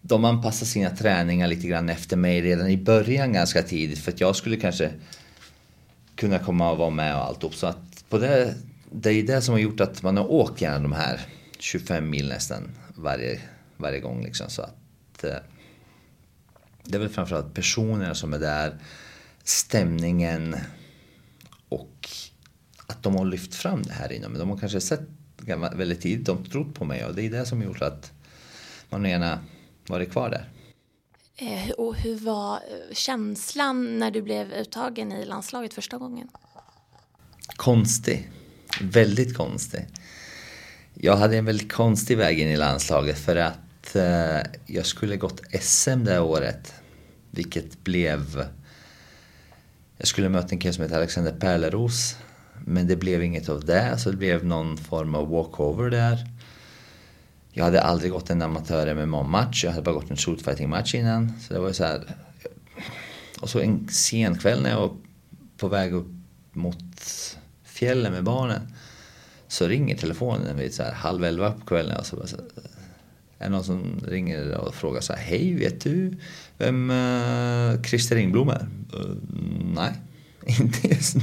de 0.00 0.24
anpassade 0.24 0.66
sina 0.66 0.90
träningar 0.90 1.48
lite 1.48 1.66
grann 1.66 1.88
efter 1.88 2.16
mig 2.16 2.42
redan 2.42 2.68
i 2.68 2.76
början 2.76 3.32
ganska 3.32 3.62
tidigt 3.62 3.98
för 3.98 4.12
att 4.12 4.20
jag 4.20 4.36
skulle 4.36 4.56
kanske 4.56 4.90
kunna 6.16 6.38
komma 6.38 6.70
och 6.70 6.78
vara 6.78 6.90
med 6.90 7.16
och 7.16 7.24
allt 7.24 7.44
upp. 7.44 7.54
Så 7.54 7.66
att 7.66 8.04
på 8.08 8.18
det, 8.18 8.54
det 8.90 9.10
är 9.10 9.22
det 9.22 9.42
som 9.42 9.52
har 9.52 9.60
gjort 9.60 9.80
att 9.80 10.02
man 10.02 10.16
har 10.16 10.32
åkt 10.32 10.60
gärna 10.60 10.78
de 10.78 10.92
här 10.92 11.20
25 11.58 12.10
mil 12.10 12.28
nästan 12.28 12.70
varje, 12.94 13.40
varje 13.76 14.00
gång 14.00 14.24
liksom. 14.24 14.50
Så 14.50 14.62
att 14.62 15.24
eh, 15.24 15.36
det 16.84 16.96
är 16.96 17.00
väl 17.00 17.08
framförallt 17.08 17.54
personerna 17.54 18.14
som 18.14 18.34
är 18.34 18.38
där 18.38 18.78
stämningen 19.44 20.56
och 21.68 22.08
att 22.86 23.02
de 23.02 23.16
har 23.16 23.24
lyft 23.24 23.54
fram 23.54 23.82
det 23.82 23.92
här 23.92 24.12
inom 24.12 24.38
De 24.38 24.50
har 24.50 24.58
kanske 24.58 24.80
sett 24.80 25.00
väldigt 25.74 26.00
tidigt, 26.00 26.26
de 26.26 26.38
har 26.38 26.44
trott 26.44 26.74
på 26.74 26.84
mig 26.84 27.04
och 27.04 27.14
det 27.14 27.22
är 27.22 27.30
det 27.30 27.46
som 27.46 27.62
gjort 27.62 27.82
att 27.82 28.12
man 28.90 29.04
gärna 29.04 29.38
varit 29.86 30.10
kvar 30.10 30.30
där. 30.30 30.48
Eh, 31.36 31.70
och 31.70 31.96
hur 31.96 32.18
var 32.18 32.54
eh, 32.54 32.94
känslan 32.94 33.98
när 33.98 34.10
du 34.10 34.22
blev 34.22 34.52
uttagen 34.52 35.12
i 35.12 35.24
landslaget 35.24 35.74
första 35.74 35.98
gången? 35.98 36.28
Konstig. 37.56 38.30
Väldigt 38.80 39.36
konstig. 39.36 39.86
Jag 40.94 41.16
hade 41.16 41.36
en 41.36 41.44
väldigt 41.44 41.72
konstig 41.72 42.18
väg 42.18 42.40
in 42.40 42.48
i 42.48 42.56
landslaget 42.56 43.18
för 43.18 43.36
att 43.36 43.96
eh, 43.96 44.40
jag 44.66 44.86
skulle 44.86 45.16
gått 45.16 45.42
SM 45.60 46.04
det 46.04 46.20
året. 46.20 46.74
Vilket 47.30 47.84
blev 47.84 48.46
jag 49.98 50.08
skulle 50.08 50.28
möta 50.28 50.48
en 50.48 50.58
kille 50.58 50.74
som 50.74 50.82
heter 50.82 50.96
Alexander 50.96 51.32
Pärleros. 51.32 52.16
Men 52.64 52.86
det 52.86 52.96
blev 52.96 53.22
inget 53.22 53.48
av 53.48 53.64
det, 53.64 53.98
så 53.98 54.10
det 54.10 54.16
blev 54.16 54.44
någon 54.44 54.76
form 54.76 55.14
av 55.14 55.28
walkover 55.28 55.90
där. 55.90 56.26
Jag 57.52 57.64
hade 57.64 57.82
aldrig 57.82 58.12
gått 58.12 58.30
en 58.30 58.42
amatör 58.42 58.94
MMA-match, 58.94 59.64
jag 59.64 59.70
hade 59.70 59.82
bara 59.82 59.94
gått 59.94 60.10
en 60.10 60.16
shootfighting-match 60.16 60.94
innan. 60.94 61.32
Så 61.40 61.54
det 61.54 61.60
var 61.60 61.72
så 61.72 61.84
här. 61.84 62.16
Och 63.40 63.50
så 63.50 63.60
en 63.60 63.88
sen 63.88 64.38
kväll 64.38 64.62
när 64.62 64.70
jag 64.70 64.80
var 64.80 64.96
på 65.56 65.68
väg 65.68 65.92
upp 65.92 66.10
mot 66.52 66.76
fjällen 67.64 68.12
med 68.12 68.24
barnen. 68.24 68.60
Så 69.48 69.66
ringer 69.66 69.96
telefonen 69.96 70.56
vid 70.56 70.74
så 70.74 70.82
här 70.82 70.92
halv 70.92 71.24
elva 71.24 71.50
på 71.50 71.66
kvällen. 71.66 71.96
Och 71.96 72.06
så 72.06 72.16
bara 72.16 72.26
så 72.26 72.36
här, 72.36 72.46
är 73.44 73.48
det 73.48 73.56
någon 73.56 73.64
som 73.64 74.00
ringer 74.08 74.54
och 74.54 74.74
frågar 74.74 75.00
så 75.00 75.12
här, 75.12 75.20
hej 75.20 75.54
vet 75.54 75.80
du 75.80 76.16
vem 76.58 76.90
uh, 76.90 77.82
Christer 77.82 78.16
Ringblom 78.16 78.48
är? 78.48 78.68
Uh, 78.94 79.16
nej, 79.74 79.92
inte 80.60 80.88
just 80.88 81.16
nu. 81.16 81.22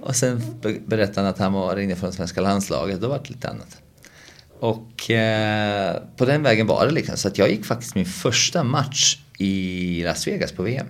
Och 0.00 0.16
sen 0.16 0.42
berättade 0.86 1.20
han 1.20 1.26
att 1.26 1.38
han 1.38 1.52
var 1.52 1.76
ringde 1.76 1.96
från 1.96 2.12
svenska 2.12 2.40
landslaget, 2.40 3.00
då 3.00 3.08
var 3.08 3.18
det 3.18 3.30
lite 3.30 3.48
annat. 3.48 3.82
Och 4.60 5.10
eh, 5.10 6.02
på 6.16 6.24
den 6.24 6.42
vägen 6.42 6.66
var 6.66 6.86
det 6.86 6.92
liksom. 6.92 7.16
Så 7.16 7.28
att 7.28 7.38
jag 7.38 7.50
gick 7.50 7.64
faktiskt 7.64 7.94
min 7.94 8.06
första 8.06 8.64
match 8.64 9.18
i 9.38 10.02
Las 10.04 10.26
Vegas 10.26 10.52
på 10.52 10.62
VM. 10.62 10.86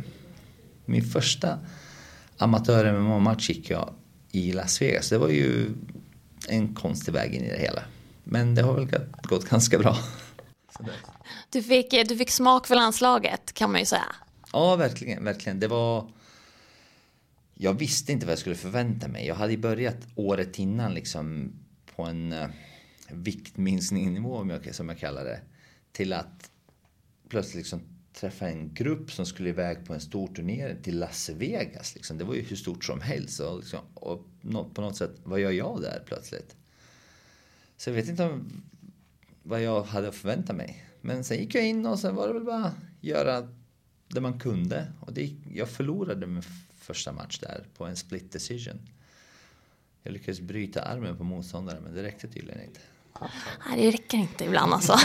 Min 0.84 1.04
första 1.04 1.58
amatör-MMA-match 2.38 3.48
gick 3.48 3.70
jag 3.70 3.94
i 4.32 4.52
Las 4.52 4.82
Vegas. 4.82 5.08
Det 5.08 5.18
var 5.18 5.28
ju 5.28 5.70
en 6.48 6.74
konstig 6.74 7.12
väg 7.12 7.34
in 7.34 7.44
i 7.44 7.50
det 7.50 7.58
hela. 7.58 7.82
Men 8.24 8.54
det 8.54 8.62
har 8.62 8.74
väl 8.74 8.88
gått 9.22 9.44
ganska 9.44 9.78
bra. 9.78 9.96
Du 11.50 11.62
fick, 11.62 12.08
du 12.08 12.16
fick 12.16 12.30
smak 12.30 12.66
för 12.66 12.74
landslaget 12.74 13.52
kan 13.52 13.70
man 13.72 13.80
ju 13.80 13.86
säga. 13.86 14.14
Ja, 14.52 14.76
verkligen. 14.76 15.24
verkligen. 15.24 15.60
Det 15.60 15.68
var... 15.68 16.10
Jag 17.54 17.74
visste 17.74 18.12
inte 18.12 18.26
vad 18.26 18.32
jag 18.32 18.38
skulle 18.38 18.54
förvänta 18.54 19.08
mig. 19.08 19.26
Jag 19.26 19.34
hade 19.34 19.56
börjat 19.56 19.96
året 20.14 20.58
innan 20.58 20.94
liksom 20.94 21.52
på 21.96 22.02
en 22.02 22.32
uh, 22.32 22.48
viktminskningsnivå, 23.08 24.46
som 24.72 24.88
jag 24.88 24.98
kallar 24.98 25.24
det. 25.24 25.40
Till 25.92 26.12
att 26.12 26.50
plötsligt 27.28 27.56
liksom 27.56 27.82
träffa 28.12 28.48
en 28.48 28.74
grupp 28.74 29.12
som 29.12 29.26
skulle 29.26 29.48
iväg 29.48 29.86
på 29.86 29.94
en 29.94 30.00
stor 30.00 30.28
turné 30.28 30.74
till 30.82 30.98
Las 30.98 31.28
Vegas. 31.28 31.94
Liksom. 31.94 32.18
Det 32.18 32.24
var 32.24 32.34
ju 32.34 32.42
hur 32.42 32.56
stort 32.56 32.84
som 32.84 33.00
helst. 33.00 33.40
Och, 33.40 33.58
liksom, 33.58 33.80
och 33.94 34.26
på 34.74 34.80
något 34.80 34.96
sätt, 34.96 35.14
vad 35.24 35.40
gör 35.40 35.50
jag 35.50 35.82
där 35.82 36.02
plötsligt? 36.06 36.56
Så 37.82 37.90
jag 37.90 37.94
vet 37.94 38.08
inte 38.08 38.24
om, 38.24 38.62
vad 39.42 39.62
jag 39.62 39.82
hade 39.82 40.12
förväntat 40.12 40.56
mig. 40.56 40.84
Men 41.00 41.24
sen 41.24 41.38
gick 41.38 41.54
jag 41.54 41.66
in 41.66 41.86
och 41.86 41.98
sen 41.98 42.14
var 42.14 42.28
det 42.28 42.34
väl 42.34 42.44
bara 42.44 42.72
göra 43.00 43.48
det 44.08 44.20
man 44.20 44.38
kunde. 44.38 44.86
Och 45.00 45.12
det, 45.12 45.30
jag 45.54 45.68
förlorade 45.68 46.26
min 46.26 46.42
första 46.78 47.12
match 47.12 47.38
där 47.38 47.66
på 47.76 47.84
en 47.84 47.96
split 47.96 48.32
decision. 48.32 48.80
Jag 50.02 50.12
lyckades 50.12 50.40
bryta 50.40 50.82
armen 50.82 51.16
på 51.16 51.24
motståndaren 51.24 51.82
men 51.82 51.94
det 51.94 52.02
räckte 52.02 52.28
tydligen 52.28 52.62
inte. 52.62 52.80
Nej, 53.68 53.84
det 53.84 53.90
räcker 53.90 54.18
inte 54.18 54.44
ibland 54.44 54.72
alltså. 54.72 54.98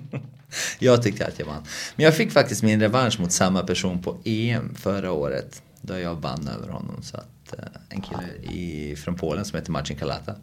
jag 0.78 1.02
tyckte 1.02 1.26
att 1.26 1.38
jag 1.38 1.46
vann. 1.46 1.64
Men 1.96 2.04
jag 2.04 2.16
fick 2.16 2.32
faktiskt 2.32 2.62
min 2.62 2.80
revansch 2.80 3.20
mot 3.20 3.32
samma 3.32 3.62
person 3.62 4.02
på 4.02 4.20
EM 4.24 4.74
förra 4.74 5.12
året. 5.12 5.62
Då 5.80 5.98
jag 5.98 6.14
vann 6.14 6.48
över 6.48 6.68
honom. 6.68 7.02
Så 7.02 7.16
att, 7.16 7.58
eh, 7.58 7.64
en 7.88 8.00
kille 8.00 8.52
i, 8.52 8.96
från 8.96 9.14
Polen 9.14 9.44
som 9.44 9.58
heter 9.58 9.72
Marcin 9.72 9.96
Kalata. 9.96 10.36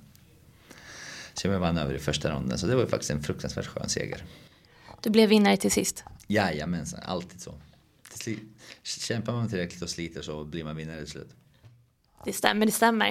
Så 1.40 1.48
jag 1.48 1.60
vann 1.60 1.78
över 1.78 1.94
i 1.94 2.00
första 2.00 2.32
ronden. 2.32 2.58
Så 2.58 2.68
det 2.68 2.76
var 2.76 2.86
faktiskt 2.86 3.12
en 3.12 3.24
fruktansvärt 3.24 3.66
skön 3.66 3.90
seger. 3.90 4.26
Du 5.02 5.10
blev 5.10 5.30
vinnare 5.30 5.58
till 5.58 5.72
sist? 5.72 6.04
Jajamensan, 6.28 7.00
alltid 7.04 7.42
så. 7.42 7.54
Kämpar 8.84 9.34
man 9.34 9.50
tillräckligt 9.50 9.82
och 9.82 9.90
sliter 9.90 10.22
så 10.22 10.44
blir 10.44 10.64
man 10.64 10.76
vinnare 10.76 11.00
till 11.00 11.12
slut. 11.12 11.30
Det 12.26 12.34
stämmer, 12.34 12.66
det 12.66 12.72
stämmer. 12.72 13.10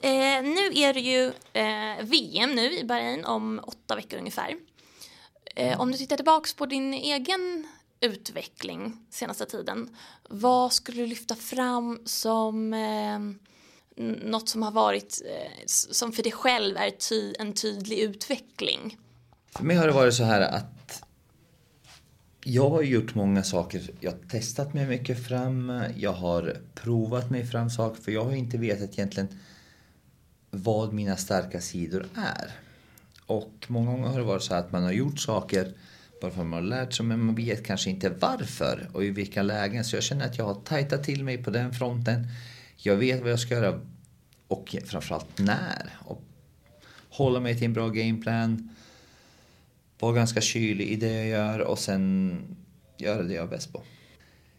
Eh, 0.00 0.42
nu 0.42 0.72
är 0.74 0.94
det 0.94 1.00
ju 1.00 1.32
eh, 1.52 2.04
VM 2.04 2.54
nu 2.54 2.78
i 2.78 2.84
Bahrain 2.84 3.24
om 3.24 3.60
åtta 3.62 3.96
veckor 3.96 4.18
ungefär. 4.18 4.56
Eh, 5.56 5.80
om 5.80 5.92
du 5.92 5.98
tittar 5.98 6.16
tillbaks 6.16 6.54
på 6.54 6.66
din 6.66 6.94
egen 6.94 7.66
utveckling 8.00 9.06
senaste 9.10 9.46
tiden, 9.46 9.96
vad 10.28 10.72
skulle 10.72 11.02
du 11.02 11.06
lyfta 11.06 11.34
fram 11.34 12.00
som 12.04 12.74
eh, 12.74 13.18
något 13.98 14.48
som 14.48 14.62
har 14.62 14.70
varit, 14.70 15.22
eh, 15.26 15.62
som 15.66 16.12
för 16.12 16.22
dig 16.22 16.32
själv 16.32 16.76
är 16.76 16.90
ty 16.90 17.34
en 17.38 17.52
tydlig 17.52 17.98
utveckling? 17.98 18.98
För 19.56 19.64
mig 19.64 19.76
har 19.76 19.86
det 19.86 19.92
varit 19.92 20.14
så 20.14 20.24
här 20.24 20.40
att 20.40 21.02
jag 22.44 22.70
har 22.70 22.82
gjort 22.82 23.14
många 23.14 23.42
saker. 23.42 23.90
Jag 24.00 24.10
har 24.10 24.18
testat 24.18 24.74
mig 24.74 24.86
mycket 24.86 25.26
fram. 25.26 25.82
Jag 25.96 26.12
har 26.12 26.56
provat 26.74 27.30
mig 27.30 27.46
fram 27.46 27.70
saker. 27.70 28.02
För 28.02 28.12
jag 28.12 28.24
har 28.24 28.32
inte 28.32 28.58
vetat 28.58 28.92
egentligen 28.92 29.28
vad 30.50 30.92
mina 30.92 31.16
starka 31.16 31.60
sidor 31.60 32.06
är. 32.14 32.50
Och 33.26 33.66
många 33.66 33.90
gånger 33.90 34.08
har 34.08 34.18
det 34.18 34.24
varit 34.24 34.42
så 34.42 34.54
att 34.54 34.72
man 34.72 34.82
har 34.82 34.92
gjort 34.92 35.18
saker 35.18 35.72
bara 36.20 36.30
för 36.30 36.40
att 36.40 36.46
man 36.46 36.62
har 36.62 36.68
lärt 36.68 36.92
sig, 36.92 37.06
men 37.06 37.24
man 37.24 37.34
vet 37.34 37.66
kanske 37.66 37.90
inte 37.90 38.08
varför 38.08 38.90
och 38.92 39.04
i 39.04 39.10
vilka 39.10 39.42
lägen. 39.42 39.84
Så 39.84 39.96
jag 39.96 40.02
känner 40.02 40.26
att 40.26 40.38
jag 40.38 40.44
har 40.44 40.54
tajtat 40.54 41.04
till 41.04 41.24
mig 41.24 41.42
på 41.42 41.50
den 41.50 41.72
fronten. 41.72 42.26
Jag 42.82 42.96
vet 42.96 43.20
vad 43.20 43.30
jag 43.30 43.40
ska 43.40 43.54
göra 43.54 43.80
och 44.48 44.76
framförallt 44.84 45.38
när. 45.38 45.96
Och 46.00 46.22
hålla 47.10 47.40
mig 47.40 47.54
till 47.54 47.64
en 47.64 47.72
bra 47.72 47.88
gameplan 47.88 48.74
vara 49.98 50.12
ganska 50.12 50.40
kylig 50.40 50.88
i 50.88 50.96
det 50.96 51.12
jag 51.12 51.26
gör 51.26 51.58
och 51.58 51.78
sen 51.78 52.56
göra 52.96 53.22
det 53.22 53.34
jag 53.34 53.44
är 53.44 53.48
bäst 53.48 53.72
på. 53.72 53.82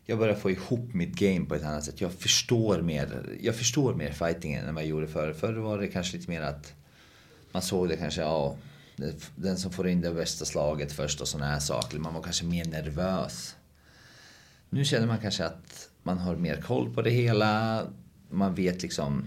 Jag 0.06 0.20
börjar 0.20 0.36
få 0.36 0.52
ihop 0.52 0.94
mitt 0.94 1.16
game 1.16 1.46
på 1.46 1.56
ett 1.56 1.64
annat 1.64 1.84
sätt. 1.84 2.02
Jag 2.02 2.14
förstår 2.14 2.82
mer, 2.82 3.38
jag 3.42 3.56
förstår 3.56 3.94
mer 3.94 4.12
fightingen 4.12 4.66
än 4.68 4.76
vad 4.76 4.84
jag 4.84 4.90
gjorde 4.90 5.08
förr. 5.08 5.34
Förr 5.34 5.54
var 5.54 5.78
det 5.78 5.88
kanske 5.88 6.18
lite 6.18 6.30
mer 6.30 6.42
att 6.42 6.74
man 7.52 7.62
såg 7.62 7.90
det 7.90 7.98
kanske, 7.98 8.22
ja, 8.22 8.56
den 9.36 9.58
som 9.58 9.72
får 9.72 9.88
in 9.88 10.02
det 10.02 10.12
bästa 10.12 10.46
slaget 10.46 10.92
först 10.92 11.22
och 11.22 11.28
sådana 11.28 11.52
här 11.52 11.60
saker. 11.60 12.00
Man 12.00 12.14
var 12.14 12.22
kanske 12.22 12.46
mer 12.46 12.66
nervös. 12.66 13.56
Nu 14.70 14.86
känner 14.86 15.08
man 15.08 15.18
kanske 15.18 15.46
att 15.46 15.90
man 16.04 16.18
har 16.18 16.36
mer 16.36 16.62
koll 16.62 16.94
på 16.94 17.02
det 17.02 17.10
hela. 17.10 17.84
Man 18.30 18.56
vet 18.56 18.82
liksom... 18.82 19.26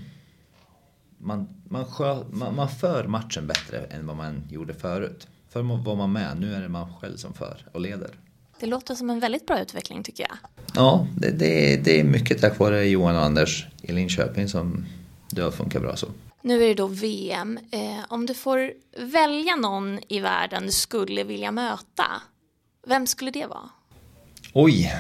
Man, 1.19 1.49
man, 1.69 1.85
skö, 1.85 2.25
man, 2.31 2.57
man 2.57 2.69
för 2.69 3.05
matchen 3.05 3.47
bättre 3.47 3.79
än 3.79 4.07
vad 4.07 4.17
man 4.17 4.43
gjorde 4.51 4.75
förut. 4.75 5.29
Förr 5.49 5.63
var 5.63 5.97
man 5.97 6.13
med, 6.13 6.41
nu 6.41 6.55
är 6.55 6.61
det 6.61 6.69
man 6.69 6.95
själv 6.95 7.17
som 7.17 7.35
för 7.35 7.67
och 7.73 7.81
leder. 7.81 8.11
Det 8.61 8.67
låter 8.67 8.95
som 8.95 9.11
en 9.11 9.21
väldigt 9.21 9.47
bra 9.47 9.61
utveckling 9.61 10.03
tycker 10.03 10.27
jag. 10.29 10.39
Ja, 10.75 11.07
det, 11.17 11.31
det, 11.31 11.77
det 11.85 12.01
är 12.01 12.05
mycket 12.05 12.41
tack 12.41 12.59
vare 12.59 12.85
Johan 12.85 13.17
och 13.17 13.23
Anders 13.23 13.67
i 13.83 13.93
Linköping 13.93 14.49
som 14.49 14.85
det 15.31 15.43
har 15.43 15.51
funkat 15.51 15.83
bra 15.83 15.97
så. 15.97 16.07
Nu 16.43 16.63
är 16.63 16.69
det 16.69 16.75
då 16.75 16.87
VM. 16.87 17.59
Eh, 17.71 18.05
om 18.09 18.27
du 18.27 18.35
får 18.35 18.73
välja 18.99 19.57
någon 19.57 20.01
i 20.09 20.21
världen 20.21 20.67
du 20.67 20.73
skulle 20.73 21.25
vilja 21.25 21.51
möta, 21.51 22.07
vem 22.87 23.07
skulle 23.07 23.31
det 23.31 23.47
vara? 23.47 23.71
Oj! 24.53 24.93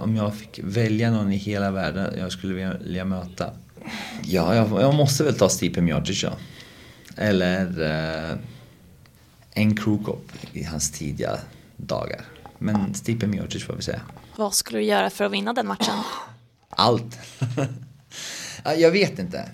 Om 0.00 0.16
jag 0.16 0.34
fick 0.34 0.60
välja 0.62 1.10
någon 1.10 1.32
i 1.32 1.36
hela 1.36 1.70
världen 1.70 2.14
jag 2.18 2.32
skulle 2.32 2.78
vilja 2.78 3.04
möta? 3.04 3.50
Ja, 4.24 4.54
jag, 4.54 4.82
jag 4.82 4.94
måste 4.94 5.24
väl 5.24 5.38
ta 5.38 5.48
Stipe 5.48 5.80
Miocic 5.80 6.22
ja. 6.22 6.32
Eller 7.16 7.82
eh, 8.30 8.36
en 9.50 9.76
Krukop 9.76 10.32
i 10.52 10.64
hans 10.64 10.90
tidiga 10.90 11.38
dagar. 11.76 12.24
Men 12.58 12.94
Stipe 12.94 13.26
Miocic 13.26 13.64
får 13.64 13.76
vi 13.76 13.82
säga. 13.82 14.00
Vad 14.36 14.54
skulle 14.54 14.78
du 14.78 14.84
göra 14.84 15.10
för 15.10 15.24
att 15.24 15.32
vinna 15.32 15.52
den 15.52 15.66
matchen? 15.66 15.94
Allt. 16.68 17.18
jag 18.76 18.90
vet 18.90 19.18
inte. 19.18 19.50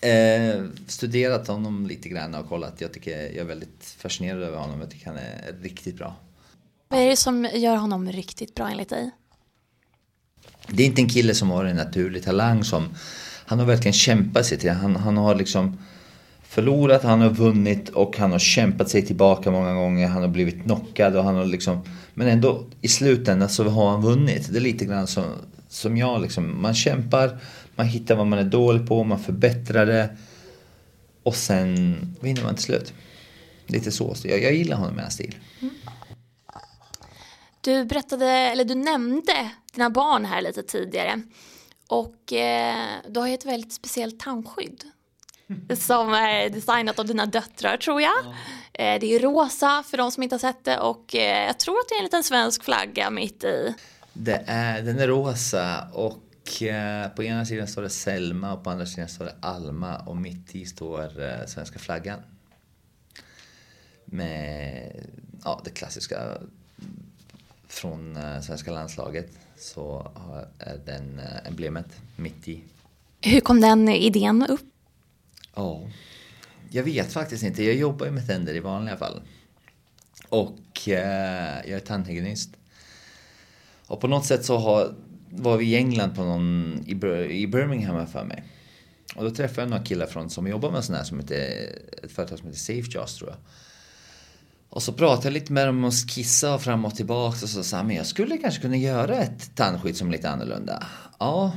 Eh, 0.00 0.64
studerat 0.86 1.48
honom 1.48 1.86
lite 1.86 2.08
grann 2.08 2.34
och 2.34 2.48
kollat. 2.48 2.80
Jag 2.80 2.92
tycker 2.92 3.10
jag 3.10 3.36
är 3.36 3.44
väldigt 3.44 3.96
fascinerad 3.98 4.42
över 4.42 4.58
honom. 4.58 4.80
Jag 4.80 4.90
tycker 4.90 5.06
han 5.06 5.16
är 5.16 5.54
riktigt 5.62 5.96
bra. 5.96 6.16
Vad 6.88 7.00
är 7.00 7.08
det 7.08 7.16
som 7.16 7.48
gör 7.54 7.76
honom 7.76 8.12
riktigt 8.12 8.54
bra 8.54 8.70
enligt 8.70 8.88
dig? 8.88 9.10
Det 10.68 10.82
är 10.82 10.86
inte 10.86 11.02
en 11.02 11.08
kille 11.08 11.34
som 11.34 11.50
har 11.50 11.64
en 11.64 11.76
naturlig 11.76 12.24
talang 12.24 12.64
som 12.64 12.88
han 13.46 13.58
har 13.58 13.66
verkligen 13.66 13.92
kämpat 13.92 14.46
sig 14.46 14.58
till. 14.58 14.70
Han, 14.70 14.96
han 14.96 15.16
har 15.16 15.34
liksom 15.34 15.78
förlorat, 16.42 17.02
han 17.02 17.20
har 17.20 17.30
vunnit 17.30 17.88
och 17.88 18.16
han 18.18 18.32
har 18.32 18.38
kämpat 18.38 18.88
sig 18.90 19.06
tillbaka 19.06 19.50
många 19.50 19.74
gånger. 19.74 20.08
Han 20.08 20.22
har 20.22 20.28
blivit 20.28 20.62
knockad 20.62 21.16
och 21.16 21.24
han 21.24 21.34
har 21.34 21.44
liksom... 21.44 21.80
Men 22.14 22.28
ändå 22.28 22.64
i 22.80 22.88
slutändan 22.88 23.48
så 23.48 23.64
har 23.64 23.90
han 23.90 24.02
vunnit. 24.02 24.52
Det 24.52 24.58
är 24.58 24.60
lite 24.60 24.84
grann 24.84 25.06
som, 25.06 25.24
som 25.68 25.96
jag 25.96 26.22
liksom. 26.22 26.62
Man 26.62 26.74
kämpar, 26.74 27.38
man 27.76 27.86
hittar 27.86 28.14
vad 28.14 28.26
man 28.26 28.38
är 28.38 28.44
dålig 28.44 28.88
på, 28.88 29.04
man 29.04 29.18
förbättrar 29.18 29.86
det. 29.86 30.16
Och 31.22 31.36
sen 31.36 31.96
vinner 32.20 32.42
man 32.42 32.54
till 32.54 32.64
slut. 32.64 32.92
Lite 33.66 33.90
så. 33.90 34.14
jag, 34.24 34.42
jag 34.42 34.54
gillar 34.54 34.76
honom 34.76 34.94
med 34.94 35.04
hans 35.04 35.14
stil. 35.14 35.34
Mm. 35.60 35.74
Du 37.60 37.84
berättade, 37.84 38.26
eller 38.26 38.64
du 38.64 38.74
nämnde 38.74 39.50
dina 39.74 39.90
barn 39.90 40.24
här 40.24 40.42
lite 40.42 40.62
tidigare. 40.62 41.22
Och 41.88 42.32
eh, 42.32 42.88
du 43.08 43.20
har 43.20 43.26
ju 43.26 43.34
ett 43.34 43.46
väldigt 43.46 43.72
speciellt 43.72 44.20
tandskydd 44.20 44.84
som 45.76 46.14
är 46.14 46.50
designat 46.50 46.98
av 46.98 47.06
dina 47.06 47.26
döttrar 47.26 47.76
tror 47.76 48.02
jag. 48.02 48.24
Ja. 48.24 48.84
Eh, 48.84 49.00
det 49.00 49.06
är 49.06 49.20
rosa 49.20 49.82
för 49.86 49.96
de 49.96 50.10
som 50.10 50.22
inte 50.22 50.34
har 50.34 50.40
sett 50.40 50.64
det 50.64 50.78
och 50.78 51.14
eh, 51.14 51.46
jag 51.46 51.58
tror 51.58 51.74
att 51.74 51.88
det 51.88 51.94
är 51.94 51.98
en 51.98 52.04
liten 52.04 52.24
svensk 52.24 52.64
flagga 52.64 53.10
mitt 53.10 53.44
i. 53.44 53.74
Det 54.12 54.44
är, 54.46 54.82
den 54.82 54.98
är 54.98 55.08
rosa 55.08 55.88
och 55.92 56.62
eh, 56.62 57.08
på 57.08 57.22
ena 57.22 57.44
sidan 57.44 57.68
står 57.68 57.82
det 57.82 57.90
Selma 57.90 58.52
och 58.52 58.64
på 58.64 58.70
andra 58.70 58.86
sidan 58.86 59.08
står 59.08 59.24
det 59.24 59.36
Alma 59.40 59.98
och 59.98 60.16
mitt 60.16 60.54
i 60.54 60.66
står 60.66 61.46
svenska 61.46 61.78
flaggan. 61.78 62.18
Med 64.04 64.92
ja, 65.44 65.60
det 65.64 65.70
klassiska 65.70 66.18
från 67.68 68.18
svenska 68.42 68.72
landslaget 68.72 69.30
så 69.56 70.12
är 70.58 70.78
den 70.86 71.20
emblemet 71.44 71.86
mitt 72.16 72.48
i. 72.48 72.60
Hur 73.20 73.40
kom 73.40 73.60
den 73.60 73.88
idén 73.88 74.46
upp? 74.48 74.60
Ja, 75.54 75.82
jag 76.70 76.82
vet 76.82 77.12
faktiskt 77.12 77.42
inte. 77.42 77.64
Jag 77.64 77.74
jobbar 77.74 78.06
ju 78.06 78.12
med 78.12 78.26
tänder 78.26 78.54
i 78.54 78.60
vanliga 78.60 78.96
fall. 78.96 79.22
Och 80.28 80.88
eh, 80.88 81.60
jag 81.64 81.70
är 81.70 81.80
tandhygienist. 81.80 82.50
Och 83.86 84.00
på 84.00 84.08
något 84.08 84.26
sätt 84.26 84.44
så 84.44 84.56
har, 84.56 84.94
var 85.30 85.56
vi 85.56 85.64
i 85.64 85.76
England 85.76 86.14
på 86.14 86.24
någon, 86.24 86.78
i, 86.86 86.92
i 87.30 87.46
Birmingham 87.46 88.06
för 88.06 88.24
mig. 88.24 88.44
Och 89.16 89.24
då 89.24 89.30
träffade 89.30 89.62
jag 89.62 89.70
några 89.70 89.84
killar 89.84 90.06
från, 90.06 90.30
som 90.30 90.46
jobbar 90.46 90.70
med 90.70 90.84
sån 90.84 90.94
här 90.94 91.04
som 91.04 91.20
heter, 91.20 91.36
ett 92.02 92.12
företag 92.12 92.38
som 92.38 92.46
heter 92.46 92.60
Safe 92.60 92.90
Jaws 92.90 93.16
tror 93.16 93.30
jag. 93.30 93.38
Och 94.74 94.82
så 94.82 94.92
pratade 94.92 95.26
jag 95.26 95.32
lite 95.32 95.52
med 95.52 95.68
dem 95.68 95.84
och 95.84 95.92
skissade 95.92 96.58
fram 96.58 96.84
och 96.84 96.94
tillbaka 96.94 97.38
och 97.42 97.48
så 97.48 97.62
sa 97.62 97.82
men 97.82 97.96
jag 97.96 98.06
skulle 98.06 98.36
kanske 98.36 98.60
kunna 98.60 98.76
göra 98.76 99.16
ett 99.16 99.54
tandskydd 99.54 99.96
som 99.96 100.08
är 100.08 100.12
lite 100.12 100.30
annorlunda. 100.30 100.86
Ja, 101.18 101.52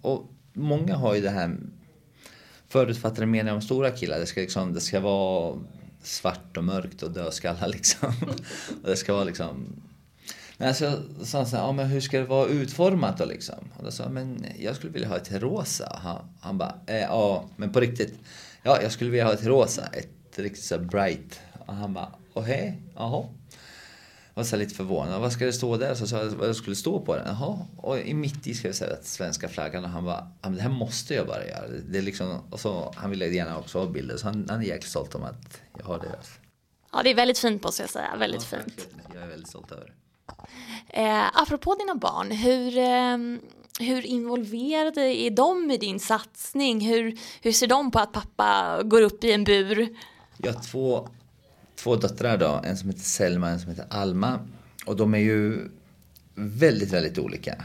och 0.00 0.30
många 0.52 0.96
har 0.96 1.14
ju 1.14 1.20
det 1.20 1.30
här 1.30 1.56
förutfattade 2.68 3.26
meningar 3.26 3.54
om 3.54 3.62
stora 3.62 3.90
killar. 3.90 4.18
Det 4.18 4.26
ska, 4.26 4.40
liksom, 4.40 4.72
det 4.72 4.80
ska 4.80 5.00
vara 5.00 5.58
svart 6.02 6.56
och 6.56 6.64
mörkt 6.64 7.02
och 7.02 7.10
dödskallar 7.10 7.68
liksom. 7.72 8.12
och 8.82 8.88
det 8.88 8.96
ska 8.96 9.14
vara 9.14 9.24
liksom... 9.24 9.82
Men 10.56 10.74
så 10.74 10.92
sa 11.22 11.38
han 11.38 11.46
så 11.46 11.56
här, 11.56 11.62
ja 11.62 11.72
men 11.72 11.86
hur 11.86 12.00
ska 12.00 12.18
det 12.18 12.26
vara 12.26 12.48
utformat 12.48 13.18
då 13.18 13.24
liksom? 13.24 13.70
Och 13.76 13.84
då 13.84 13.90
sa 13.90 14.08
men 14.08 14.46
jag 14.58 14.76
skulle 14.76 14.92
vilja 14.92 15.08
ha 15.08 15.16
ett 15.16 15.32
rosa. 15.32 15.98
Han, 16.02 16.18
han 16.40 16.58
bara, 16.58 16.74
eh, 16.86 16.96
ja 16.96 17.44
men 17.56 17.72
på 17.72 17.80
riktigt. 17.80 18.14
Ja, 18.62 18.82
jag 18.82 18.92
skulle 18.92 19.10
vilja 19.10 19.24
ha 19.24 19.32
ett 19.32 19.46
rosa. 19.46 19.86
Ett 19.92 20.38
riktigt 20.38 20.64
så 20.64 20.78
bright. 20.78 21.40
Och 21.66 21.74
han 21.74 21.94
bara, 21.94 22.08
okej, 22.34 22.82
jaha 22.94 23.24
var 24.34 24.44
så 24.44 24.56
lite 24.56 24.74
förvånad. 24.74 25.20
Vad 25.20 25.32
ska 25.32 25.44
det 25.44 25.52
stå 25.52 25.76
där? 25.76 25.94
Så 25.94 26.06
sa 26.06 26.18
jag 26.18 26.24
vad 26.24 26.48
det 26.48 26.54
skulle 26.54 26.76
stå 26.76 27.00
på 27.00 27.16
den. 27.16 27.26
Jaha. 27.26 27.58
Och 27.76 27.98
i 27.98 28.14
mitt 28.14 28.46
i 28.46 28.54
ska 28.54 28.68
jag 28.68 28.74
säga 28.74 28.92
att 28.92 29.06
svenska 29.06 29.48
flaggan 29.48 29.84
och 29.84 29.90
han 29.90 30.04
bara, 30.04 30.28
det 30.40 30.62
här 30.62 30.70
måste 30.70 31.14
jag 31.14 31.26
bara 31.26 31.46
göra. 31.46 31.68
Det 31.88 31.98
är 31.98 32.02
liksom, 32.02 32.40
och 32.50 32.60
så, 32.60 32.94
han 32.96 33.10
ville 33.10 33.26
gärna 33.26 33.58
också 33.58 33.78
ha 33.78 33.86
bilder 33.86 34.16
så 34.16 34.26
han, 34.26 34.46
han 34.50 34.60
är 34.60 34.64
jäkligt 34.64 34.90
stolt 34.90 35.14
om 35.14 35.22
att 35.22 35.60
jag 35.78 35.84
har 35.84 35.98
det. 35.98 36.18
Ja 36.92 37.02
det 37.02 37.10
är 37.10 37.14
väldigt 37.14 37.38
fint 37.38 37.62
måste 37.62 37.82
jag 37.82 37.90
säga, 37.90 38.16
väldigt 38.16 38.46
ja, 38.52 38.58
fint. 38.58 38.88
Jag 39.14 39.22
är 39.22 39.26
väldigt 39.26 39.48
stolt 39.48 39.72
över 39.72 39.84
det. 39.84 39.92
Eh, 40.88 41.42
apropå 41.42 41.74
dina 41.74 41.94
barn, 41.94 42.30
hur, 42.30 42.78
eh, 42.78 43.18
hur 43.88 44.06
involverade 44.06 45.00
är 45.00 45.30
de 45.30 45.70
i 45.70 45.76
din 45.76 46.00
satsning? 46.00 46.80
Hur, 46.80 47.18
hur 47.42 47.52
ser 47.52 47.66
de 47.66 47.90
på 47.90 47.98
att 47.98 48.12
pappa 48.12 48.80
går 48.82 49.02
upp 49.02 49.24
i 49.24 49.32
en 49.32 49.44
bur? 49.44 49.88
Jag 50.36 50.52
har 50.52 50.62
två, 50.62 51.08
två 51.76 51.96
döttrar 51.96 52.38
då, 52.38 52.60
en 52.64 52.76
som 52.76 52.88
heter 52.88 53.02
Selma 53.02 53.46
och 53.46 53.52
en 53.52 53.60
som 53.60 53.70
heter 53.70 53.86
Alma. 53.88 54.40
Och 54.86 54.96
de 54.96 55.14
är 55.14 55.18
ju 55.18 55.68
väldigt, 56.34 56.92
väldigt 56.92 57.18
olika. 57.18 57.64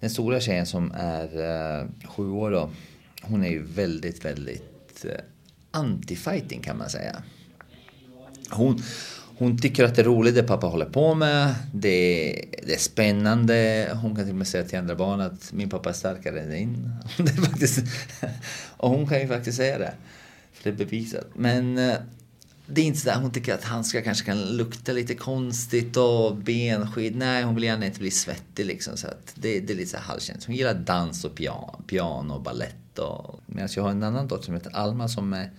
Den 0.00 0.10
stora 0.10 0.40
tjejen 0.40 0.66
som 0.66 0.92
är 0.94 1.24
uh, 1.82 1.88
sju 2.08 2.30
år 2.30 2.50
då, 2.50 2.70
hon 3.22 3.44
är 3.44 3.48
ju 3.48 3.62
väldigt, 3.62 4.24
väldigt 4.24 5.04
uh, 5.04 5.10
anti-fighting 5.70 6.62
kan 6.62 6.78
man 6.78 6.90
säga. 6.90 7.22
Hon, 8.50 8.82
hon 9.38 9.58
tycker 9.58 9.84
att 9.84 9.94
det 9.94 10.02
är 10.02 10.06
roligt 10.06 10.34
det 10.34 10.42
pappa 10.42 10.66
håller 10.66 10.86
på 10.86 11.14
med. 11.14 11.54
Det, 11.74 12.44
det 12.66 12.74
är 12.74 12.78
spännande. 12.78 13.88
Hon 14.02 14.16
kan 14.16 14.24
till 14.24 14.32
och 14.32 14.38
med 14.38 14.46
säga 14.46 14.64
till 14.64 14.78
andra 14.78 14.94
barn 14.94 15.20
att 15.20 15.52
min 15.52 15.70
pappa 15.70 15.88
är 15.88 15.94
starkare 15.94 16.40
än 16.40 16.50
din. 16.50 16.94
Det 17.16 17.32
är 17.32 17.42
faktiskt, 17.42 17.78
och 18.76 18.90
hon 18.90 19.08
kan 19.08 19.20
ju 19.20 19.28
faktiskt 19.28 19.56
säga 19.56 19.78
det. 19.78 19.94
För 20.52 20.64
det 20.64 20.70
är 20.70 20.86
bevisat. 20.86 21.26
Men 21.34 21.78
eh, 21.78 21.96
det 22.74 22.80
är 22.80 22.84
inte 22.84 23.00
sådär, 23.00 23.20
hon 23.20 23.30
tycker 23.30 23.54
att 23.54 23.64
handskar 23.64 24.00
kanske 24.00 24.24
kan 24.24 24.56
lukta 24.56 24.92
lite 24.92 25.14
konstigt 25.14 25.96
och 25.96 26.36
benskydd. 26.36 27.16
Nej, 27.16 27.42
hon 27.42 27.54
vill 27.54 27.64
gärna 27.64 27.86
inte 27.86 28.00
bli 28.00 28.10
svettig 28.10 28.66
liksom. 28.66 28.96
Så 28.96 29.06
att 29.06 29.34
det, 29.34 29.60
det 29.60 29.72
är 29.72 29.76
lite 29.76 29.90
så 29.90 29.98
halvkänt. 29.98 30.44
Hon 30.44 30.54
gillar 30.54 30.74
dans 30.74 31.24
och 31.24 31.34
piano, 31.34 31.82
piano 31.86 32.34
och 32.34 32.42
balett. 32.42 32.98
Och... 32.98 33.40
Medan 33.46 33.68
jag 33.76 33.82
har 33.82 33.90
en 33.90 34.02
annan 34.02 34.28
dotter 34.28 34.44
som 34.44 34.54
heter 34.54 34.76
Alma 34.76 35.08
som 35.08 35.32
är 35.32 35.50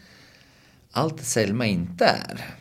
allt 0.92 1.24
Selma 1.24 1.66
inte 1.66 2.06
är. 2.06 2.56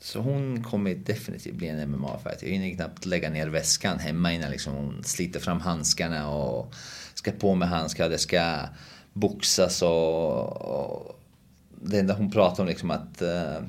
Så 0.00 0.20
hon 0.20 0.62
kommer 0.62 0.94
definitivt 0.94 1.54
bli 1.54 1.68
en 1.68 1.90
MMA-fighter. 1.90 2.46
Jag 2.46 2.52
hinner 2.52 2.74
knappt 2.74 3.06
lägga 3.06 3.30
ner 3.30 3.48
väskan 3.48 3.98
hemma 3.98 4.32
innan 4.32 4.50
liksom 4.50 4.74
hon 4.74 5.04
sliter 5.04 5.40
fram 5.40 5.60
handskarna 5.60 6.28
och 6.30 6.74
ska 7.14 7.32
på 7.32 7.54
med 7.54 7.68
handskar. 7.68 8.08
Det 8.08 8.18
ska 8.18 8.58
boxas 9.12 9.82
och, 9.82 10.62
och 10.62 11.20
det 11.82 11.98
enda 11.98 12.14
hon 12.14 12.30
pratar 12.30 12.62
om 12.62 12.68
liksom 12.68 12.90
att 12.90 13.22
uh, 13.22 13.68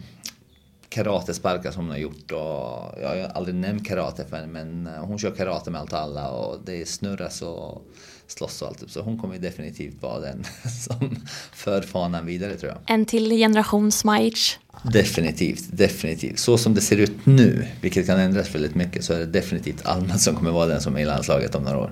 karatesparkar 0.91 1.71
som 1.71 1.81
hon 1.81 1.91
har 1.91 1.97
gjort 1.97 2.31
och 2.31 3.01
jag 3.01 3.07
har 3.07 3.31
aldrig 3.35 3.55
nämnt 3.55 3.87
karate 3.87 4.25
för 4.25 4.35
henne 4.35 4.47
men 4.47 4.87
eh, 4.87 4.93
hon 4.93 5.19
kör 5.19 5.31
karate 5.31 5.71
med 5.71 5.81
allt 5.81 5.93
och 5.93 5.99
alla 5.99 6.29
och 6.29 6.57
det 6.65 6.85
snurras 6.85 7.41
och 7.41 7.87
slåss 8.27 8.61
och 8.61 8.67
allt. 8.67 8.83
Så 8.87 9.01
hon 9.01 9.17
kommer 9.17 9.37
definitivt 9.37 10.01
vara 10.01 10.19
den 10.19 10.43
som 10.87 11.15
för 11.53 11.81
fanan 11.81 12.25
vidare 12.25 12.55
tror 12.55 12.71
jag. 12.71 12.81
En 12.95 13.05
till 13.05 13.29
generation 13.29 13.91
Smajic? 13.91 14.59
Definitivt, 14.83 15.63
definitivt. 15.71 16.39
Så 16.39 16.57
som 16.57 16.73
det 16.73 16.81
ser 16.81 16.97
ut 16.97 17.25
nu, 17.25 17.67
vilket 17.81 18.05
kan 18.05 18.19
ändras 18.19 18.55
väldigt 18.55 18.75
mycket, 18.75 19.03
så 19.03 19.13
är 19.13 19.19
det 19.19 19.25
definitivt 19.25 19.85
Alma 19.85 20.17
som 20.17 20.35
kommer 20.35 20.51
vara 20.51 20.65
den 20.65 20.81
som 20.81 20.95
är 20.95 20.99
i 20.99 21.05
landslaget 21.05 21.55
om 21.55 21.63
några 21.63 21.77
år. 21.77 21.91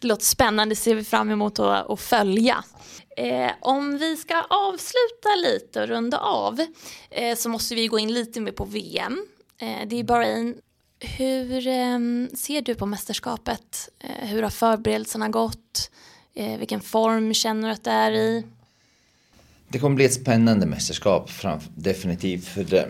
Det 0.00 0.08
låter 0.08 0.24
spännande, 0.24 0.76
ser 0.76 0.94
vi 0.94 1.04
fram 1.04 1.30
emot 1.30 1.58
att, 1.58 1.90
att 1.90 2.00
följa. 2.00 2.64
Eh, 3.16 3.50
om 3.60 3.98
vi 3.98 4.16
ska 4.16 4.42
avsluta 4.42 5.28
lite 5.44 5.82
och 5.82 5.88
runda 5.88 6.18
av 6.18 6.66
eh, 7.10 7.36
så 7.36 7.48
måste 7.48 7.74
vi 7.74 7.86
gå 7.86 7.98
in 7.98 8.12
lite 8.12 8.40
mer 8.40 8.52
på 8.52 8.64
VM. 8.64 9.26
Eh, 9.58 9.88
det 9.88 10.00
är 10.00 10.04
Bahrain. 10.04 10.54
Hur 11.00 11.66
ehm, 11.66 12.28
ser 12.34 12.62
du 12.62 12.74
på 12.74 12.86
mästerskapet? 12.86 13.88
Eh, 13.98 14.28
hur 14.28 14.42
har 14.42 14.50
förberedelserna 14.50 15.28
gått? 15.28 15.90
Eh, 16.34 16.58
vilken 16.58 16.80
form 16.80 17.34
känner 17.34 17.68
du 17.68 17.74
att 17.74 17.84
det 17.84 17.90
är 17.90 18.12
i? 18.12 18.44
Det 19.68 19.78
kommer 19.78 19.96
bli 19.96 20.04
ett 20.04 20.14
spännande 20.14 20.66
mästerskap, 20.66 21.30
definitivt. 21.74 22.44
För 22.44 22.64
det. 22.64 22.88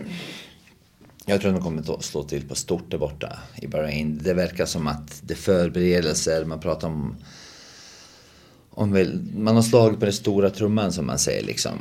Jag 1.25 1.41
tror 1.41 1.51
att 1.51 1.57
de 1.57 1.63
kommer 1.63 1.93
att 1.93 2.03
slå 2.03 2.23
till 2.23 2.47
på 2.47 2.55
stort 2.55 2.91
där 2.91 2.97
borta 2.97 3.39
i 3.55 3.67
Bahrain. 3.67 4.19
Det 4.23 4.33
verkar 4.33 4.65
som 4.65 4.87
att 4.87 5.21
det 5.23 5.33
är 5.33 5.37
förberedelser, 5.37 6.45
man 6.45 6.59
pratar 6.59 6.87
om 6.87 7.15
om 8.75 9.05
man 9.35 9.55
har 9.55 9.63
slagit 9.63 9.99
på 9.99 10.05
den 10.05 10.13
stora 10.13 10.49
trumman 10.49 10.93
som 10.93 11.05
man 11.05 11.19
säger 11.19 11.43
liksom. 11.43 11.79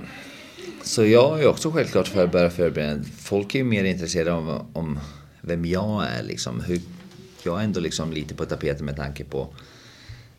Så 0.83 1.05
jag 1.05 1.43
är 1.43 1.47
också 1.47 1.71
självklart 1.71 2.09
för 2.09 2.25
att 2.25 2.33
börja 2.33 2.51
förbereda. 2.51 3.05
Folk 3.19 3.55
är 3.55 3.59
ju 3.59 3.65
mer 3.65 3.85
intresserade 3.85 4.33
av 4.33 4.67
om 4.73 4.99
vem 5.41 5.65
jag 5.65 6.07
är 6.07 6.23
liksom. 6.23 6.61
Hur, 6.61 6.81
jag 7.43 7.61
är 7.61 7.65
ändå 7.65 7.81
liksom 7.81 8.13
lite 8.13 8.35
på 8.35 8.45
tapeten 8.45 8.87
med 8.87 8.97
tanke 8.97 9.25
på 9.25 9.55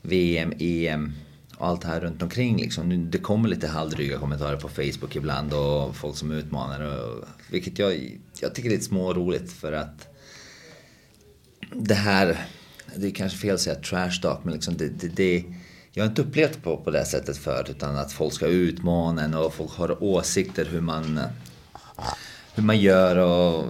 VM, 0.01 0.54
EM 0.60 1.14
och 1.58 1.68
allt 1.68 1.82
det 1.82 1.88
här 1.88 2.01
runt 2.01 2.22
omkring 2.22 2.58
liksom. 2.58 3.12
Det 3.12 3.18
kommer 3.18 3.49
lite 3.49 3.68
halvdryga 3.68 4.18
kommentarer 4.18 4.58
på 4.58 4.70
Facebook 4.70 5.16
ibland 5.16 5.54
och 5.54 5.95
folk 5.95 6.18
som 6.18 6.32
utmanar. 6.32 6.82
Och, 6.82 7.26
vilket 7.51 7.80
jag, 7.80 8.20
jag 8.39 8.56
tycker 8.56 8.70
är 8.70 8.74
lite 8.74 8.86
småroligt 8.86 9.51
för 9.51 9.74
att 9.74 10.08
det 11.72 11.93
här, 11.93 12.45
det 12.95 13.08
är 13.08 13.12
kanske 13.12 13.38
fel 13.38 13.54
att 13.54 13.62
säga 13.62 13.76
trash 13.76 14.22
talk 14.22 14.43
men 14.43 14.54
liksom 14.54 14.78
det, 14.78 14.88
det, 14.88 15.08
det 15.08 15.43
jag 15.95 16.03
har 16.03 16.09
inte 16.09 16.21
upplevt 16.21 16.63
på, 16.63 16.77
på 16.77 16.91
det 16.91 17.05
sättet 17.05 17.37
förut 17.37 17.69
utan 17.69 17.97
att 17.97 18.11
folk 18.11 18.33
ska 18.33 18.47
utmana 18.47 19.23
en 19.23 19.33
och 19.33 19.53
folk 19.53 19.71
har 19.71 20.03
åsikter 20.03 20.65
hur 20.65 20.81
man, 20.81 21.19
hur 22.55 22.63
man 22.63 22.79
gör 22.79 23.17
och 23.17 23.65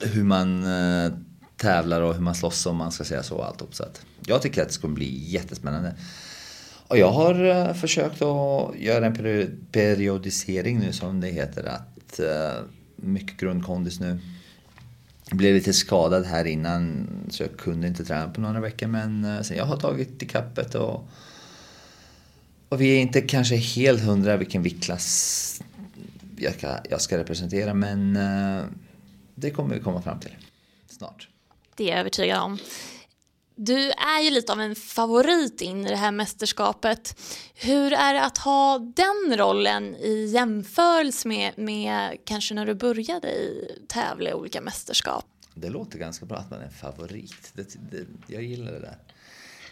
hur 0.00 0.24
man 0.24 0.64
eh, 0.64 1.12
tävlar 1.56 2.00
och 2.00 2.14
hur 2.14 2.20
man 2.20 2.34
slåss 2.34 2.66
om 2.66 2.76
man 2.76 2.92
ska 2.92 3.04
säga 3.04 3.22
så. 3.22 3.42
Allt 3.42 3.64
Så 3.70 3.82
att 3.82 4.02
jag 4.26 4.42
tycker 4.42 4.62
att 4.62 4.68
det 4.68 4.80
kommer 4.80 4.94
bli 4.94 5.30
jättespännande. 5.30 5.94
Och 6.86 6.98
jag 6.98 7.12
har 7.12 7.44
eh, 7.44 7.74
försökt 7.74 8.22
att 8.22 8.78
göra 8.78 9.06
en 9.06 9.14
periodisering 9.72 10.78
nu 10.78 10.92
som 10.92 11.20
det 11.20 11.28
heter. 11.28 11.64
Att 11.64 12.20
eh, 12.20 12.62
mycket 12.96 13.40
grundkondis 13.40 14.00
nu. 14.00 14.18
Jag 15.28 15.38
blev 15.38 15.54
lite 15.54 15.72
skadad 15.72 16.24
här 16.24 16.44
innan 16.44 17.08
så 17.30 17.42
jag 17.42 17.56
kunde 17.56 17.86
inte 17.86 18.04
träna 18.04 18.28
på 18.28 18.40
några 18.40 18.60
veckor 18.60 18.86
men 18.86 19.44
sen 19.44 19.56
jag 19.56 19.64
har 19.64 19.76
tagit 19.76 20.22
ikappet 20.22 20.74
och 20.74 21.08
och 22.70 22.80
vi 22.80 22.96
är 22.96 23.00
inte 23.00 23.20
kanske 23.20 23.56
helt 23.56 24.02
hundra 24.02 24.36
vilken 24.36 24.62
viktklass 24.62 25.62
jag 26.36 26.54
ska, 26.54 26.76
jag 26.90 27.00
ska 27.00 27.18
representera 27.18 27.74
men 27.74 28.16
uh, 28.16 28.64
det 29.34 29.50
kommer 29.50 29.74
vi 29.74 29.80
komma 29.80 30.02
fram 30.02 30.20
till 30.20 30.36
snart. 30.88 31.28
Det 31.76 31.84
är 31.84 31.88
jag 31.88 31.98
övertygad 31.98 32.38
om. 32.38 32.58
Du 33.54 33.90
är 33.90 34.22
ju 34.24 34.30
lite 34.30 34.52
av 34.52 34.60
en 34.60 34.74
favorit 34.74 35.60
in 35.60 35.86
i 35.86 35.88
det 35.88 35.96
här 35.96 36.12
mästerskapet. 36.12 37.20
Hur 37.54 37.92
är 37.92 38.14
det 38.14 38.24
att 38.24 38.38
ha 38.38 38.78
den 38.78 39.38
rollen 39.38 39.96
i 39.96 40.26
jämförelse 40.26 41.28
med, 41.28 41.58
med 41.58 42.18
kanske 42.24 42.54
när 42.54 42.66
du 42.66 42.74
började 42.74 43.28
i 43.28 43.78
tävla 43.88 44.30
i 44.30 44.32
olika 44.34 44.60
mästerskap? 44.60 45.24
Det 45.54 45.68
låter 45.68 45.98
ganska 45.98 46.26
bra 46.26 46.36
att 46.36 46.50
man 46.50 46.60
är 46.60 46.64
en 46.64 46.70
favorit. 46.70 47.52
Det, 47.52 47.76
det, 47.90 48.06
jag 48.26 48.42
gillar 48.42 48.72
det 48.72 48.80
där. 48.80 48.98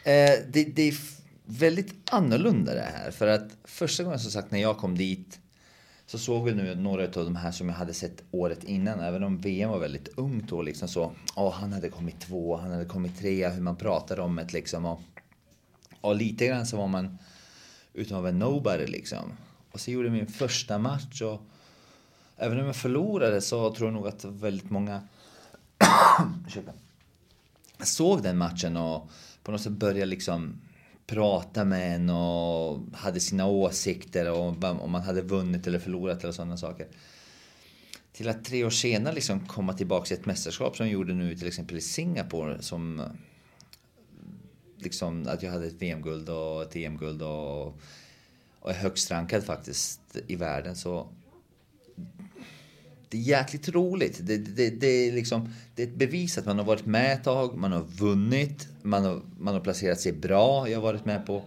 Eh, 0.05 0.39
det, 0.49 0.65
det, 0.65 0.89
är 0.89 0.95
väldigt 1.49 1.95
annorlunda 2.11 2.75
det 2.75 2.89
här. 2.95 3.11
För 3.11 3.27
att 3.27 3.57
första 3.65 4.05
gången 4.05 4.19
som 4.19 4.31
sagt 4.31 4.51
när 4.51 4.59
jag 4.59 4.79
kom 4.79 4.99
dit 4.99 5.41
så 6.07 6.19
såg 6.19 6.45
vi 6.45 6.55
nu 6.55 6.75
några 6.75 7.05
av 7.05 7.11
de 7.11 7.37
här 7.37 7.51
som 7.51 7.69
jag 7.69 7.77
hade 7.77 7.95
sett 7.95 8.23
året 8.31 8.65
innan. 8.65 9.01
Även 9.01 9.23
om 9.23 9.39
VM 9.39 9.71
var 9.71 9.79
väldigt 9.79 10.09
ungt 10.17 10.49
då 10.49 10.63
liksom 10.63 10.89
så. 10.89 11.13
Åh, 11.37 11.53
han 11.53 11.73
hade 11.73 11.89
kommit 11.89 12.21
två, 12.21 12.57
han 12.57 12.71
hade 12.71 12.85
kommit 12.85 13.19
trea, 13.19 13.51
hur 13.51 13.63
man 13.63 13.77
pratade 13.77 14.23
om 14.23 14.37
det 14.37 14.53
liksom. 14.53 14.85
Och, 14.85 15.01
och 16.01 16.17
lite 16.17 16.47
grann 16.47 16.67
så 16.67 16.77
var 16.77 16.89
man 16.89 17.19
utav 17.93 18.27
en 18.27 18.39
nobody 18.39 18.87
liksom. 18.87 19.33
Och 19.73 19.81
så 19.81 19.91
gjorde 19.91 20.09
jag 20.09 20.13
min 20.13 20.27
första 20.27 20.79
match 20.79 21.23
och 21.23 21.43
även 22.37 22.61
om 22.61 22.67
jag 22.67 22.77
förlorade 22.77 23.41
så 23.41 23.75
tror 23.75 23.89
jag 23.89 23.95
nog 23.95 24.09
att 24.09 24.25
väldigt 24.25 24.71
många 24.71 25.03
såg 27.83 28.23
den 28.23 28.39
matchen 28.39 28.77
och 28.77 29.11
på 29.43 29.53
något 29.53 29.61
sätt 29.61 29.73
började 29.73 30.07
liksom 30.07 30.61
prata 31.09 31.65
med 31.65 31.95
en 31.95 32.11
och 32.11 32.81
hade 32.93 33.21
sina 33.21 33.47
åsikter 33.47 34.31
och 34.31 34.65
om 34.65 34.91
man 34.91 35.03
hade 35.03 35.23
vunnit 35.23 35.67
eller 35.67 35.79
förlorat 35.79 36.23
eller 36.23 36.33
sådana 36.33 36.57
saker. 36.57 36.87
Till 38.13 38.29
att 38.29 38.45
tre 38.45 38.65
år 38.65 38.71
senare 38.71 39.15
liksom 39.15 39.47
komma 39.47 39.73
tillbaka 39.73 40.07
till 40.07 40.17
ett 40.17 40.27
mästerskap 40.27 40.77
som 40.77 40.87
jag 40.87 40.93
gjorde 40.93 41.15
nu 41.15 41.37
till 41.37 41.49
exempel 41.49 41.77
i 41.77 41.81
Singapore 41.81 42.63
som 42.63 43.03
liksom 44.77 45.27
att 45.29 45.43
jag 45.43 45.53
hade 45.53 45.67
ett 45.67 45.83
VM-guld 45.83 46.29
och 46.29 46.63
ett 46.63 46.77
EM-guld 46.77 47.23
och, 47.23 47.67
och 48.61 48.71
är 48.71 48.75
högst 48.75 49.11
rankad 49.11 49.45
faktiskt 49.45 50.01
i 50.27 50.37
världen 50.37 50.77
så 50.77 51.09
det 53.09 53.17
är 53.17 53.21
jäkligt 53.21 53.69
roligt. 53.69 54.19
Det, 54.23 54.37
det, 54.37 54.71
det, 54.71 54.87
är 54.87 55.13
liksom, 55.13 55.55
det 55.75 55.83
är 55.83 55.87
ett 55.87 55.95
bevis 55.95 56.39
att 56.39 56.47
man 56.47 56.59
har 56.59 56.65
varit 56.65 56.87
med 56.87 57.13
ett 57.13 57.25
tag, 57.25 57.57
man 57.57 57.73
har 57.73 57.83
vunnit, 57.83 58.69
man 58.83 59.05
har, 59.05 59.23
man 59.39 59.55
har 59.55 59.61
placerat 59.61 60.01
sig 60.01 60.13
bra. 60.13 60.69
Jag 60.69 60.79
har 60.79 60.83
varit 60.83 61.05
med 61.05 61.27
på 61.27 61.45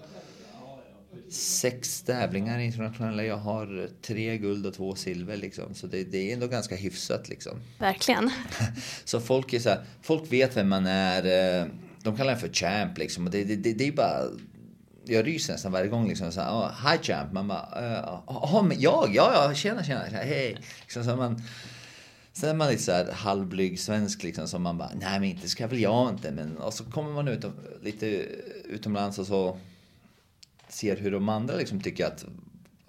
sex 1.31 2.01
tävlingar 2.01 2.59
internationella. 2.59 3.23
Jag 3.23 3.37
har 3.37 3.89
tre 4.01 4.37
guld 4.37 4.65
och 4.65 4.73
två 4.73 4.95
silver 4.95 5.37
liksom. 5.37 5.73
Så 5.73 5.87
det, 5.87 6.03
det 6.03 6.29
är 6.29 6.33
ändå 6.33 6.47
ganska 6.47 6.75
hyfsat 6.75 7.29
liksom. 7.29 7.59
Verkligen. 7.79 8.31
så 9.03 9.19
folk 9.19 9.53
är 9.53 9.59
så 9.59 9.69
här, 9.69 9.83
folk 10.01 10.33
vet 10.33 10.57
vem 10.57 10.69
man 10.69 10.85
är. 10.85 11.61
Eh, 11.61 11.67
de 12.03 12.17
kallar 12.17 12.33
en 12.33 12.39
för 12.39 12.49
champ 12.49 12.97
liksom. 12.97 13.25
Och 13.25 13.31
det, 13.31 13.43
det, 13.43 13.55
det, 13.55 13.73
det 13.73 13.87
är 13.87 13.91
bara 13.91 14.21
jag 15.05 15.27
ryser 15.27 15.53
nästan 15.53 15.71
varje 15.71 15.87
gång. 15.87 16.07
Liksom, 16.07 16.31
så 16.31 16.41
här, 16.41 16.51
oh, 16.51 16.91
hi 16.91 16.97
champ. 16.97 17.33
Man 17.33 17.47
bara, 17.47 17.99
uh, 17.99 18.19
oh, 18.27 18.63
men 18.63 18.81
jag? 18.81 19.09
Ja, 19.13 19.31
ja, 19.33 19.53
tjena, 19.53 19.83
tjena, 19.83 20.05
tjena 20.05 20.23
hej. 20.23 20.57
Liksom, 20.81 21.03
så 21.03 21.15
man, 21.15 21.41
Sen 22.33 22.49
är 22.49 22.53
man 22.53 22.69
lite 22.69 22.83
så 22.83 22.91
här 22.91 23.11
halvblyg 23.11 23.79
svensk 23.79 24.23
liksom 24.23 24.47
som 24.47 24.61
man 24.61 24.77
bara, 24.77 24.91
nej 24.95 25.19
men 25.19 25.29
inte 25.29 25.49
ska 25.49 25.67
väl 25.67 25.79
jag 25.79 26.09
inte. 26.09 26.31
Men, 26.31 26.57
och 26.57 26.73
så 26.73 26.83
kommer 26.83 27.11
man 27.11 27.27
ut 27.27 27.45
lite 27.81 28.05
utomlands 28.65 29.19
och 29.19 29.27
så 29.27 29.57
ser 30.67 30.97
hur 30.97 31.11
de 31.11 31.29
andra 31.29 31.55
liksom 31.55 31.81
tycker 31.81 32.05
att, 32.05 32.25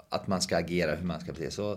att 0.08 0.26
man 0.26 0.42
ska 0.42 0.56
agera, 0.56 0.94
hur 0.94 1.06
man 1.06 1.20
ska 1.20 1.32
bete 1.32 1.50
sig 1.50 1.76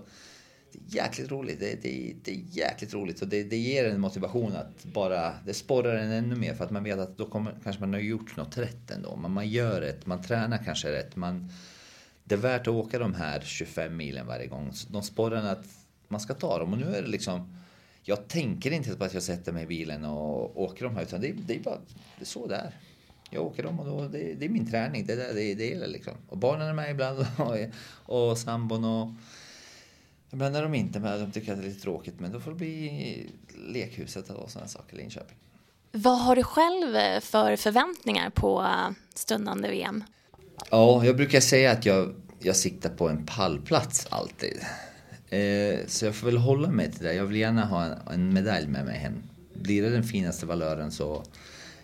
det 0.88 0.98
är 1.00 1.04
jäkligt 1.04 1.32
roligt. 1.32 1.60
Det, 1.60 1.82
det, 1.82 2.14
det 2.24 2.32
är 2.32 2.42
jäkligt 2.50 2.94
roligt 2.94 3.22
och 3.22 3.28
det, 3.28 3.44
det 3.44 3.58
ger 3.58 3.86
en 3.86 4.02
motivation 4.02 4.56
att 4.56 4.84
bara, 4.84 5.34
det 5.46 5.54
sporrar 5.54 5.96
en 5.96 6.12
ännu 6.12 6.36
mer 6.36 6.54
för 6.54 6.64
att 6.64 6.72
man 6.72 6.84
vet 6.84 7.00
att 7.00 7.18
då 7.18 7.26
kommer, 7.26 7.56
kanske 7.64 7.80
man 7.80 7.94
har 7.94 8.00
gjort 8.00 8.38
något 8.38 8.58
rätt 8.58 8.92
ändå. 8.92 9.16
Man, 9.16 9.32
man 9.32 9.50
gör 9.50 9.82
rätt, 9.82 10.06
man 10.06 10.24
tränar 10.24 10.58
kanske 10.66 10.92
rätt. 10.92 11.16
Man, 11.16 11.50
det 12.24 12.36
är 12.36 12.40
värt 12.40 12.62
att 12.62 12.68
åka 12.68 13.00
de 13.00 13.14
här 13.14 13.42
25 13.42 13.98
milen 13.98 14.28
varje 14.28 14.48
gång. 14.48 14.72
De 14.88 15.04
sporrar 15.04 15.38
en 15.38 15.46
att 15.46 15.66
man 16.08 16.20
ska 16.20 16.34
ta 16.34 16.60
dem 16.60 16.74
och 16.74 16.80
nu 16.80 16.96
är 16.96 17.02
det 17.02 17.08
liksom 17.08 17.56
jag 18.08 18.28
tänker 18.28 18.72
inte 18.72 18.96
på 18.96 19.04
att 19.04 19.14
jag 19.14 19.24
sätter 19.24 19.52
mig 19.52 19.64
i 19.64 19.68
bilen 19.68 20.06
och 20.06 20.62
åker 20.62 20.86
de 20.86 20.96
här 20.96 21.04
utan 21.04 21.22
det, 21.22 21.34
det 21.48 21.56
är 21.56 21.60
bara 21.60 21.80
det 22.18 22.24
är 22.24 22.26
så 22.26 22.48
där. 22.48 22.72
Jag 23.30 23.44
åker 23.46 23.64
dem 23.64 23.80
och 23.80 23.86
då, 23.86 24.08
det, 24.08 24.34
det 24.34 24.46
är 24.46 24.50
min 24.50 24.72
träning. 24.72 25.06
Det, 25.06 25.16
det, 25.16 25.34
det, 25.34 25.56
det 25.56 25.74
är 25.74 25.88
liksom. 25.88 26.14
Och 26.30 26.38
barnen 26.38 26.68
är 26.68 26.74
med 26.74 26.92
ibland 26.92 27.20
och, 27.38 28.30
och 28.30 28.38
sambon 28.38 28.86
och 28.86 29.10
Ibland 30.36 30.56
är 30.56 30.64
de 30.64 30.74
inte 30.74 31.00
med, 31.00 31.20
de 31.20 31.32
tycker 31.32 31.52
att 31.52 31.58
det 31.58 31.66
är 31.66 31.70
lite 31.70 31.82
tråkigt 31.82 32.20
men 32.20 32.32
då 32.32 32.40
får 32.40 32.52
det 32.52 32.58
bli 32.58 33.30
lekhuset 33.68 34.30
och 34.30 34.52
sådana 34.52 34.68
saker 34.68 34.96
i 34.96 34.98
Linköping. 34.98 35.38
Vad 35.92 36.20
har 36.20 36.36
du 36.36 36.44
själv 36.44 36.96
eh, 36.96 37.20
för 37.20 37.56
förväntningar 37.56 38.30
på 38.30 38.62
eh, 38.62 38.94
stundande 39.14 39.70
VM? 39.70 40.04
Ja, 40.72 41.06
jag 41.06 41.16
brukar 41.16 41.40
säga 41.40 41.72
att 41.72 41.86
jag, 41.86 42.16
jag 42.40 42.56
siktar 42.56 42.90
på 42.90 43.10
en 43.10 43.26
pallplats 43.26 44.08
alltid. 44.10 44.60
Eh, 45.30 45.88
så 45.88 46.06
jag 46.06 46.16
får 46.16 46.26
väl 46.26 46.38
hålla 46.38 46.70
mig 46.70 46.92
till 46.92 47.04
det. 47.04 47.14
Jag 47.14 47.26
vill 47.26 47.38
gärna 47.38 47.66
ha 47.66 47.84
en, 47.84 47.98
en 48.14 48.34
medalj 48.34 48.68
med 48.68 48.86
mig 48.86 48.98
hem. 48.98 49.24
Blir 49.54 49.82
det 49.82 49.90
den 49.90 50.04
finaste 50.04 50.46
valören 50.46 50.92
så 50.92 51.24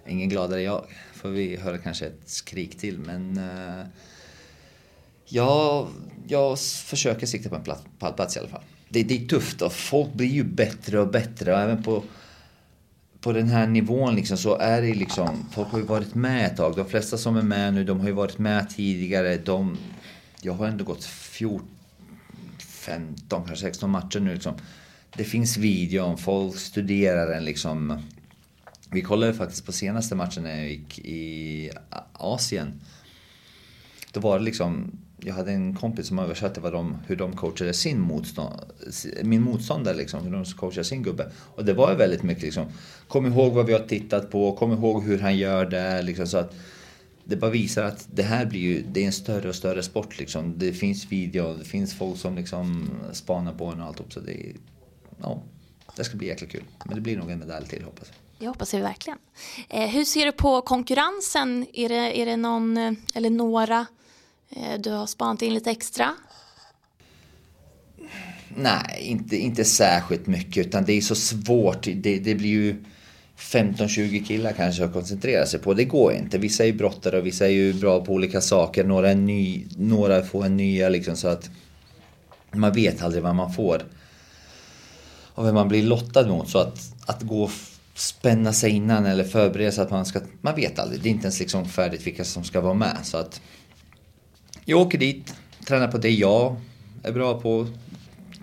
ingen 0.07 0.29
gladare 0.29 0.61
jag. 0.61 0.85
Får 1.13 1.29
vi 1.29 1.57
höra 1.57 1.77
kanske 1.77 2.05
ett 2.05 2.29
skrik 2.29 2.77
till 2.77 2.99
men 2.99 3.37
eh, 3.37 3.85
jag, 5.31 5.87
jag 6.27 6.59
försöker 6.59 7.27
sikta 7.27 7.49
på 7.49 7.55
en 7.55 7.63
pallplats 7.99 8.35
i 8.35 8.39
alla 8.39 8.49
fall. 8.49 8.63
Det, 8.89 9.03
det 9.03 9.15
är 9.15 9.27
tufft 9.27 9.61
och 9.61 9.73
folk 9.73 10.13
blir 10.13 10.27
ju 10.27 10.43
bättre 10.43 10.99
och 10.99 11.07
bättre 11.07 11.53
och 11.53 11.59
även 11.59 11.83
på 11.83 12.03
på 13.21 13.31
den 13.31 13.47
här 13.47 13.67
nivån 13.67 14.15
liksom 14.15 14.37
så 14.37 14.57
är 14.57 14.81
det 14.81 14.93
liksom, 14.93 15.49
folk 15.51 15.69
har 15.69 15.79
ju 15.79 15.85
varit 15.85 16.15
med 16.15 16.45
ett 16.45 16.57
tag. 16.57 16.75
De 16.75 16.85
flesta 16.89 17.17
som 17.17 17.37
är 17.37 17.41
med 17.41 17.73
nu, 17.73 17.83
de 17.83 17.99
har 17.99 18.07
ju 18.07 18.13
varit 18.13 18.37
med 18.37 18.69
tidigare. 18.69 19.37
De, 19.37 19.77
jag 20.41 20.53
har 20.53 20.67
ändå 20.67 20.83
gått 20.83 21.05
14, 21.05 21.67
15, 22.59 23.45
kanske 23.45 23.65
16 23.65 23.89
matcher 23.89 24.19
nu 24.19 24.33
liksom. 24.33 24.53
Det 25.15 25.23
finns 25.23 25.57
videon, 25.57 26.17
folk 26.17 26.57
studerar 26.57 27.33
den 27.33 27.45
liksom. 27.45 28.01
Vi 28.91 29.01
kollade 29.01 29.33
faktiskt 29.33 29.65
på 29.65 29.71
senaste 29.71 30.15
matchen 30.15 30.43
när 30.43 30.57
jag 30.57 30.69
gick 30.69 30.99
i 30.99 31.71
Asien. 32.13 32.81
Då 34.11 34.19
var 34.19 34.39
det 34.39 34.45
liksom 34.45 34.91
jag 35.23 35.33
hade 35.33 35.51
en 35.51 35.75
kompis 35.75 36.07
som 36.07 36.19
översatte 36.19 36.59
vad 36.59 36.73
de, 36.73 36.97
hur 37.07 37.15
de 37.15 37.35
coachade 37.35 37.73
sin 37.73 37.99
motstånd, 37.99 38.59
min 39.23 39.41
motståndare, 39.41 39.95
liksom, 39.95 40.23
hur 40.23 40.31
de 40.31 40.45
coachade 40.45 40.83
sin 40.83 41.03
gubbe. 41.03 41.31
Och 41.55 41.65
det 41.65 41.73
var 41.73 41.91
ju 41.91 41.97
väldigt 41.97 42.23
mycket 42.23 42.43
liksom, 42.43 42.65
kom 43.07 43.25
ihåg 43.25 43.53
vad 43.53 43.65
vi 43.65 43.73
har 43.73 43.79
tittat 43.79 44.31
på, 44.31 44.55
kom 44.55 44.71
ihåg 44.71 45.03
hur 45.03 45.19
han 45.19 45.37
gör 45.37 45.65
det. 45.65 46.01
Liksom, 46.01 46.27
så 46.27 46.37
att 46.37 46.53
det 47.23 47.35
bara 47.35 47.51
visar 47.51 47.83
att 47.83 48.07
det 48.11 48.23
här 48.23 48.45
blir 48.45 48.59
ju, 48.59 48.83
det 48.91 49.01
är 49.01 49.05
en 49.05 49.11
större 49.11 49.49
och 49.49 49.55
större 49.55 49.83
sport 49.83 50.19
liksom. 50.19 50.53
Det 50.57 50.73
finns 50.73 51.11
video, 51.11 51.53
det 51.53 51.65
finns 51.65 51.93
folk 51.93 52.19
som 52.19 52.35
liksom 52.35 52.89
spanar 53.11 53.53
på 53.53 53.65
en 53.65 53.81
och 53.81 53.87
alltihop. 53.87 54.13
Så 54.13 54.19
det, 54.19 54.53
ja, 55.21 55.43
det 55.95 56.03
ska 56.03 56.17
bli 56.17 56.27
jäkla 56.27 56.47
kul. 56.47 56.63
Men 56.85 56.95
det 56.95 57.01
blir 57.01 57.17
nog 57.17 57.31
en 57.31 57.39
medalj 57.39 57.67
till 57.67 57.83
hoppas 57.83 58.07
jag. 58.07 58.15
Det 58.39 58.47
hoppas 58.47 58.73
vi 58.73 58.79
verkligen. 58.79 59.19
Eh, 59.69 59.89
hur 59.89 60.05
ser 60.05 60.25
du 60.25 60.31
på 60.31 60.61
konkurrensen? 60.61 61.65
Är 61.73 61.89
det, 61.89 62.21
är 62.21 62.25
det 62.25 62.37
någon 62.37 62.77
eh, 62.77 62.93
eller 63.15 63.29
några 63.29 63.85
Eh, 64.51 64.79
du 64.79 64.91
har 64.91 65.07
spanat 65.07 65.41
in 65.41 65.53
lite 65.53 65.71
extra? 65.71 66.15
Nej, 68.55 68.97
inte, 69.01 69.37
inte 69.37 69.65
särskilt 69.65 70.27
mycket 70.27 70.67
utan 70.67 70.85
det 70.85 70.93
är 70.93 71.01
så 71.01 71.15
svårt. 71.15 71.83
Det, 71.83 72.19
det 72.19 72.35
blir 72.35 72.49
ju 72.49 72.83
15-20 73.37 74.25
killar 74.25 74.51
kanske 74.51 74.85
att 74.85 74.93
koncentrera 74.93 75.45
sig 75.45 75.59
på. 75.59 75.73
Det 75.73 75.85
går 75.85 76.13
inte. 76.13 76.37
Vissa 76.37 76.63
är 76.63 76.67
ju 76.67 76.73
brottare 76.73 77.17
och 77.17 77.25
vissa 77.25 77.45
är 77.45 77.51
ju 77.51 77.73
bra 77.73 78.05
på 78.05 78.13
olika 78.13 78.41
saker. 78.41 78.83
Några, 78.83 79.11
är 79.11 79.15
ny, 79.15 79.65
några 79.77 80.23
får 80.23 80.45
en 80.45 80.57
nya 80.57 80.89
liksom 80.89 81.15
så 81.15 81.27
att 81.27 81.49
man 82.51 82.73
vet 82.73 83.01
aldrig 83.01 83.23
vad 83.23 83.35
man 83.35 83.53
får. 83.53 83.85
Och 85.33 85.45
vem 85.45 85.55
man 85.55 85.67
blir 85.67 85.83
lottad 85.83 86.27
mot. 86.27 86.49
Så 86.49 86.57
att, 86.57 86.93
att 87.05 87.21
gå 87.21 87.43
och 87.43 87.51
spänna 87.95 88.53
sig 88.53 88.71
innan 88.71 89.05
eller 89.05 89.23
förbereda 89.23 89.71
sig 89.71 89.83
att 89.83 89.91
man 89.91 90.05
ska... 90.05 90.19
Man 90.41 90.55
vet 90.55 90.79
aldrig. 90.79 91.01
Det 91.01 91.09
är 91.09 91.11
inte 91.11 91.25
ens 91.25 91.39
liksom 91.39 91.65
färdigt 91.65 92.07
vilka 92.07 92.23
som 92.23 92.43
ska 92.43 92.61
vara 92.61 92.73
med. 92.73 92.97
Så 93.03 93.17
att 93.17 93.41
jag 94.71 94.81
åker 94.81 94.97
dit, 94.97 95.35
tränar 95.67 95.87
på 95.87 95.97
det 95.97 96.09
jag 96.09 96.55
är 97.03 97.11
bra 97.11 97.41
på, 97.41 97.67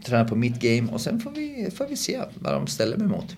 tränar 0.05 0.25
på 0.25 0.37
mitt 0.37 0.61
game 0.61 0.93
och 0.93 1.01
sen 1.01 1.21
får 1.21 1.31
vi, 1.31 1.71
får 1.77 1.87
vi 1.87 1.97
se 1.97 2.23
vad 2.35 2.53
de 2.53 2.67
ställer 2.67 2.97
mig 2.97 3.09
mot. 3.09 3.37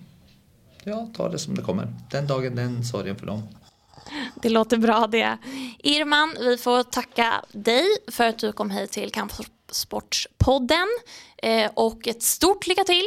Jag 0.83 1.13
tar 1.13 1.29
det 1.29 1.39
som 1.39 1.55
det 1.55 1.61
kommer. 1.61 1.93
Den 2.11 2.27
dagen, 2.27 2.55
den 2.55 2.83
sorgen 2.83 3.15
för 3.15 3.25
dem. 3.25 3.43
Det 4.41 4.49
låter 4.49 4.77
bra 4.77 5.07
det. 5.07 5.37
Irman, 5.79 6.35
vi 6.39 6.57
får 6.57 6.83
tacka 6.83 7.45
dig 7.51 7.85
för 8.11 8.27
att 8.27 8.39
du 8.39 8.51
kom 8.51 8.71
hit 8.71 8.91
till 8.91 9.11
Kampsportspodden 9.11 10.87
eh, 11.37 11.71
och 11.73 12.07
ett 12.07 12.23
stort 12.23 12.67
lycka 12.67 12.83
till 12.83 13.05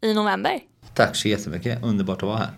i 0.00 0.14
november. 0.14 0.60
Tack 0.94 1.16
så 1.16 1.28
jättemycket, 1.28 1.84
underbart 1.84 2.22
att 2.22 2.28
vara 2.28 2.38
här. 2.38 2.50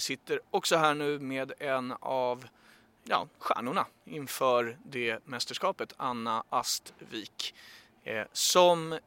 Vi 0.00 0.04
sitter 0.04 0.40
också 0.50 0.76
här 0.76 0.94
nu 0.94 1.18
med 1.18 1.52
en 1.58 1.94
av 2.00 2.48
ja, 3.04 3.28
stjärnorna 3.38 3.86
inför 4.04 4.78
det 4.84 5.18
mästerskapet, 5.24 5.94
Anna 5.96 6.44
Astvik, 6.48 7.54
eh, 8.04 8.26
som 8.32 8.92
eh, 8.92 9.00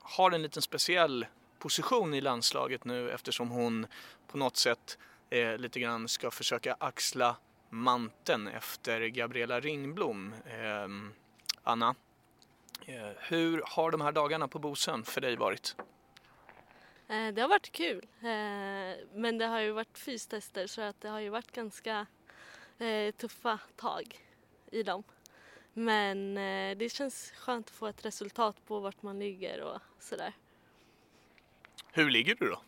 har 0.00 0.30
en 0.30 0.42
liten 0.42 0.62
speciell 0.62 1.26
position 1.58 2.14
i 2.14 2.20
landslaget 2.20 2.84
nu 2.84 3.10
eftersom 3.10 3.50
hon 3.50 3.86
på 4.28 4.38
något 4.38 4.56
sätt 4.56 4.98
eh, 5.30 5.56
lite 5.56 5.80
grann 5.80 6.08
ska 6.08 6.30
försöka 6.30 6.76
axla 6.80 7.36
manteln 7.70 8.48
efter 8.48 9.00
Gabriella 9.00 9.60
Ringblom. 9.60 10.34
Eh, 10.46 11.12
Anna, 11.62 11.94
eh, 12.86 13.10
hur 13.18 13.62
har 13.66 13.90
de 13.90 14.00
här 14.00 14.12
dagarna 14.12 14.48
på 14.48 14.58
Bosön 14.58 15.04
för 15.04 15.20
dig 15.20 15.36
varit? 15.36 15.76
Eh, 17.08 17.34
det 17.34 17.40
har 17.40 17.48
varit 17.48 17.72
kul. 17.72 18.06
Eh, 18.20 19.06
men 19.14 19.38
det 19.38 19.46
har 19.46 19.60
ju 19.60 19.70
varit 19.70 19.98
fystester 19.98 20.66
så 20.66 20.82
att 20.82 21.00
det 21.00 21.08
har 21.08 21.20
ju 21.20 21.28
varit 21.28 21.52
ganska 21.52 22.06
eh, 22.78 23.14
tuffa 23.14 23.58
tag 23.76 24.18
i 24.70 24.82
dem. 24.82 25.02
Men 25.72 26.34
det 26.78 26.92
känns 26.92 27.30
skönt 27.30 27.66
att 27.66 27.74
få 27.74 27.86
ett 27.86 28.04
resultat 28.04 28.56
på 28.66 28.80
vart 28.80 29.02
man 29.02 29.18
ligger 29.18 29.60
och 29.60 29.80
sådär. 29.98 30.32
Hur 31.92 32.10
ligger 32.10 32.34
du 32.34 32.48
då? 32.48 32.60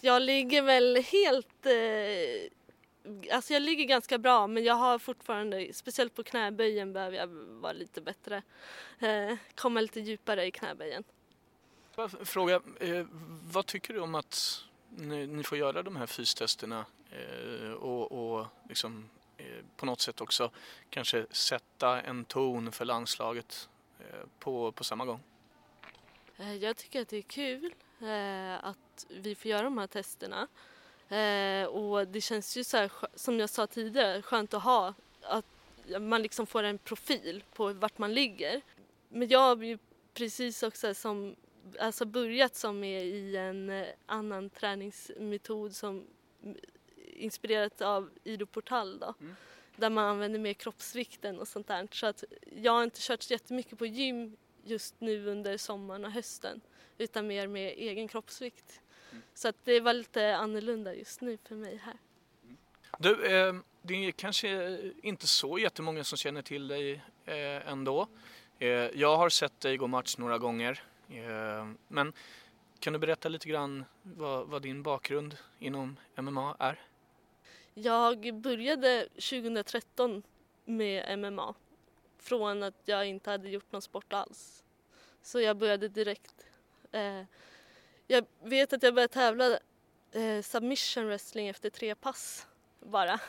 Jag 0.00 0.22
ligger 0.22 0.62
väl 0.62 0.96
helt... 0.96 1.66
Alltså 3.32 3.52
jag 3.52 3.62
ligger 3.62 3.84
ganska 3.84 4.18
bra 4.18 4.46
men 4.46 4.64
jag 4.64 4.74
har 4.74 4.98
fortfarande, 4.98 5.72
speciellt 5.72 6.14
på 6.14 6.22
knäböjen 6.22 6.92
behöver 6.92 7.16
jag 7.16 7.26
vara 7.60 7.72
lite 7.72 8.00
bättre. 8.00 8.42
Komma 9.54 9.80
lite 9.80 10.00
djupare 10.00 10.46
i 10.46 10.50
knäböjen. 10.50 11.04
Fråga, 12.24 12.60
eh, 12.80 13.06
vad 13.52 13.66
tycker 13.66 13.94
du 13.94 14.00
om 14.00 14.14
att 14.14 14.64
ni, 14.88 15.26
ni 15.26 15.42
får 15.42 15.58
göra 15.58 15.82
de 15.82 15.96
här 15.96 16.06
fystesterna 16.06 16.86
eh, 17.10 17.70
och, 17.70 18.12
och 18.12 18.46
liksom, 18.68 19.10
eh, 19.36 19.64
på 19.76 19.86
något 19.86 20.00
sätt 20.00 20.20
också 20.20 20.50
kanske 20.90 21.26
sätta 21.30 22.02
en 22.02 22.24
ton 22.24 22.72
för 22.72 22.84
landslaget 22.84 23.68
eh, 24.00 24.26
på, 24.38 24.72
på 24.72 24.84
samma 24.84 25.04
gång? 25.04 25.20
Eh, 26.36 26.54
jag 26.54 26.76
tycker 26.76 27.02
att 27.02 27.08
det 27.08 27.16
är 27.16 27.22
kul 27.22 27.74
eh, 28.00 28.64
att 28.64 29.06
vi 29.08 29.34
får 29.34 29.50
göra 29.50 29.62
de 29.62 29.78
här 29.78 29.86
testerna. 29.86 30.48
och 31.68 32.08
det 32.08 32.20
känns 32.20 32.56
ju 32.56 32.64
så 32.64 32.76
här, 32.76 32.90
som 33.14 33.38
jag 33.38 33.50
sa 33.50 33.66
tidigare, 33.66 34.22
skönt 34.22 34.54
att 34.54 34.62
ha 34.62 34.94
att 35.22 35.46
man 36.00 36.22
liksom 36.22 36.46
får 36.46 36.62
en 36.62 36.78
profil 36.78 37.44
på 37.54 37.72
vart 37.72 37.98
man 37.98 38.14
ligger. 38.14 38.60
Men 39.08 39.28
jag 39.28 39.40
har 39.40 39.56
ju 39.56 39.78
precis 40.14 40.62
också 40.62 40.94
som 40.94 41.36
alltså 41.78 42.04
börjat 42.04 42.56
som 42.56 42.84
är 42.84 43.04
i 43.04 43.36
en 43.36 43.70
eh, 43.70 43.86
annan 44.06 44.50
träningsmetod 44.50 45.76
som 45.76 46.06
inspirerat 46.96 47.80
av 47.80 48.10
Ido 48.24 48.46
Portal 48.46 48.98
då. 48.98 49.14
Mm. 49.20 49.36
Där 49.76 49.90
man 49.90 50.04
använder 50.04 50.38
mer 50.38 50.54
kroppsvikten 50.54 51.40
och 51.40 51.48
sånt 51.48 51.66
där. 51.66 51.88
Så 51.92 52.06
att 52.06 52.24
jag 52.56 52.72
har 52.72 52.84
inte 52.84 53.00
kört 53.00 53.30
jättemycket 53.30 53.78
på 53.78 53.86
gym 53.86 54.36
just 54.64 55.00
nu 55.00 55.26
under 55.26 55.56
sommaren 55.56 56.04
och 56.04 56.10
hösten 56.10 56.60
utan 56.98 57.26
mer 57.26 57.46
med 57.46 57.72
egen 57.76 58.08
kroppsvikt. 58.08 58.80
Mm. 59.10 59.22
Så 59.34 59.48
att 59.48 59.56
det 59.64 59.80
var 59.80 59.92
lite 59.92 60.36
annorlunda 60.36 60.94
just 60.94 61.20
nu 61.20 61.38
för 61.44 61.54
mig 61.54 61.80
här. 61.84 61.96
Du, 62.98 63.26
eh, 63.26 63.54
det 63.82 63.94
är 63.94 64.10
kanske 64.10 64.78
inte 65.02 65.26
så 65.26 65.58
jättemånga 65.58 66.04
som 66.04 66.18
känner 66.18 66.42
till 66.42 66.68
dig 66.68 66.92
eh, 67.24 67.68
ändå. 67.68 68.08
Eh, 68.58 68.68
jag 68.68 69.16
har 69.16 69.28
sett 69.28 69.60
dig 69.60 69.76
gå 69.76 69.86
match 69.86 70.16
några 70.18 70.38
gånger. 70.38 70.82
Eh, 71.18 71.66
men 71.88 72.12
kan 72.78 72.92
du 72.92 72.98
berätta 72.98 73.28
lite 73.28 73.48
grann 73.48 73.84
vad, 74.02 74.48
vad 74.48 74.62
din 74.62 74.82
bakgrund 74.82 75.36
inom 75.58 75.96
MMA 76.16 76.56
är? 76.58 76.80
Jag 77.74 78.34
började 78.34 79.08
2013 79.08 80.22
med 80.64 81.18
MMA 81.18 81.54
från 82.18 82.62
att 82.62 82.82
jag 82.84 83.06
inte 83.06 83.30
hade 83.30 83.48
gjort 83.48 83.72
någon 83.72 83.82
sport 83.82 84.12
alls. 84.12 84.64
Så 85.22 85.40
jag 85.40 85.56
började 85.56 85.88
direkt. 85.88 86.46
Eh, 86.92 87.22
jag 88.06 88.26
vet 88.42 88.72
att 88.72 88.82
jag 88.82 88.94
började 88.94 89.12
tävla 89.12 89.58
eh, 90.12 90.42
submission 90.42 91.06
wrestling 91.06 91.48
efter 91.48 91.70
tre 91.70 91.94
pass 91.94 92.46
bara. 92.80 93.20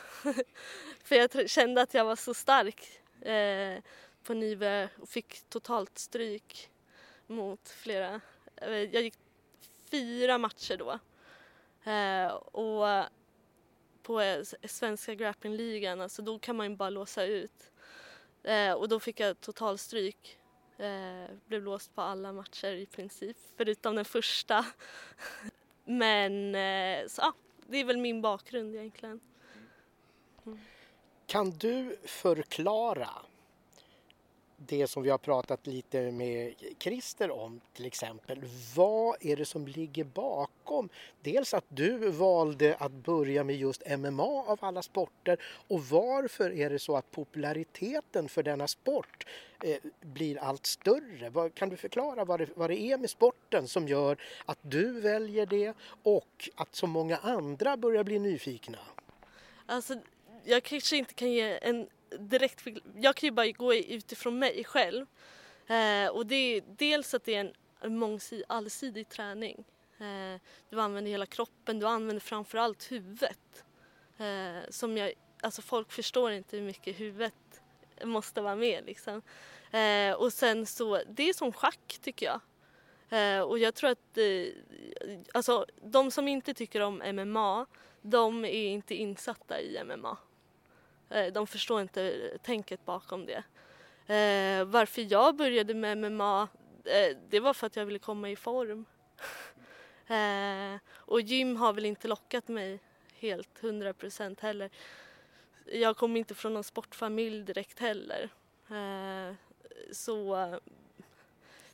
För 1.04 1.16
jag 1.16 1.50
kände 1.50 1.82
att 1.82 1.94
jag 1.94 2.04
var 2.04 2.16
så 2.16 2.34
stark 2.34 3.00
på 4.22 4.34
Nive 4.34 4.88
och 5.00 5.08
fick 5.08 5.42
totalt 5.48 5.98
stryk 5.98 6.70
mot 7.26 7.68
flera. 7.68 8.20
Jag 8.60 9.02
gick 9.02 9.14
fyra 9.90 10.38
matcher 10.38 10.76
då. 10.76 10.98
Eh, 11.90 12.34
och 12.34 13.08
på 14.02 14.44
svenska 14.64 15.14
grapplingligan, 15.14 16.00
alltså 16.00 16.22
då 16.22 16.38
kan 16.38 16.56
man 16.56 16.70
ju 16.70 16.76
bara 16.76 16.90
låsa 16.90 17.24
ut. 17.24 17.70
Eh, 18.42 18.72
och 18.72 18.88
då 18.88 19.00
fick 19.00 19.20
jag 19.20 19.40
totalstryk. 19.40 20.38
Eh, 20.78 21.34
blev 21.46 21.62
låst 21.62 21.94
på 21.94 22.02
alla 22.02 22.32
matcher 22.32 22.72
i 22.72 22.86
princip, 22.86 23.36
förutom 23.56 23.96
den 23.96 24.04
första. 24.04 24.66
Men 25.84 26.54
eh, 26.54 27.06
så, 27.08 27.22
ja, 27.22 27.32
det 27.66 27.76
är 27.76 27.84
väl 27.84 27.96
min 27.98 28.22
bakgrund 28.22 28.74
egentligen. 28.74 29.20
Mm. 30.46 30.58
Kan 31.26 31.50
du 31.50 31.96
förklara 32.04 33.10
det 34.66 34.86
som 34.86 35.02
vi 35.02 35.10
har 35.10 35.18
pratat 35.18 35.66
lite 35.66 36.12
med 36.12 36.54
Christer 36.78 37.30
om 37.30 37.60
till 37.72 37.86
exempel. 37.86 38.44
Vad 38.76 39.16
är 39.20 39.36
det 39.36 39.44
som 39.44 39.66
ligger 39.66 40.04
bakom? 40.04 40.88
Dels 41.22 41.54
att 41.54 41.64
du 41.68 42.10
valde 42.10 42.76
att 42.78 42.92
börja 42.92 43.44
med 43.44 43.56
just 43.56 43.82
MMA 43.98 44.44
av 44.46 44.58
alla 44.62 44.82
sporter 44.82 45.38
och 45.68 45.84
varför 45.84 46.50
är 46.50 46.70
det 46.70 46.78
så 46.78 46.96
att 46.96 47.10
populariteten 47.10 48.28
för 48.28 48.42
denna 48.42 48.68
sport 48.68 49.26
eh, 49.62 49.76
blir 50.00 50.38
allt 50.38 50.66
större? 50.66 51.50
Kan 51.50 51.68
du 51.68 51.76
förklara 51.76 52.24
vad 52.24 52.40
det, 52.40 52.48
vad 52.54 52.70
det 52.70 52.80
är 52.80 52.98
med 52.98 53.10
sporten 53.10 53.68
som 53.68 53.88
gör 53.88 54.16
att 54.44 54.58
du 54.62 55.00
väljer 55.00 55.46
det 55.46 55.74
och 56.02 56.50
att 56.54 56.74
så 56.74 56.86
många 56.86 57.16
andra 57.16 57.76
börjar 57.76 58.04
bli 58.04 58.18
nyfikna? 58.18 58.78
Alltså, 59.66 59.94
jag 60.44 60.62
kanske 60.62 60.96
inte 60.96 61.14
kan 61.14 61.32
ge 61.32 61.58
en 61.62 61.86
direkt, 62.18 62.66
jag 62.96 63.16
kan 63.16 63.26
ju 63.26 63.30
bara 63.30 63.50
gå 63.50 63.74
utifrån 63.74 64.38
mig 64.38 64.64
själv. 64.64 65.06
Eh, 65.66 66.08
och 66.08 66.26
det 66.26 66.34
är 66.34 66.62
dels 66.76 67.14
att 67.14 67.24
det 67.24 67.34
är 67.34 67.52
en 67.80 67.98
mångsidig, 67.98 68.44
allsidig 68.48 69.08
träning. 69.08 69.64
Eh, 69.98 70.40
du 70.70 70.80
använder 70.80 71.10
hela 71.10 71.26
kroppen, 71.26 71.78
du 71.78 71.86
använder 71.86 72.20
framförallt 72.20 72.92
huvudet. 72.92 73.64
Eh, 74.18 74.70
som 74.70 74.96
jag, 74.96 75.12
alltså 75.40 75.62
folk 75.62 75.92
förstår 75.92 76.32
inte 76.32 76.56
hur 76.56 76.64
mycket 76.64 77.00
huvudet 77.00 77.34
måste 78.04 78.40
vara 78.40 78.56
med 78.56 78.84
liksom. 78.86 79.22
Eh, 79.70 80.12
och 80.12 80.32
sen 80.32 80.66
så, 80.66 81.02
det 81.08 81.28
är 81.28 81.32
som 81.32 81.52
schack 81.52 81.98
tycker 82.02 82.26
jag. 82.26 82.40
Eh, 83.08 83.40
och 83.40 83.58
jag 83.58 83.74
tror 83.74 83.90
att, 83.90 84.18
eh, 84.18 84.46
alltså 85.34 85.66
de 85.82 86.10
som 86.10 86.28
inte 86.28 86.54
tycker 86.54 86.80
om 86.80 87.02
MMA, 87.12 87.66
de 88.02 88.44
är 88.44 88.68
inte 88.68 88.94
insatta 88.94 89.60
i 89.60 89.78
MMA. 89.84 90.18
Eh, 91.10 91.32
de 91.32 91.46
förstår 91.46 91.80
inte 91.80 92.02
eh, 92.02 92.38
tänket 92.38 92.84
bakom 92.84 93.26
det. 93.26 93.44
Eh, 94.06 94.64
varför 94.64 95.12
jag 95.12 95.36
började 95.36 95.74
med 95.74 95.98
MMA, 95.98 96.48
eh, 96.84 97.16
det 97.28 97.40
var 97.40 97.54
för 97.54 97.66
att 97.66 97.76
jag 97.76 97.86
ville 97.86 97.98
komma 97.98 98.30
i 98.30 98.36
form. 98.36 98.84
Eh, 100.08 100.78
och 100.88 101.20
gym 101.20 101.56
har 101.56 101.72
väl 101.72 101.84
inte 101.84 102.08
lockat 102.08 102.48
mig 102.48 102.80
helt 103.14 103.58
hundra 103.58 103.94
procent 103.94 104.40
heller. 104.40 104.70
Jag 105.64 105.96
kommer 105.96 106.18
inte 106.18 106.34
från 106.34 106.54
någon 106.54 106.64
sportfamilj 106.64 107.42
direkt 107.42 107.78
heller. 107.78 108.28
så 109.92 110.60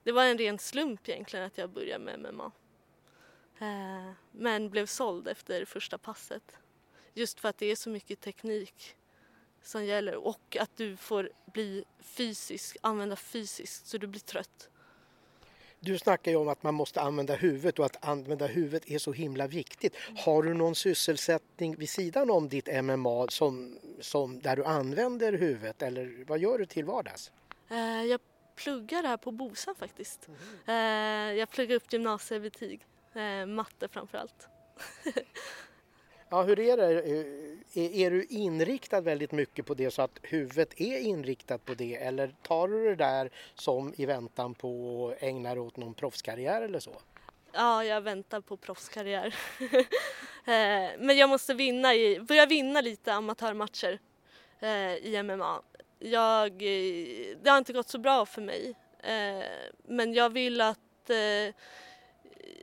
det 0.03 0.13
var 0.13 0.25
en 0.25 0.39
ren 0.39 0.59
slump 0.59 1.09
egentligen 1.09 1.47
att 1.47 1.59
jag 1.59 1.71
började 1.71 2.05
med 2.05 2.35
MMA. 2.35 2.53
men 4.31 4.71
blev 4.71 4.87
såld 4.87 5.29
efter 5.29 5.65
första 5.65 5.99
passet. 5.99 6.57
Just 7.15 7.41
för 7.41 7.49
att 7.49 7.59
det 7.59 7.67
är 7.67 7.77
så 7.77 7.91
mycket 7.91 8.21
teknik 8.21 8.97
som 9.63 9.85
gäller 9.85 10.15
och 10.15 10.57
att 10.61 10.77
du 10.77 10.97
får 10.97 11.31
bli 11.53 11.85
fysisk, 12.01 12.77
använda 12.81 13.17
fysiskt 13.17 13.87
så 13.87 13.99
du 13.99 14.07
blir 14.07 14.21
trött. 14.21 14.69
Du 15.81 15.99
snackar 15.99 16.31
ju 16.31 16.37
om 16.37 16.49
att 16.49 16.63
man 16.63 16.75
måste 16.75 17.01
använda 17.01 17.35
huvudet 17.35 17.79
och 17.79 17.87
att 17.87 18.05
använda 18.05 18.47
huvudet 18.47 18.91
är 18.91 18.99
så 18.99 19.13
himla 19.13 19.47
viktigt. 19.47 19.97
Har 20.17 20.43
du 20.43 20.55
någon 20.55 20.75
sysselsättning 20.75 21.77
vid 21.77 21.89
sidan 21.89 22.31
om 22.31 22.49
ditt 22.49 22.85
MMA 22.85 23.27
som, 23.29 23.79
som 24.01 24.41
där 24.41 24.57
du 24.57 24.65
använder 24.65 25.33
huvudet 25.33 25.83
eller 25.83 26.25
vad 26.27 26.39
gör 26.39 26.59
du 26.59 26.67
till 26.67 26.85
vardags? 26.85 27.33
Uh, 27.71 28.05
jag 28.05 28.21
pluggar 28.57 29.03
här 29.03 29.17
på 29.17 29.31
Bosa 29.31 29.75
faktiskt. 29.75 30.29
Mm. 30.67 31.37
Jag 31.37 31.51
pluggar 31.51 31.77
upp 31.77 31.93
gymnasiebetyg, 31.93 32.87
uh, 33.17 33.47
matte 33.47 33.89
framförallt. 33.89 34.49
Ja, 36.33 36.43
hur 36.43 36.61
är 36.61 36.77
det? 36.77 37.01
Eh, 37.75 38.01
är, 38.01 38.11
du 38.11 38.25
inriktad 38.25 39.01
väldigt 39.01 39.33
mycket 39.33 39.67
på 39.67 39.75
det 39.75 39.91
så 39.91 40.03
att 40.03 40.19
huvudet 40.23 40.81
är 40.81 40.99
inriktat 40.99 41.65
på 41.65 41.75
det 41.75 41.97
eller 41.97 42.35
tar 42.43 42.69
du 42.69 42.85
det 42.85 42.95
där 42.95 43.31
som 43.55 43.95
i 43.97 44.07
väntan 44.07 44.55
på 44.55 45.09
att 45.09 45.23
ägna 45.23 45.51
dig 45.55 45.59
åt 45.59 45.77
någon 45.77 45.95
proffskarriär 45.95 46.63
eller 46.63 46.81
så? 46.81 46.91
Ja, 47.53 47.85
jag 47.85 48.01
väntar 48.01 48.41
på 48.41 48.57
proffskarriär. 48.57 49.35
Eh, 50.45 50.91
men 50.99 51.17
jag 51.17 51.29
måste 51.29 51.55
vinna 51.55 51.95
i, 51.95 52.21
börja 52.21 52.47
vinna 52.47 52.81
lite 52.81 53.13
amatörmatcher 53.13 53.99
eh, 54.61 54.95
i 54.95 55.23
MMA. 55.23 55.63
Jag, 55.99 56.59
det 57.43 57.51
har 57.51 57.59
inte 57.59 57.73
gått 57.73 57.89
så 57.89 57.99
bra 57.99 58.27
för 58.27 58.43
mig 58.43 58.75
men 59.85 60.15
jag 60.15 60.31
vill 60.31 60.61
att 60.61 61.11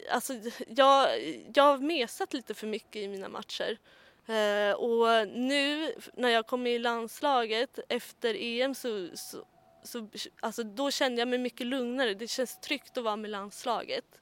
alltså, 0.09 0.33
jag, 0.67 1.09
jag 1.53 1.63
har 1.63 1.77
mesat 1.77 2.33
lite 2.33 2.53
för 2.53 2.67
mycket 2.67 2.95
i 2.95 3.07
mina 3.07 3.29
matcher. 3.29 3.77
Eh, 4.25 4.73
och 4.73 5.27
nu 5.27 5.93
när 6.13 6.29
jag 6.29 6.47
kom 6.47 6.67
i 6.67 6.79
landslaget 6.79 7.79
efter 7.89 8.35
EM 8.39 8.75
så, 8.75 9.09
så, 9.13 9.45
så 9.83 10.07
alltså, 10.39 10.63
då 10.63 10.91
kände 10.91 11.21
jag 11.21 11.27
mig 11.27 11.39
mycket 11.39 11.67
lugnare. 11.67 12.13
Det 12.13 12.27
känns 12.27 12.59
tryggt 12.59 12.97
att 12.97 13.03
vara 13.03 13.15
med 13.15 13.29
landslaget. 13.29 14.21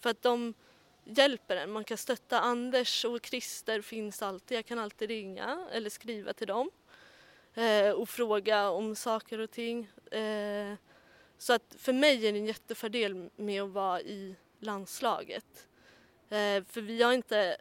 För 0.00 0.10
att 0.10 0.22
de 0.22 0.54
hjälper 1.04 1.56
en. 1.56 1.70
Man 1.70 1.84
kan 1.84 1.96
stötta 1.96 2.40
Anders 2.40 3.04
och 3.04 3.26
Christer 3.26 3.80
finns 3.80 4.22
alltid. 4.22 4.58
Jag 4.58 4.66
kan 4.66 4.78
alltid 4.78 5.08
ringa 5.08 5.66
eller 5.72 5.90
skriva 5.90 6.32
till 6.32 6.46
dem 6.46 6.70
eh, 7.54 7.90
och 7.90 8.08
fråga 8.08 8.70
om 8.70 8.96
saker 8.96 9.38
och 9.38 9.50
ting. 9.50 9.90
Eh, 10.10 10.74
så 11.38 11.52
att 11.52 11.74
för 11.78 11.92
mig 11.92 12.26
är 12.26 12.32
det 12.32 12.38
en 12.38 12.46
jättefördel 12.46 13.30
med 13.36 13.62
att 13.62 13.70
vara 13.70 14.00
i 14.00 14.36
landslaget. 14.58 15.68
Eh, 16.28 16.64
för 16.68 16.80
vi 16.80 17.02
har 17.02 17.12
inte, 17.12 17.56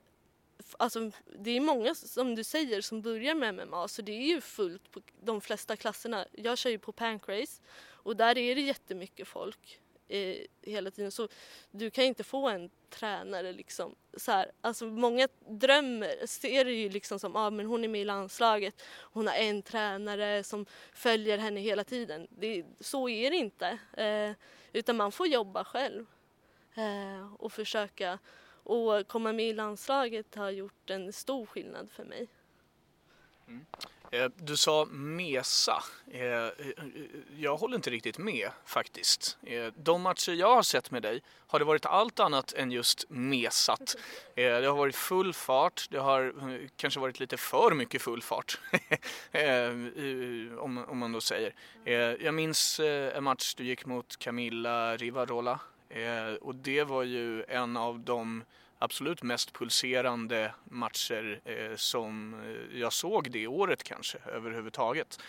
alltså 0.78 1.12
det 1.39 1.52
är 1.52 1.62
många 1.62 1.96
som 1.96 2.36
du 2.36 2.43
säger 2.43 2.82
som 2.82 3.02
börjar 3.02 3.36
med 3.36 3.56
MMA 3.56 3.88
så 3.88 4.02
det 4.02 4.12
är 4.12 4.28
ju 4.28 4.41
fullt 4.41 4.91
på 4.91 5.02
de 5.22 5.41
flesta 5.41 5.76
klasserna. 5.76 6.26
Jag 6.32 6.58
kör 6.58 6.70
ju 6.70 6.80
på 6.80 6.91
Pancrase 6.91 7.62
och 7.88 8.16
där 8.16 8.38
är 8.38 8.56
det 8.56 8.62
jättemycket 8.62 9.28
folk 9.28 9.80
eh, 10.08 10.38
hela 10.62 10.91
tiden 10.91 11.12
så 11.12 11.28
du 11.72 11.89
kan 11.89 12.04
inte 12.04 12.24
få 12.24 12.50
en 12.50 12.70
tränare 12.89 13.54
liksom 13.54 13.96
så 14.18 14.32
här. 14.32 14.52
Alltså 14.62 14.86
många 14.86 15.28
drömmer, 15.50 16.28
ser 16.28 16.66
det 16.66 16.72
ju 16.72 16.89
liksom 16.89 17.20
som 17.20 17.36
ah, 17.36 17.50
men 17.50 17.66
hon 17.66 17.84
är 17.84 17.88
med 17.88 18.02
i 18.02 18.06
landslaget, 18.06 18.84
hon 19.00 19.28
har 19.28 19.34
en 19.34 19.62
tränare 19.62 20.43
som 20.43 20.66
följer 20.93 21.38
henne 21.38 21.60
hela 21.60 21.84
tiden. 21.84 22.28
Det, 22.30 22.66
så 22.80 23.10
är 23.10 23.32
det 23.32 23.38
inte. 23.38 23.80
Eh, 23.93 24.32
utan 24.74 24.96
man 24.96 25.12
får 25.12 25.28
jobba 25.28 25.64
själv 25.64 26.06
och 27.38 27.51
försöka 27.51 28.19
och 28.63 29.07
komma 29.07 29.34
med 29.34 29.45
i 29.45 29.53
landslaget 29.53 30.36
har 30.36 30.49
gjort 30.49 30.89
en 30.89 31.13
stor 31.13 31.45
skillnad 31.45 31.89
för 31.91 32.03
mig. 32.03 32.28
Mm. 33.47 33.65
Eh, 34.11 34.32
du 34.36 34.57
sa 34.57 34.86
mesa. 34.91 35.84
Eh, 36.11 36.49
jag 37.38 37.57
håller 37.57 37.76
inte 37.76 37.89
riktigt 37.89 38.17
med 38.17 38.49
faktiskt. 38.65 39.38
Eh, 39.43 39.73
de 39.76 40.01
matcher 40.01 40.32
jag 40.32 40.55
har 40.55 40.63
sett 40.63 40.91
med 40.91 41.01
dig 41.01 41.21
har 41.47 41.59
det 41.59 41.65
varit 41.65 41.86
allt 41.86 42.19
annat 42.19 42.53
än 42.53 42.71
just 42.71 43.05
mesat. 43.09 43.95
Det 44.36 44.65
har 44.65 44.76
varit 44.76 44.95
full 44.95 45.34
fart, 45.34 45.88
det 45.89 45.99
har 45.99 46.34
kanske 46.76 46.99
varit 46.99 47.19
lite 47.19 47.38
för 47.38 47.73
mycket 47.73 48.01
full 48.01 48.21
fart 48.21 48.59
om 50.59 50.97
man 50.99 51.11
då 51.11 51.21
säger. 51.21 51.53
Jag 52.23 52.34
minns 52.34 52.80
en 52.80 53.23
match 53.23 53.55
du 53.55 53.63
gick 53.63 53.86
mot 53.86 54.17
Camilla 54.17 54.97
Rivarola 54.97 55.59
Eh, 55.59 55.74
Eh, 55.96 56.34
och 56.34 56.56
det 56.56 56.84
var 56.84 57.04
ju 57.04 57.43
en 57.43 57.78
av 57.78 58.00
de 58.00 58.43
absolut 58.80 59.24
mest 59.24 59.54
pulserande 59.54 60.54
matcher 60.64 61.41
eh, 61.46 61.76
som 61.76 62.34
eh, 62.34 62.80
jag 62.80 62.93
såg 62.93 63.32
det 63.32 63.48
året 63.48 63.84
kanske 63.84 64.18
överhuvudtaget. 64.26 65.20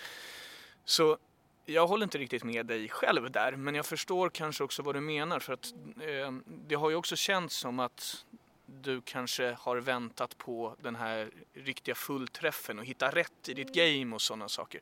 Så 0.85 1.19
jag 1.65 1.87
håller 1.87 2.05
inte 2.05 2.19
riktigt 2.19 2.45
med 2.45 2.67
dig 2.67 2.89
själv 2.89 3.31
där, 3.31 3.53
men 3.53 3.75
jag 3.75 3.87
förstår 3.87 4.29
kanske 4.29 4.65
också 4.65 4.83
vad 4.83 4.95
du 4.95 5.01
menar 5.01 5.41
för 5.41 5.53
att 5.53 5.75
eh, 6.01 6.33
det 6.47 6.75
har 6.75 6.91
ju 6.91 6.97
också 6.97 7.17
känts 7.17 7.57
som 7.57 7.81
att 7.81 8.25
du 8.67 9.01
kanske 9.01 9.57
har 9.61 9.77
väntat 9.77 10.39
på 10.39 10.77
den 10.83 10.97
här 10.97 11.31
riktiga 11.55 11.95
fullträffen 11.95 12.79
och 12.79 12.85
hitta 12.85 13.11
rätt 13.11 13.49
i 13.49 13.55
ditt 13.55 13.75
game 13.75 14.15
och 14.15 14.23
sådana 14.23 14.49
saker. 14.49 14.81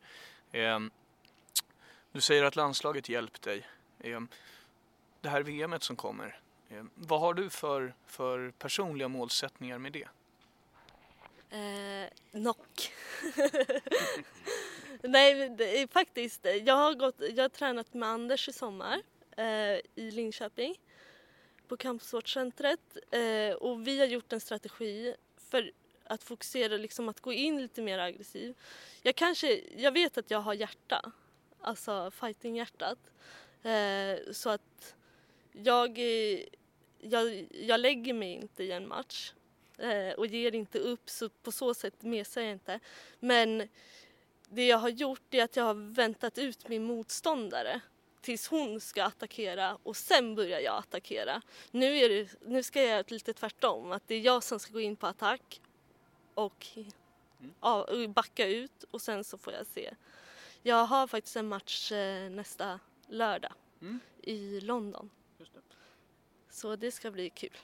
Eh, 0.53 0.81
du 2.13 2.21
säger 2.21 2.45
att 2.45 2.57
landslaget 2.57 3.09
hjälpt 3.09 3.43
dig. 3.43 3.67
Eh, 3.99 4.21
det 5.25 5.31
här 5.31 5.43
VMet 5.43 5.83
som 5.83 5.97
kommer, 5.97 6.41
eh, 6.69 6.85
vad 6.95 7.21
har 7.21 7.35
du 7.35 7.51
för, 7.51 7.95
för 8.07 8.51
personliga 8.51 9.09
målsättningar 9.09 9.79
med 9.79 9.93
det? 9.93 10.09
Eh, 11.51 12.09
knock. 12.31 12.93
Nej, 15.03 15.49
det 15.49 15.81
är 15.81 15.87
faktiskt. 15.87 16.47
Jag 16.65 16.75
har, 16.75 16.95
gått, 16.95 17.15
jag 17.19 17.45
har 17.45 17.49
tränat 17.49 17.95
med 17.95 18.09
Anders 18.09 18.49
i 18.49 18.53
sommar 18.53 19.03
eh, 19.37 19.79
i 19.95 20.11
Linköping 20.11 20.75
på 21.69 21.77
Kampsportcentret 21.77 22.97
eh, 23.11 23.55
och 23.55 23.87
vi 23.87 23.99
har 23.99 24.07
gjort 24.07 24.33
en 24.33 24.41
strategi 24.41 25.15
för 25.37 25.73
att 26.05 26.25
fokusera, 26.25 26.77
liksom 26.77 27.09
att 27.09 27.21
gå 27.21 27.33
in 27.33 27.63
lite 27.63 27.83
mer 27.83 27.99
aggressiv. 27.99 28.55
Jag 29.03 29.15
kanske, 29.15 29.61
jag 29.77 29.93
vet 29.93 30.19
att 30.19 30.31
jag 30.31 30.41
har 30.41 30.55
hjärta, 30.55 31.13
alltså 31.61 32.11
fighting-hjärtat. 32.11 32.99
Eh, 33.63 34.33
så 34.33 34.51
att 34.51 34.95
jag, 35.63 35.99
jag, 37.01 37.47
jag 37.51 37.81
lägger 37.81 38.15
mig 38.15 38.33
inte 38.33 38.65
i 38.65 38.73
en 38.73 38.89
match 38.89 39.33
eh, 39.79 40.13
och 40.17 40.27
ger 40.27 40.55
inte 40.55 40.79
upp 40.79 41.11
så 41.11 41.29
på 41.29 41.53
så 41.53 41.75
sätt 41.75 42.03
mesar 42.03 42.41
jag 42.41 42.53
inte. 42.53 42.81
Men 43.21 43.69
det 44.49 44.67
jag 44.67 44.79
har 44.79 44.89
gjort 44.89 45.35
är 45.35 45.45
att 45.45 45.57
jag 45.57 45.65
har 45.65 45.95
väntat 45.95 46.39
ut 46.39 46.69
min 46.69 46.85
motståndare 46.85 47.81
tills 48.21 48.49
hon 48.49 48.81
ska 48.81 49.05
attackera 49.05 49.79
och 49.83 49.97
sen 49.97 50.35
börjar 50.35 50.61
jag 50.61 50.79
attackera. 50.79 51.43
Nu, 51.71 51.97
är 51.99 52.09
det, 52.09 52.29
nu 52.47 52.63
ska 52.63 52.81
jag 52.81 52.89
göra 52.89 53.05
lite 53.09 53.33
tvärtom, 53.33 53.93
att 53.93 54.09
det 54.09 54.15
är 54.15 54.21
jag 54.21 54.43
som 54.43 54.61
ska 54.61 54.73
gå 54.73 54.81
in 54.81 54.97
på 54.97 55.07
attack 55.07 55.61
och 56.35 56.67
ja, 57.61 57.89
backa 58.09 58.47
ut 58.47 58.85
och 58.91 59.03
sen 59.03 59.25
så 59.25 59.39
får 59.39 59.53
jag 59.53 59.67
se. 59.67 59.95
Jag 60.63 60.87
har 60.87 61.07
faktiskt 61.07 61.37
en 61.37 61.49
match 61.49 61.93
eh, 61.93 62.31
nästa 62.31 62.81
lördag 63.09 63.53
Mm. 63.81 64.01
i 64.23 64.61
London. 64.61 65.11
Så 66.55 66.77
det 66.77 66.91
ska 66.91 67.11
bli 67.11 67.31
kul. 67.31 67.57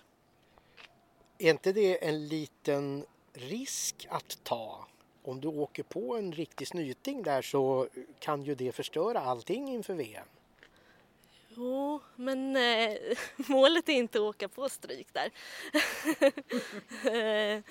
Är 1.39 1.51
inte 1.51 1.73
det 1.73 2.09
en 2.09 2.29
liten 2.29 3.07
risk 3.33 4.07
att 4.11 4.45
ta? 4.45 4.87
Om 5.23 5.41
du 5.41 5.49
åker 5.49 5.83
på 5.83 6.17
en 6.17 6.33
riktig 6.33 6.69
snyting 6.69 7.23
där 7.23 7.43
så 7.43 7.89
kan 8.19 8.43
ju 8.43 8.55
det 8.55 8.73
förstöra 8.73 9.21
allting 9.21 9.69
inför 9.69 9.95
VM. 9.95 10.27
Jo, 11.49 12.01
men 12.17 12.57
eh, 12.57 12.97
målet 13.37 13.89
är 13.89 13.93
inte 13.93 14.19
att 14.19 14.23
åka 14.23 14.49
på 14.49 14.69
stryk 14.69 15.09
där. 15.13 15.31
Eh, 17.13 17.63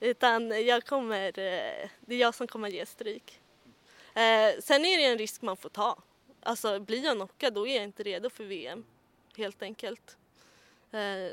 Utan 0.00 0.66
jag 0.66 0.84
kommer, 0.84 1.26
eh, 1.26 1.88
det 2.00 2.14
är 2.14 2.18
jag 2.18 2.34
som 2.34 2.46
kommer 2.46 2.68
ge 2.68 2.86
stryk. 2.86 3.40
Eh, 4.14 4.60
sen 4.60 4.84
är 4.84 4.98
det 4.98 5.04
en 5.04 5.18
risk 5.18 5.42
man 5.42 5.56
får 5.56 5.68
ta. 5.68 6.02
Alltså 6.40 6.80
blir 6.80 7.04
jag 7.04 7.16
knockad 7.16 7.54
då 7.54 7.66
är 7.66 7.74
jag 7.74 7.84
inte 7.84 8.02
redo 8.02 8.30
för 8.30 8.44
VM. 8.44 8.84
Helt 9.36 9.62
enkelt. 9.62 10.16
Eh, 10.94 11.32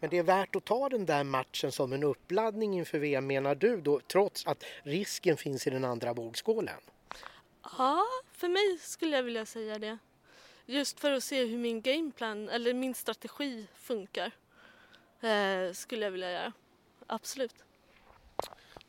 Men 0.00 0.10
det 0.10 0.18
är 0.18 0.22
värt 0.22 0.56
att 0.56 0.64
ta 0.64 0.88
den 0.88 1.06
där 1.06 1.24
matchen 1.24 1.72
som 1.72 1.92
en 1.92 2.02
uppladdning 2.02 2.78
inför 2.78 2.98
VM 2.98 3.26
menar 3.26 3.54
du 3.54 3.80
då 3.80 4.00
trots 4.00 4.46
att 4.46 4.64
risken 4.82 5.36
finns 5.36 5.66
i 5.66 5.70
den 5.70 5.84
andra 5.84 6.12
vågskålen? 6.12 6.80
Ja, 7.78 8.04
för 8.32 8.48
mig 8.48 8.78
skulle 8.80 9.16
jag 9.16 9.22
vilja 9.22 9.46
säga 9.46 9.78
det. 9.78 9.98
Just 10.66 11.00
för 11.00 11.12
att 11.12 11.24
se 11.24 11.44
hur 11.44 11.58
min 11.58 11.80
gameplan, 11.80 12.48
eller 12.48 12.74
min 12.74 12.94
strategi 12.94 13.66
funkar. 13.74 14.30
Eh, 15.20 15.72
skulle 15.72 16.04
jag 16.04 16.10
vilja 16.10 16.30
göra. 16.30 16.52
Absolut. 17.06 17.54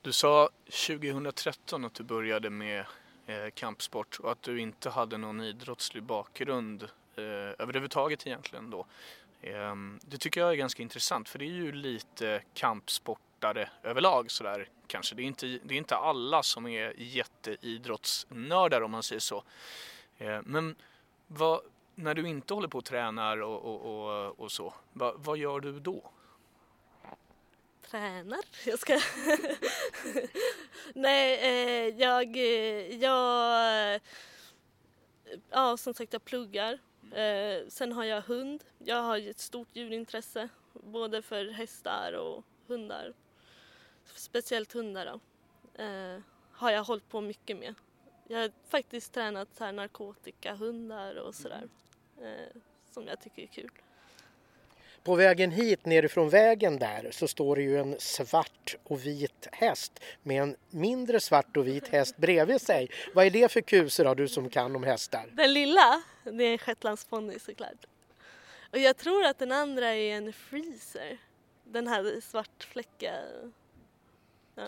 Du 0.01 0.11
sa 0.11 0.49
2013 0.87 1.85
att 1.85 1.93
du 1.93 2.03
började 2.03 2.49
med 2.49 2.85
eh, 3.25 3.49
kampsport 3.53 4.19
och 4.19 4.31
att 4.31 4.41
du 4.41 4.59
inte 4.59 4.89
hade 4.89 5.17
någon 5.17 5.41
idrottslig 5.41 6.03
bakgrund 6.03 6.89
Eh, 7.17 7.23
överhuvudtaget 7.59 8.27
egentligen 8.27 8.69
då. 8.69 8.85
Eh, 9.41 9.75
det 10.01 10.17
tycker 10.17 10.41
jag 10.41 10.51
är 10.51 10.55
ganska 10.55 10.83
intressant 10.83 11.29
för 11.29 11.39
det 11.39 11.45
är 11.45 11.53
ju 11.53 11.71
lite 11.71 12.41
kampsportare 12.53 13.69
överlag 13.83 14.31
sådär 14.31 14.69
kanske. 14.87 15.15
Det 15.15 15.21
är 15.21 15.25
inte, 15.25 15.59
det 15.63 15.73
är 15.73 15.77
inte 15.77 15.95
alla 15.95 16.43
som 16.43 16.67
är 16.67 16.93
jätteidrottsnördar 16.97 18.81
om 18.81 18.91
man 18.91 19.03
säger 19.03 19.19
så. 19.19 19.43
Eh, 20.17 20.39
men 20.43 20.75
vad, 21.27 21.61
när 21.95 22.13
du 22.13 22.27
inte 22.27 22.53
håller 22.53 22.67
på 22.67 22.77
och 22.77 22.85
tränar 22.85 23.41
och, 23.41 23.61
och, 23.61 23.81
och, 23.85 24.39
och 24.39 24.51
så, 24.51 24.73
vad, 24.93 25.15
vad 25.17 25.37
gör 25.37 25.59
du 25.59 25.79
då? 25.79 26.11
Tränar? 27.89 28.39
Jag 28.65 28.79
ska... 28.79 28.93
Nej, 30.93 31.39
eh, 31.39 32.01
jag... 32.01 32.37
Eh, 32.37 32.95
jag... 32.95 34.01
Ja, 35.49 35.77
som 35.77 35.93
sagt, 35.93 36.13
jag 36.13 36.25
pluggar. 36.25 36.79
Eh, 37.15 37.67
sen 37.67 37.91
har 37.91 38.03
jag 38.03 38.21
hund. 38.21 38.63
Jag 38.77 39.01
har 39.03 39.29
ett 39.29 39.39
stort 39.39 39.67
djurintresse, 39.73 40.49
både 40.73 41.21
för 41.21 41.45
hästar 41.45 42.13
och 42.13 42.43
hundar. 42.67 43.13
Speciellt 44.05 44.73
hundar 44.73 45.05
då. 45.05 45.19
Eh, 45.83 46.19
har 46.51 46.71
jag 46.71 46.83
hållit 46.83 47.09
på 47.09 47.21
mycket 47.21 47.57
med. 47.57 47.75
Jag 48.27 48.39
har 48.39 48.51
faktiskt 48.67 49.13
tränat 49.13 49.55
så 49.55 49.63
här 49.63 49.71
narkotikahundar 49.71 51.15
och 51.15 51.35
sådär. 51.35 51.69
Eh, 52.21 52.61
som 52.91 53.07
jag 53.07 53.21
tycker 53.21 53.43
är 53.43 53.47
kul. 53.47 53.71
På 55.05 55.15
vägen 55.15 55.51
hit 55.51 55.85
nerifrån 55.85 56.29
vägen 56.29 56.79
där 56.79 57.09
så 57.11 57.27
står 57.27 57.55
det 57.55 57.61
ju 57.61 57.79
en 57.79 57.95
svart 57.99 58.75
och 58.83 59.05
vit 59.05 59.47
häst 59.51 59.99
med 60.23 60.41
en 60.41 60.55
mindre 60.69 61.19
svart 61.19 61.57
och 61.57 61.67
vit 61.67 61.87
häst 61.87 62.17
bredvid 62.17 62.61
sig. 62.61 62.89
Vad 63.13 63.25
är 63.25 63.29
det 63.29 63.51
för 63.51 63.61
kuser 63.61 64.05
har 64.05 64.15
du 64.15 64.27
som 64.27 64.49
kan 64.49 64.75
om 64.75 64.83
hästar? 64.83 65.29
Den 65.31 65.53
lilla, 65.53 66.03
det 66.23 66.43
är 66.43 66.51
en 66.51 66.57
shetlandsponny 66.57 67.39
såklart. 67.39 67.85
Och 68.71 68.77
jag 68.77 68.97
tror 68.97 69.25
att 69.25 69.39
den 69.39 69.51
andra 69.51 69.87
är 69.87 70.17
en 70.17 70.33
freezer. 70.33 71.17
Den 71.63 71.87
här 71.87 72.21
svartfläcka. 72.21 73.13
Ja. 74.55 74.67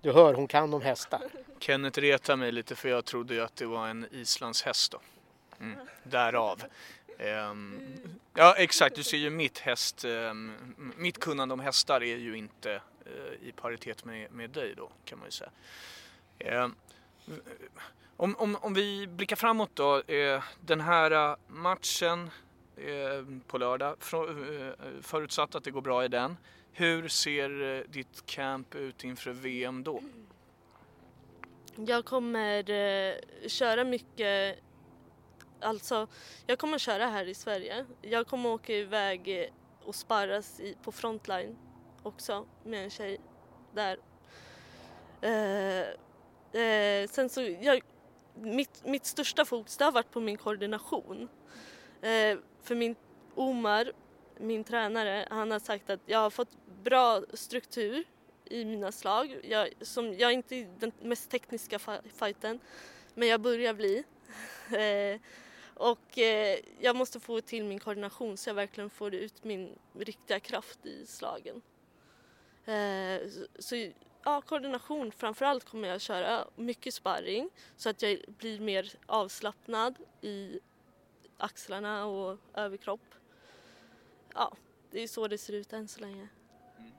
Du 0.00 0.12
hör, 0.12 0.34
hon 0.34 0.48
kan 0.48 0.74
om 0.74 0.82
hästar. 0.82 1.22
Kenneth 1.58 2.00
retar 2.00 2.36
mig 2.36 2.52
lite 2.52 2.74
för 2.74 2.88
jag 2.88 3.04
trodde 3.04 3.34
ju 3.34 3.40
att 3.40 3.56
det 3.56 3.66
var 3.66 3.88
en 3.88 4.06
islandshäst 4.10 4.92
då. 4.92 5.00
Mm. 5.60 5.78
Därav. 6.02 6.64
Ehm, 7.20 7.74
ja 8.34 8.54
exakt, 8.58 8.96
du 8.96 9.02
ser 9.02 9.16
ju 9.16 9.30
mitt 9.30 9.58
häst, 9.58 10.04
ehm, 10.04 10.52
mitt 10.96 11.18
kunnande 11.18 11.52
om 11.52 11.60
hästar 11.60 12.02
är 12.02 12.16
ju 12.16 12.36
inte 12.36 12.72
eh, 13.06 13.48
i 13.48 13.52
paritet 13.52 14.04
med, 14.04 14.32
med 14.32 14.50
dig 14.50 14.74
då 14.76 14.90
kan 15.04 15.18
man 15.18 15.28
ju 15.28 15.32
säga. 15.32 15.50
Ehm, 16.38 16.74
om, 18.16 18.36
om, 18.38 18.56
om 18.56 18.74
vi 18.74 19.06
blickar 19.06 19.36
framåt 19.36 19.70
då, 19.74 20.00
eh, 20.00 20.42
den 20.60 20.80
här 20.80 21.10
eh, 21.10 21.36
matchen 21.46 22.30
på 23.46 23.58
lördag, 23.58 23.96
förutsatt 25.02 25.54
att 25.54 25.64
det 25.64 25.70
går 25.70 25.80
bra 25.80 26.04
i 26.04 26.08
den. 26.08 26.36
Hur 26.72 27.08
ser 27.08 27.84
ditt 27.88 28.26
camp 28.26 28.74
ut 28.74 29.04
inför 29.04 29.30
VM 29.30 29.82
då? 29.82 30.02
Jag 31.76 32.04
kommer 32.04 33.48
köra 33.48 33.84
mycket, 33.84 34.58
alltså 35.60 36.06
jag 36.46 36.58
kommer 36.58 36.78
köra 36.78 37.06
här 37.06 37.28
i 37.28 37.34
Sverige. 37.34 37.86
Jag 38.02 38.26
kommer 38.26 38.48
åka 38.48 38.72
iväg 38.72 39.42
eh, 39.42 39.48
och 39.84 39.94
sparras 39.94 40.60
i, 40.60 40.76
på 40.82 40.92
frontline 40.92 41.56
också 42.02 42.46
med 42.64 42.84
en 42.84 42.90
tjej 42.90 43.20
där. 43.74 43.98
Eh, 45.20 46.60
eh, 46.62 47.08
sen 47.08 47.28
så, 47.28 47.42
jag, 47.42 47.80
mitt, 48.34 48.84
mitt 48.84 49.06
största 49.06 49.44
fokus 49.44 49.76
det 49.76 49.84
har 49.84 49.92
varit 49.92 50.10
på 50.10 50.20
min 50.20 50.36
koordination. 50.36 51.28
Eh, 52.02 52.38
för 52.62 52.74
min 52.74 52.96
Omar, 53.34 53.92
min 54.38 54.64
tränare, 54.64 55.26
han 55.30 55.50
har 55.50 55.58
sagt 55.58 55.90
att 55.90 56.00
jag 56.06 56.18
har 56.18 56.30
fått 56.30 56.66
bra 56.82 57.22
struktur 57.34 58.04
i 58.44 58.64
mina 58.64 58.92
slag. 58.92 59.36
Jag, 59.42 59.68
som, 59.80 60.14
jag 60.14 60.30
är 60.30 60.34
inte 60.34 60.66
den 60.78 60.92
mest 61.02 61.30
tekniska 61.30 61.78
fighten, 62.18 62.60
men 63.14 63.28
jag 63.28 63.40
börjar 63.40 63.74
bli. 63.74 64.04
Eh, 64.70 65.20
och 65.80 66.18
eh, 66.18 66.58
jag 66.80 66.96
måste 66.96 67.20
få 67.20 67.40
till 67.40 67.64
min 67.64 67.78
koordination 67.78 68.36
så 68.36 68.50
jag 68.50 68.54
verkligen 68.54 68.90
får 68.90 69.14
ut 69.14 69.44
min 69.44 69.78
riktiga 69.98 70.40
kraft 70.40 70.86
i 70.86 71.06
slagen. 71.06 71.62
Eh, 72.64 73.28
så, 73.28 73.46
så 73.58 73.92
ja, 74.24 74.40
koordination 74.40 75.12
framförallt 75.12 75.64
kommer 75.64 75.88
jag 75.88 76.00
köra 76.00 76.44
mycket 76.56 76.94
sparring 76.94 77.50
så 77.76 77.88
att 77.88 78.02
jag 78.02 78.18
blir 78.38 78.60
mer 78.60 78.92
avslappnad 79.06 79.94
i 80.20 80.60
axlarna 81.38 82.06
och 82.06 82.38
överkropp. 82.54 83.14
Ja, 84.34 84.56
det 84.90 85.02
är 85.02 85.08
så 85.08 85.28
det 85.28 85.38
ser 85.38 85.52
ut 85.52 85.72
än 85.72 85.88
så 85.88 86.00
länge. 86.00 86.28
Mm. 86.78 86.92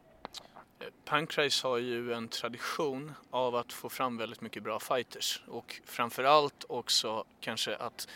Eh, 0.80 0.88
Pancrase 1.06 1.68
har 1.68 1.78
ju 1.78 2.14
en 2.14 2.28
tradition 2.28 3.14
av 3.30 3.56
att 3.56 3.74
få 3.74 3.90
fram 3.90 4.18
väldigt 4.18 4.42
mycket 4.42 4.64
bra 4.64 4.80
fighters 4.80 5.42
och 5.48 5.82
framförallt 5.86 6.66
också 6.70 7.26
kanske 7.40 7.76
att 7.76 8.08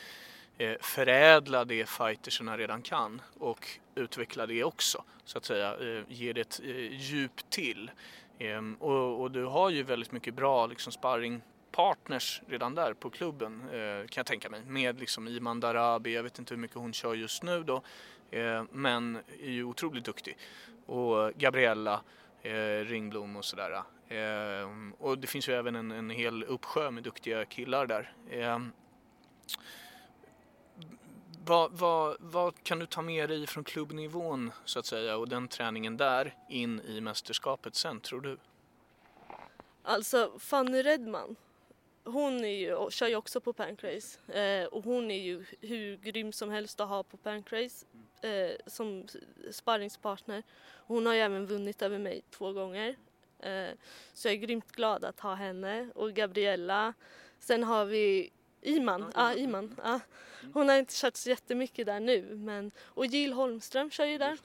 Eh, 0.58 0.76
förädla 0.82 1.66
det 1.66 1.90
fightersarna 1.90 2.58
redan 2.58 2.82
kan 2.82 3.22
och 3.40 3.68
utveckla 3.96 4.46
det 4.46 4.64
också 4.64 5.04
så 5.26 5.38
att 5.38 5.46
säga, 5.46 5.78
eh, 5.78 6.04
ge 6.08 6.34
det 6.34 6.42
ett 6.42 6.62
eh, 6.64 7.02
djup 7.02 7.50
till. 7.50 7.92
Ehm, 8.40 8.76
och, 8.76 9.22
och, 9.22 9.32
du 9.32 9.46
har 9.46 9.70
ju 9.70 9.84
väldigt 9.84 10.12
mycket 10.12 10.34
bra 10.34 10.68
liksom, 10.68 10.92
sparringpartners 10.94 12.42
redan 12.48 12.76
där 12.76 12.94
på 12.94 13.10
klubben 13.10 13.64
kan 14.10 14.22
jag 14.22 14.26
tänka 14.26 14.50
mig 14.50 14.62
med 14.66 15.00
liksom 15.00 15.28
Iman 15.28 15.60
Darabi, 15.60 16.16
jag 16.16 16.24
vet 16.24 16.40
inte 16.40 16.54
hur 16.54 16.62
mycket 16.62 16.78
hon 16.78 16.94
kör 16.94 17.14
just 17.16 17.44
nu 17.44 17.64
då 17.64 17.82
men 18.72 19.20
är 19.42 19.50
ju 19.50 19.64
otroligt 19.64 20.06
duktig 20.06 20.38
och 20.86 21.34
Gabriella 21.34 22.02
Ringblom 22.84 23.36
och 23.36 23.46
sådär. 23.46 23.82
Ehm, 24.10 24.94
och 25.00 25.18
det 25.18 25.28
finns 25.28 25.50
ju 25.50 25.54
även 25.54 25.76
en, 25.76 25.92
en 25.92 26.10
hel 26.10 26.44
uppsjö 26.44 26.92
med 26.92 27.04
duktiga 27.04 27.46
killar 27.46 27.86
där. 27.86 28.14
Ehm, 28.32 28.72
vad, 31.48 31.72
vad, 31.72 32.18
vad, 32.20 32.64
kan 32.64 32.80
du 32.80 32.86
ta 32.86 33.02
med 33.02 33.30
dig 33.30 33.48
från 33.48 33.64
klubbnivån 33.64 34.52
så 34.66 34.80
att 34.80 34.86
säga 34.86 35.18
och 35.18 35.30
den 35.30 35.48
träningen 35.48 35.98
där 35.98 36.36
in 36.50 36.82
i 36.82 37.02
mästerskapet 37.02 37.76
sen 37.76 38.00
tror 38.00 38.22
du? 38.22 38.38
Alltså 39.84 40.32
Fanny 40.40 40.84
Redman, 40.84 41.36
hon 42.04 42.46
är 42.46 42.48
ju, 42.48 42.90
kör 42.90 43.08
ju 43.08 43.16
också 43.16 43.42
på 43.42 43.54
Pancrase 43.54 44.40
eh, 44.40 44.66
och 44.66 44.84
hon 44.84 45.12
är 45.12 45.20
ju 45.20 45.46
hur 45.62 45.98
grym 45.98 46.34
som 46.34 46.50
helst 46.50 46.80
att 46.80 46.90
ha 46.90 47.04
på 47.04 47.18
Pancrase 47.18 47.86
eh, 48.22 48.52
som 48.68 49.08
sparringspartner. 49.52 50.44
Hon 50.88 51.06
har 51.06 51.14
ju 51.14 51.20
även 51.20 51.46
vunnit 51.46 51.82
över 51.82 52.00
mig 52.00 52.22
två 52.30 52.52
gånger. 52.52 52.96
Eh, 53.40 53.70
så 54.14 54.28
jag 54.28 54.34
är 54.34 54.40
grymt 54.40 54.72
glad 54.72 55.06
att 55.06 55.20
ha 55.20 55.34
henne 55.34 55.90
och 55.96 56.14
Gabriella. 56.14 56.94
Sen 57.40 57.64
har 57.64 57.86
vi 57.86 58.32
Iman, 58.66 59.02
ja, 59.02 59.22
ah, 59.22 59.34
Iman. 59.34 59.76
Ah. 59.84 60.00
Hon 60.54 60.70
har 60.70 60.76
inte 60.76 60.94
kört 60.96 61.16
så 61.16 61.30
jättemycket 61.30 61.86
där 61.86 62.00
nu 62.00 62.36
men 62.36 62.72
och 62.82 63.06
Jill 63.06 63.34
Holmström 63.34 63.92
kör 63.92 64.06
ju 64.06 64.18
där. 64.18 64.38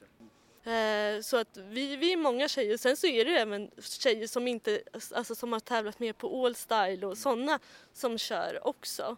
Eh, 0.64 1.20
så 1.20 1.36
att 1.36 1.56
vi, 1.56 1.96
vi 1.96 2.12
är 2.12 2.16
många 2.16 2.48
tjejer. 2.48 2.76
Sen 2.76 2.96
så 2.96 3.06
är 3.06 3.24
det 3.24 3.36
även 3.36 3.70
tjejer 3.78 4.26
som 4.26 4.48
inte, 4.48 4.82
alltså 5.14 5.34
som 5.34 5.52
har 5.52 5.60
tävlat 5.60 5.98
mer 5.98 6.12
på 6.12 6.46
All 6.46 6.54
Style 6.54 7.06
och 7.06 7.18
sådana 7.18 7.58
som 7.92 8.18
kör 8.18 8.66
också 8.66 9.16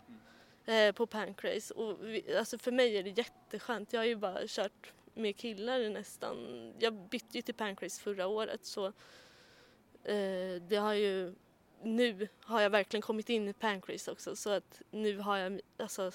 eh, 0.66 0.92
på 0.92 1.07
Pancrase. 1.07 1.74
Och 1.74 2.07
vi, 2.07 2.36
alltså 2.36 2.59
för 2.59 2.72
mig 2.72 2.96
är 2.96 3.03
det 3.03 3.11
jätteskönt. 3.11 3.92
Jag 3.92 4.00
har 4.00 4.07
ju 4.07 4.16
bara 4.16 4.40
kört 4.46 4.92
med 5.14 5.36
killar 5.36 5.90
nästan. 5.90 6.36
Jag 6.78 6.94
bytte 6.94 7.38
ju 7.38 7.42
till 7.42 7.55
Pancrase 7.55 8.03
förra 8.03 8.26
året 8.26 8.64
så 8.64 8.86
eh, 10.05 10.62
det 10.68 10.76
har 10.76 10.94
ju 10.94 11.34
nu 11.82 12.28
har 12.44 12.60
jag 12.60 12.70
verkligen 12.70 13.02
kommit 13.02 13.28
in 13.28 13.48
i 13.48 13.52
Pancrase 13.52 14.10
också 14.10 14.36
så 14.36 14.50
att 14.50 14.82
nu 14.90 15.18
har 15.18 15.36
jag 15.36 15.60
alltså 15.78 16.10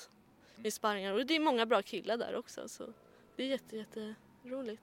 min 0.56 0.72
sparringar 0.72 1.14
och 1.14 1.26
det 1.26 1.36
är 1.36 1.40
många 1.40 1.66
bra 1.66 1.82
killar 1.82 2.18
där 2.18 2.36
också 2.36 2.68
så 2.68 2.94
det 3.36 3.44
är 3.44 3.48
jätte, 3.48 3.78
jätteroligt. 3.78 4.82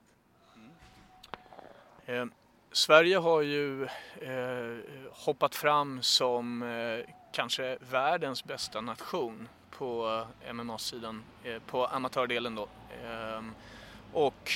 Mm. 2.05 2.29
Eh, 2.29 2.35
Sverige 2.71 3.17
har 3.17 3.41
ju 3.41 3.83
eh, 3.83 4.77
hoppat 5.11 5.55
fram 5.55 6.01
som 6.01 6.63
eh, 6.63 7.05
kanske 7.31 7.77
världens 7.91 8.43
bästa 8.43 8.81
nation 8.81 9.47
på 9.71 10.23
eh, 10.47 10.53
MMA-sidan, 10.53 11.23
eh, 11.43 11.61
på 11.61 11.85
amatördelen 11.85 12.55
då. 12.55 12.67
Ehm, 13.03 13.55
och 14.13 14.51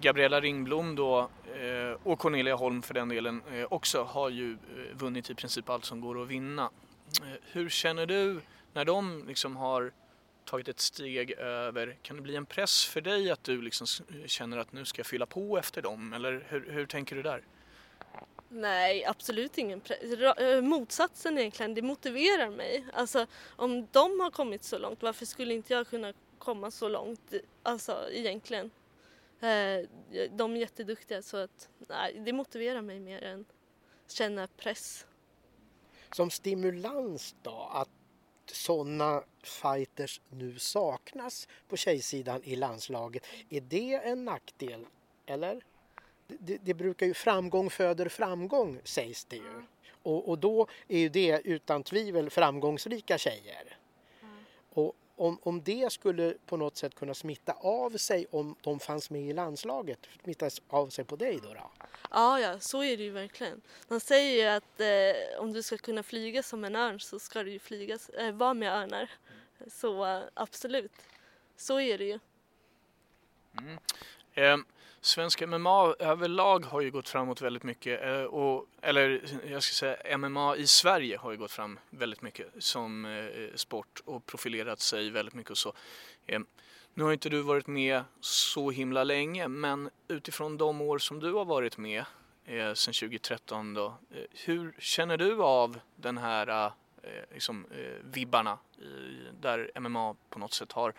Gabriella 0.00 0.40
Ringblom 0.40 0.96
då 0.96 1.30
eh, 1.54 2.00
och 2.02 2.18
Cornelia 2.18 2.54
Holm 2.54 2.82
för 2.82 2.94
den 2.94 3.08
delen 3.08 3.42
eh, 3.52 3.66
också 3.70 4.02
har 4.02 4.30
ju 4.30 4.52
eh, 4.52 4.96
vunnit 4.96 5.30
i 5.30 5.34
princip 5.34 5.70
allt 5.70 5.84
som 5.84 6.00
går 6.00 6.22
att 6.22 6.28
vinna. 6.28 6.70
Hur 7.52 7.68
känner 7.68 8.06
du 8.06 8.40
när 8.72 8.84
de 8.84 9.24
liksom 9.28 9.56
har 9.56 9.92
tagit 10.44 10.68
ett 10.68 10.80
steg 10.80 11.30
över, 11.30 11.96
kan 12.02 12.16
det 12.16 12.22
bli 12.22 12.36
en 12.36 12.46
press 12.46 12.84
för 12.84 13.00
dig 13.00 13.30
att 13.30 13.44
du 13.44 13.62
liksom 13.62 13.86
känner 14.26 14.58
att 14.58 14.72
nu 14.72 14.84
ska 14.84 14.98
jag 15.00 15.06
fylla 15.06 15.26
på 15.26 15.58
efter 15.58 15.82
dem 15.82 16.12
eller 16.12 16.44
hur, 16.48 16.70
hur 16.70 16.86
tänker 16.86 17.16
du 17.16 17.22
där? 17.22 17.42
Nej, 18.48 19.04
absolut 19.04 19.58
ingen 19.58 19.80
press. 19.80 19.98
Motsatsen 20.62 21.38
egentligen, 21.38 21.74
det 21.74 21.82
motiverar 21.82 22.50
mig. 22.50 22.86
Alltså 22.92 23.26
om 23.56 23.88
de 23.92 24.20
har 24.20 24.30
kommit 24.30 24.64
så 24.64 24.78
långt, 24.78 25.02
varför 25.02 25.26
skulle 25.26 25.54
inte 25.54 25.72
jag 25.72 25.88
kunna 25.88 26.12
komma 26.38 26.70
så 26.70 26.88
långt? 26.88 27.34
Alltså 27.62 28.08
egentligen. 28.12 28.70
Eh, 29.40 29.88
de 30.30 30.52
är 30.52 30.56
jätteduktiga 30.56 31.22
så 31.22 31.36
att 31.36 31.68
nej, 31.88 32.22
det 32.24 32.32
motiverar 32.32 32.82
mig 32.82 33.00
mer 33.00 33.24
än 33.24 33.44
känna 34.08 34.46
press. 34.46 35.06
Som 36.12 36.30
stimulans 36.30 37.36
då, 37.42 37.70
att 37.72 37.88
sådana 38.46 39.22
fighters 39.42 40.20
nu 40.30 40.58
saknas 40.58 41.48
på 41.68 41.76
tjejsidan 41.76 42.42
i 42.44 42.56
landslaget. 42.56 43.26
Är 43.50 43.60
det 43.60 43.94
en 43.94 44.24
nackdel? 44.24 44.86
Eller? 45.26 45.64
Det, 46.26 46.58
det 46.62 46.74
brukar 46.74 47.06
ju 47.06 47.14
framgång 47.14 47.70
föder 47.70 48.08
framgång 48.08 48.80
sägs 48.84 49.24
det 49.24 49.36
ju. 49.36 49.62
Och, 50.02 50.28
och 50.28 50.38
då 50.38 50.66
är 50.88 50.98
ju 50.98 51.08
det 51.08 51.40
utan 51.44 51.82
tvivel 51.82 52.30
framgångsrika 52.30 53.18
tjejer. 53.18 53.78
Och 54.72 54.96
om, 55.16 55.38
om 55.42 55.62
det 55.62 55.92
skulle 55.92 56.34
på 56.46 56.56
något 56.56 56.76
sätt 56.76 56.94
kunna 56.94 57.14
smitta 57.14 57.52
av 57.52 57.90
sig 57.96 58.26
om 58.30 58.56
de 58.60 58.80
fanns 58.80 59.10
med 59.10 59.22
i 59.22 59.32
landslaget, 59.32 59.98
smitta 60.24 60.50
av 60.68 60.88
sig 60.88 61.04
på 61.04 61.16
dig 61.16 61.40
då? 61.42 61.54
då? 61.54 61.70
Ja, 62.10 62.40
ja, 62.40 62.60
så 62.60 62.82
är 62.82 62.96
det 62.96 63.02
ju 63.02 63.10
verkligen. 63.10 63.60
Man 63.88 64.00
säger 64.00 64.42
ju 64.42 64.56
att 64.56 64.80
eh, 64.80 65.40
om 65.40 65.52
du 65.52 65.62
ska 65.62 65.76
kunna 65.76 66.02
flyga 66.02 66.42
som 66.42 66.64
en 66.64 66.76
örn 66.76 67.00
så 67.00 67.18
ska 67.18 67.42
du 67.42 67.50
ju 67.50 67.58
flyga, 67.58 67.98
äh, 68.18 68.32
vara 68.32 68.54
med 68.54 68.72
örnar. 68.72 69.10
Så 69.66 70.06
äh, 70.06 70.22
absolut, 70.34 70.92
så 71.56 71.80
är 71.80 71.98
det 71.98 72.04
ju. 72.04 72.18
Mm. 74.34 74.64
Svensk 75.06 75.40
MMA 75.46 75.94
överlag 75.98 76.64
har 76.64 76.80
ju 76.80 76.90
gått 76.90 77.08
framåt 77.08 77.40
väldigt 77.40 77.62
mycket. 77.62 78.02
Eh, 78.04 78.22
och, 78.22 78.66
eller 78.82 79.22
jag 79.50 79.62
ska 79.62 79.74
säga 79.74 80.18
MMA 80.18 80.56
i 80.56 80.66
Sverige 80.66 81.16
har 81.16 81.30
ju 81.30 81.36
gått 81.36 81.50
fram 81.50 81.78
väldigt 81.90 82.22
mycket 82.22 82.46
som 82.58 83.04
eh, 83.04 83.54
sport 83.54 84.02
och 84.04 84.26
profilerat 84.26 84.80
sig 84.80 85.10
väldigt 85.10 85.34
mycket 85.34 85.50
och 85.50 85.58
så. 85.58 85.72
Nu 86.94 87.04
har 87.04 87.12
inte 87.12 87.28
du 87.28 87.42
varit 87.42 87.66
med 87.66 88.04
så 88.20 88.70
himla 88.70 89.04
länge 89.04 89.48
men 89.48 89.90
utifrån 90.08 90.56
de 90.56 90.80
år 90.80 90.98
som 90.98 91.20
du 91.20 91.32
har 91.32 91.44
varit 91.44 91.78
med 91.78 92.04
eh, 92.44 92.72
sedan 92.74 92.94
2013 92.94 93.74
då, 93.74 93.86
eh, 93.86 94.22
hur 94.44 94.74
känner 94.78 95.16
du 95.16 95.42
av 95.42 95.80
den 95.96 96.18
här 96.18 96.66
eh, 97.02 97.10
liksom, 97.32 97.66
eh, 97.70 98.04
vibbarna 98.04 98.58
i, 98.78 98.82
där 99.40 99.70
MMA 99.80 100.16
på 100.30 100.38
något 100.38 100.54
sätt 100.54 100.72
har 100.72 100.94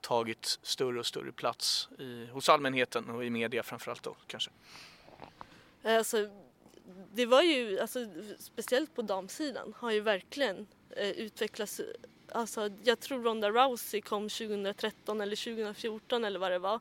tagit 0.00 0.58
större 0.62 0.98
och 0.98 1.06
större 1.06 1.32
plats 1.32 1.88
i, 1.98 2.26
hos 2.26 2.48
allmänheten 2.48 3.10
och 3.10 3.24
i 3.24 3.30
media 3.30 3.62
framförallt 3.62 4.02
då 4.02 4.16
kanske? 4.26 4.50
Eh, 5.82 5.96
alltså, 5.96 6.28
det 7.12 7.26
var 7.26 7.42
ju, 7.42 7.80
alltså, 7.80 8.06
speciellt 8.38 8.94
på 8.94 9.02
damsidan, 9.02 9.74
har 9.76 9.90
ju 9.90 10.00
verkligen 10.00 10.66
eh, 10.90 11.10
utvecklats. 11.10 11.80
Alltså, 12.32 12.70
jag 12.82 13.00
tror 13.00 13.22
Ronda 13.22 13.50
Rousey 13.50 14.00
kom 14.00 14.28
2013 14.28 15.20
eller 15.20 15.36
2014 15.36 16.24
eller 16.24 16.38
vad 16.38 16.52
det 16.52 16.58
var. 16.58 16.80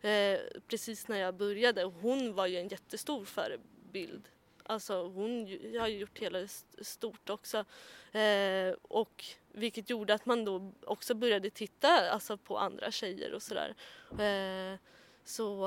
Eh, 0.00 0.40
precis 0.68 1.08
när 1.08 1.18
jag 1.18 1.34
började. 1.34 1.84
Hon 1.84 2.34
var 2.34 2.46
ju 2.46 2.56
en 2.56 2.68
jättestor 2.68 3.24
förebild. 3.24 4.28
Alltså 4.70 5.02
hon 5.02 5.58
har 5.80 5.88
ju 5.88 5.98
gjort 5.98 6.18
hela 6.18 6.48
stort 6.82 7.30
också. 7.30 7.64
Eh, 8.12 8.74
och 8.82 9.24
vilket 9.52 9.90
gjorde 9.90 10.14
att 10.14 10.26
man 10.26 10.44
då 10.44 10.72
också 10.84 11.14
började 11.14 11.50
titta 11.50 12.10
alltså, 12.10 12.36
på 12.36 12.58
andra 12.58 12.90
tjejer 12.90 13.34
och 13.34 13.42
sådär. 13.42 13.74
Eh, 14.18 14.78
så, 15.24 15.66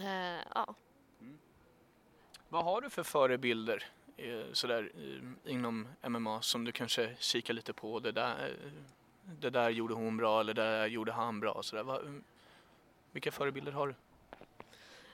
eh, 0.00 0.40
ja. 0.54 0.74
Mm. 1.20 1.38
Vad 2.48 2.64
har 2.64 2.80
du 2.80 2.90
för 2.90 3.02
förebilder 3.02 3.84
eh, 4.16 4.52
sådär, 4.52 4.92
eh, 4.96 5.52
inom 5.52 5.88
MMA 6.08 6.42
som 6.42 6.64
du 6.64 6.72
kanske 6.72 7.16
kikar 7.18 7.54
lite 7.54 7.72
på? 7.72 8.00
Det 8.00 8.12
där, 8.12 8.56
eh, 8.64 8.72
det 9.40 9.50
där 9.50 9.70
gjorde 9.70 9.94
hon 9.94 10.16
bra 10.16 10.40
eller 10.40 10.54
det 10.54 10.62
där 10.62 10.86
gjorde 10.86 11.12
han 11.12 11.40
bra. 11.40 11.62
Sådär. 11.62 12.00
Mm, 12.00 12.24
vilka 13.12 13.32
förebilder 13.32 13.72
har 13.72 13.86
du? 13.86 13.94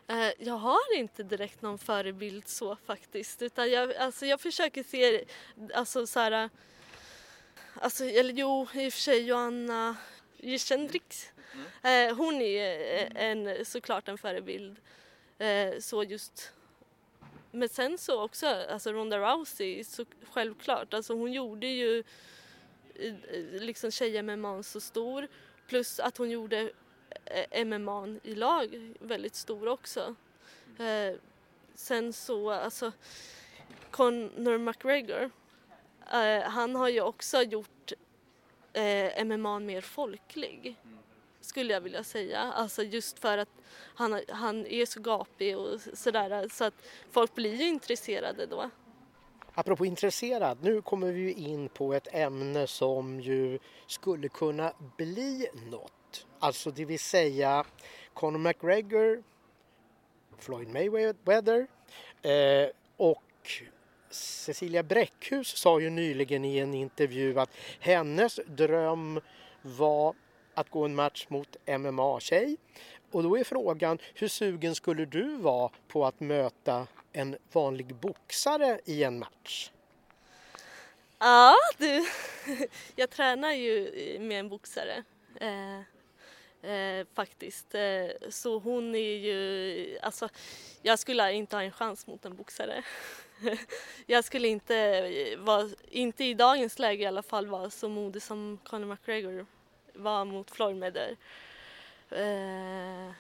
Eh, 0.09 0.31
jag 0.39 0.55
har 0.55 0.97
inte 0.97 1.23
direkt 1.23 1.63
någon 1.63 1.79
förebild 1.79 2.49
så 2.49 2.77
faktiskt 2.77 3.43
utan 3.43 3.71
jag, 3.71 3.95
alltså 3.95 4.27
jag 4.27 4.41
försöker 4.41 4.83
se, 4.83 5.25
alltså 5.75 6.07
så 6.07 6.21
här, 6.21 6.51
alltså, 7.75 8.05
eller 8.05 8.35
jo 8.35 8.63
i 8.75 8.89
och 8.89 8.93
för 8.93 9.01
sig 9.01 9.25
Joanna 9.25 9.97
Jyschendrix, 10.37 11.33
mm. 11.83 12.11
eh, 12.11 12.17
hon 12.17 12.43
är 12.43 13.17
en, 13.17 13.65
såklart 13.65 14.09
en 14.09 14.19
förebild. 14.19 14.77
Eh, 15.39 15.79
så 15.81 16.05
just 16.05 16.53
men 17.51 17.69
sen 17.69 17.99
så 17.99 18.23
också, 18.23 18.47
alltså 18.47 18.93
Ronda 18.93 19.19
Rousey, 19.19 19.85
så 19.85 20.05
självklart, 20.31 20.95
alltså 20.95 21.15
hon 21.15 21.33
gjorde 21.33 21.67
ju 21.67 22.05
liksom 23.53 23.91
tjejer 23.91 24.23
med 24.23 24.39
man 24.39 24.65
så 24.65 24.81
stor 24.81 25.29
plus 25.67 26.01
att 26.01 26.17
hon 26.17 26.31
gjorde 26.31 26.61
eh, 26.61 26.69
Eh, 27.25 27.65
MMA 27.65 28.09
i 28.23 28.35
lag 28.35 28.95
väldigt 29.01 29.35
stor 29.35 29.69
också. 29.69 30.15
Eh, 30.79 31.15
sen 31.75 32.13
så, 32.13 32.51
alltså 32.51 32.93
Conor 33.91 34.59
McGregor, 34.59 35.31
eh, 36.13 36.43
han 36.43 36.77
har 36.77 36.89
ju 36.89 37.01
också 37.01 37.43
gjort 37.43 37.93
eh, 38.73 39.25
MMA 39.25 39.59
mer 39.59 39.81
folklig 39.81 40.77
skulle 41.47 41.73
jag 41.73 41.81
vilja 41.81 42.05
säga. 42.05 42.41
Alltså 42.41 42.83
just 42.83 43.19
för 43.19 43.39
att 43.39 43.49
han, 43.95 44.21
han 44.29 44.67
är 44.67 44.87
så 44.87 45.01
gapig 45.01 45.59
och 45.59 45.81
sådär 45.95 46.49
så 46.49 46.65
att 46.65 46.75
folk 47.11 47.35
blir 47.35 47.55
ju 47.55 47.69
intresserade 47.69 48.47
då. 48.47 48.71
Apropå 49.55 49.87
intresserad, 49.87 50.59
nu 50.63 50.83
kommer 50.83 51.13
vi 51.13 51.33
in 51.33 51.69
på 51.69 51.95
ett 51.95 52.15
ämne 52.15 52.67
som 52.67 53.21
ju 53.21 53.59
skulle 53.87 54.29
kunna 54.29 54.73
bli 54.97 55.49
något. 55.71 55.93
Alltså 56.39 56.71
det 56.71 56.85
vill 56.85 56.99
säga 56.99 57.65
Conor 58.15 58.39
McGregor, 58.39 59.23
Floyd 60.39 60.69
Mayweather 60.69 61.67
eh, 62.23 62.71
och 62.97 63.23
Cecilia 64.11 64.83
Bräckhus 64.83 65.57
sa 65.57 65.81
ju 65.81 65.91
nyligen 65.91 66.45
i 66.45 66.59
en 66.59 66.75
intervju 66.75 67.41
att 67.41 67.51
hennes 67.81 68.41
dröm 68.47 69.21
var 69.63 70.15
att 70.55 70.71
gå 70.71 70.85
en 70.85 70.95
match 70.95 71.27
mot 71.29 71.57
MMA-tjej. 71.67 72.57
Och 73.11 73.23
då 73.23 73.39
är 73.39 73.45
frågan, 73.45 73.99
hur 74.15 74.29
sugen 74.29 74.75
skulle 74.75 75.05
du 75.05 75.37
vara 75.37 75.71
på 75.89 76.07
att 76.07 76.21
möta 76.21 76.87
en 77.13 77.37
vanlig 77.53 77.95
boxare 77.95 78.81
i 78.85 79.05
en 79.05 79.19
match? 79.19 79.71
Ja, 81.19 81.55
du. 81.79 82.07
Jag 82.97 83.11
tränar 83.11 83.53
ju 83.53 83.91
med 84.21 84.41
en 84.41 84.49
boxare. 84.49 85.05
Eh, 85.41 85.81
Eh, 86.67 87.07
faktiskt. 87.15 87.75
Eh, 87.75 88.31
så 88.31 88.59
hon 88.59 88.95
är 88.95 89.17
ju, 89.17 89.99
alltså 90.03 90.29
jag 90.83 90.99
skulle 90.99 91.33
inte 91.33 91.57
ha 91.57 91.63
en 91.63 91.73
chans 91.73 92.07
mot 92.07 92.25
en 92.25 92.37
boxare. 92.37 92.83
jag 94.07 94.25
skulle 94.25 94.49
inte 94.49 95.37
vara, 95.39 95.69
inte 95.91 96.25
i 96.25 96.35
dagens 96.35 96.79
läge 96.79 97.03
i 97.03 97.07
alla 97.07 97.23
fall, 97.23 97.47
vara 97.47 97.71
så 97.71 97.89
modig 97.89 98.23
som 98.23 98.59
Conor 98.65 98.87
McGregor 98.87 99.47
var 99.93 100.25
mot 100.25 100.51
Floyd 100.51 100.77
Mayweather. 100.77 101.17
Eh, 102.11 103.13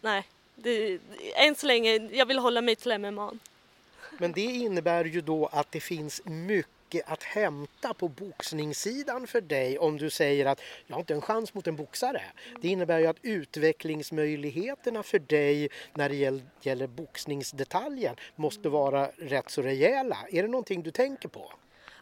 nej, 0.00 0.28
det, 0.54 0.98
än 1.34 1.54
så 1.54 1.66
länge, 1.66 2.08
jag 2.12 2.26
vill 2.26 2.38
hålla 2.38 2.62
mig 2.62 2.76
till 2.76 2.98
MMA. 2.98 3.32
Men 4.18 4.32
det 4.32 4.40
innebär 4.40 5.04
ju 5.04 5.20
då 5.20 5.46
att 5.46 5.72
det 5.72 5.80
finns 5.80 6.22
mycket 6.24 6.79
att 7.06 7.22
hämta 7.22 7.94
på 7.94 8.08
boxningssidan 8.08 9.26
för 9.26 9.40
dig 9.40 9.78
om 9.78 9.96
du 9.96 10.10
säger 10.10 10.46
att 10.46 10.60
jag 10.86 10.94
har 10.94 11.00
inte 11.00 11.14
en 11.14 11.20
chans 11.20 11.54
mot 11.54 11.66
en 11.66 11.76
boxare. 11.76 12.22
Det 12.60 12.68
innebär 12.68 12.98
ju 12.98 13.06
att 13.06 13.16
utvecklingsmöjligheterna 13.22 15.02
för 15.02 15.18
dig 15.18 15.68
när 15.94 16.08
det 16.08 16.42
gäller, 16.62 16.86
boxningsdetaljen 16.86 18.16
måste 18.36 18.68
vara 18.68 19.06
rätt 19.06 19.50
så 19.50 19.62
rejäla. 19.62 20.18
Är 20.30 20.42
det 20.42 20.48
någonting 20.48 20.82
du 20.82 20.90
tänker 20.90 21.28
på? 21.28 21.52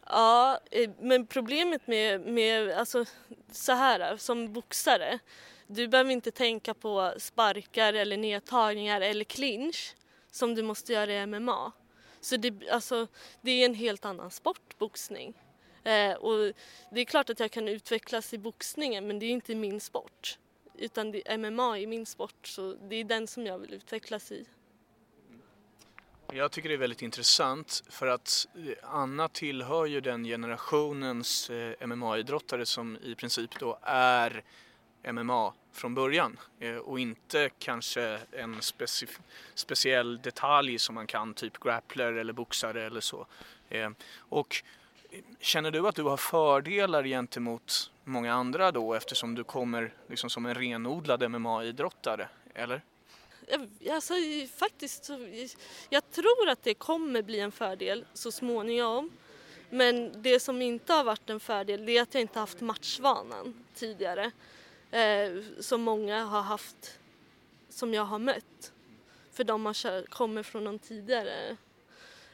Ja, 0.06 0.60
eh, 0.70 0.90
men 1.00 1.26
problemet 1.26 1.86
med, 1.86 2.20
med 2.20 2.72
alltså, 2.72 3.04
så 3.52 3.72
här 3.72 4.12
eh, 4.12 4.16
som 4.16 4.52
boxare, 4.52 5.18
du 5.66 5.88
behöver 5.88 6.10
inte 6.10 6.30
tänka 6.30 6.74
på 6.74 7.14
sparkar 7.18 7.92
eller 7.92 8.16
nedtagningar 8.16 9.00
eller 9.00 9.24
clinch 9.24 9.94
som 10.30 10.54
du 10.54 10.62
måste 10.62 10.92
göra 10.92 11.12
i 11.12 11.26
MMA. 11.26 11.72
Så 12.20 12.36
det, 12.36 12.68
alltså, 12.70 13.06
det 13.40 13.50
är 13.50 13.66
en 13.66 13.74
helt 13.74 14.04
annan 14.04 14.30
sport, 14.30 14.78
boxning. 14.78 15.34
Eh, 15.84 16.12
och 16.12 16.52
det 16.90 17.00
är 17.00 17.04
klart 17.04 17.30
att 17.30 17.40
jag 17.40 17.50
kan 17.50 17.68
utvecklas 17.68 18.34
i 18.34 18.38
boxningen 18.38 19.06
men 19.06 19.18
det 19.18 19.26
är 19.26 19.30
inte 19.30 19.54
min 19.54 19.80
sport. 19.80 20.38
Utan 20.74 21.12
det, 21.12 21.38
MMA 21.38 21.78
är 21.78 21.86
min 21.86 22.06
sport 22.06 22.46
så 22.46 22.76
det 22.88 22.96
är 22.96 23.04
den 23.04 23.26
som 23.26 23.46
jag 23.46 23.58
vill 23.58 23.74
utvecklas 23.74 24.32
i. 24.32 24.46
Jag 26.32 26.52
tycker 26.52 26.68
det 26.68 26.74
är 26.74 26.78
väldigt 26.78 27.02
intressant 27.02 27.82
för 27.88 28.06
att 28.06 28.46
eh, 28.54 28.72
Anna 28.82 29.28
tillhör 29.28 29.86
ju 29.86 30.00
den 30.00 30.24
generationens 30.24 31.50
eh, 31.50 31.86
MMA-idrottare 31.86 32.66
som 32.66 32.98
i 33.04 33.14
princip 33.14 33.58
då 33.60 33.78
är 33.82 34.44
MMA 35.12 35.54
från 35.72 35.94
början 35.94 36.38
eh, 36.60 36.76
och 36.76 37.00
inte 37.00 37.50
kanske 37.58 38.20
en 38.32 38.54
specif- 38.54 39.20
speciell 39.54 40.22
detalj 40.22 40.78
som 40.78 40.94
man 40.94 41.06
kan, 41.06 41.34
typ 41.34 41.60
grappler 41.60 42.12
eller 42.12 42.32
boxare 42.32 42.86
eller 42.86 43.00
så. 43.00 43.26
Eh, 43.68 43.90
och 44.16 44.62
känner 45.40 45.70
du 45.70 45.88
att 45.88 45.94
du 45.94 46.02
har 46.02 46.16
fördelar 46.16 47.04
gentemot 47.04 47.90
många 48.04 48.34
andra 48.34 48.72
då 48.72 48.94
eftersom 48.94 49.34
du 49.34 49.44
kommer 49.44 49.92
liksom 50.08 50.30
som 50.30 50.46
en 50.46 50.54
renodlad 50.54 51.30
MMA-idrottare, 51.30 52.28
eller? 52.54 52.82
Alltså, 53.90 54.14
faktiskt 54.56 55.10
jag 55.88 56.10
tror 56.10 56.48
att 56.48 56.62
det 56.62 56.74
kommer 56.74 57.22
bli 57.22 57.40
en 57.40 57.52
fördel 57.52 58.04
så 58.14 58.32
småningom. 58.32 59.10
Men 59.70 60.22
det 60.22 60.40
som 60.40 60.62
inte 60.62 60.92
har 60.92 61.04
varit 61.04 61.30
en 61.30 61.40
fördel 61.40 61.86
det 61.86 61.96
är 61.96 62.02
att 62.02 62.14
jag 62.14 62.20
inte 62.20 62.38
haft 62.38 62.60
matchvanan 62.60 63.64
tidigare. 63.74 64.30
Eh, 64.90 65.42
som 65.60 65.82
många 65.82 66.24
har 66.24 66.42
haft, 66.42 67.00
som 67.68 67.94
jag 67.94 68.04
har 68.04 68.18
mött. 68.18 68.72
För 69.32 69.44
de 69.44 69.66
har 69.66 69.74
kör, 69.74 70.02
kommer 70.02 70.42
från 70.42 70.64
någon 70.64 70.78
tidigare. 70.78 71.56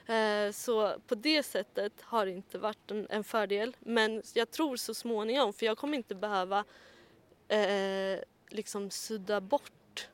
Eh, 0.07 0.53
så 0.53 0.95
på 1.07 1.15
det 1.15 1.43
sättet 1.43 1.93
har 2.01 2.27
det 2.27 2.33
inte 2.33 2.59
varit 2.59 2.91
en, 2.91 3.07
en, 3.11 3.25
fördel. 3.25 3.77
Men 3.81 4.23
jag 4.35 4.51
tror 4.51 4.77
så 4.77 4.95
småningom, 4.95 5.53
för 5.53 5.67
jag 5.67 5.79
kommer 5.79 5.97
inte 5.97 6.15
behöva 6.15 6.65
eh, 7.49 8.19
liksom 8.49 8.91
sudda 8.91 9.41
bort 9.41 10.09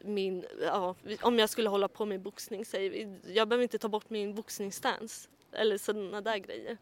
min, 0.00 0.46
ja, 0.62 0.94
om 1.22 1.38
jag 1.38 1.50
skulle 1.50 1.68
hålla 1.68 1.88
på 1.88 2.06
med 2.06 2.20
boxning, 2.20 2.64
säger 2.64 2.90
vi. 2.90 3.18
Jag 3.34 3.48
behöver 3.48 3.62
inte 3.62 3.78
ta 3.78 3.88
bort 3.88 4.10
min 4.10 4.34
boxningsstance 4.34 5.28
eller 5.52 5.78
sådana 5.78 6.20
där 6.20 6.36
grejer. 6.36 6.78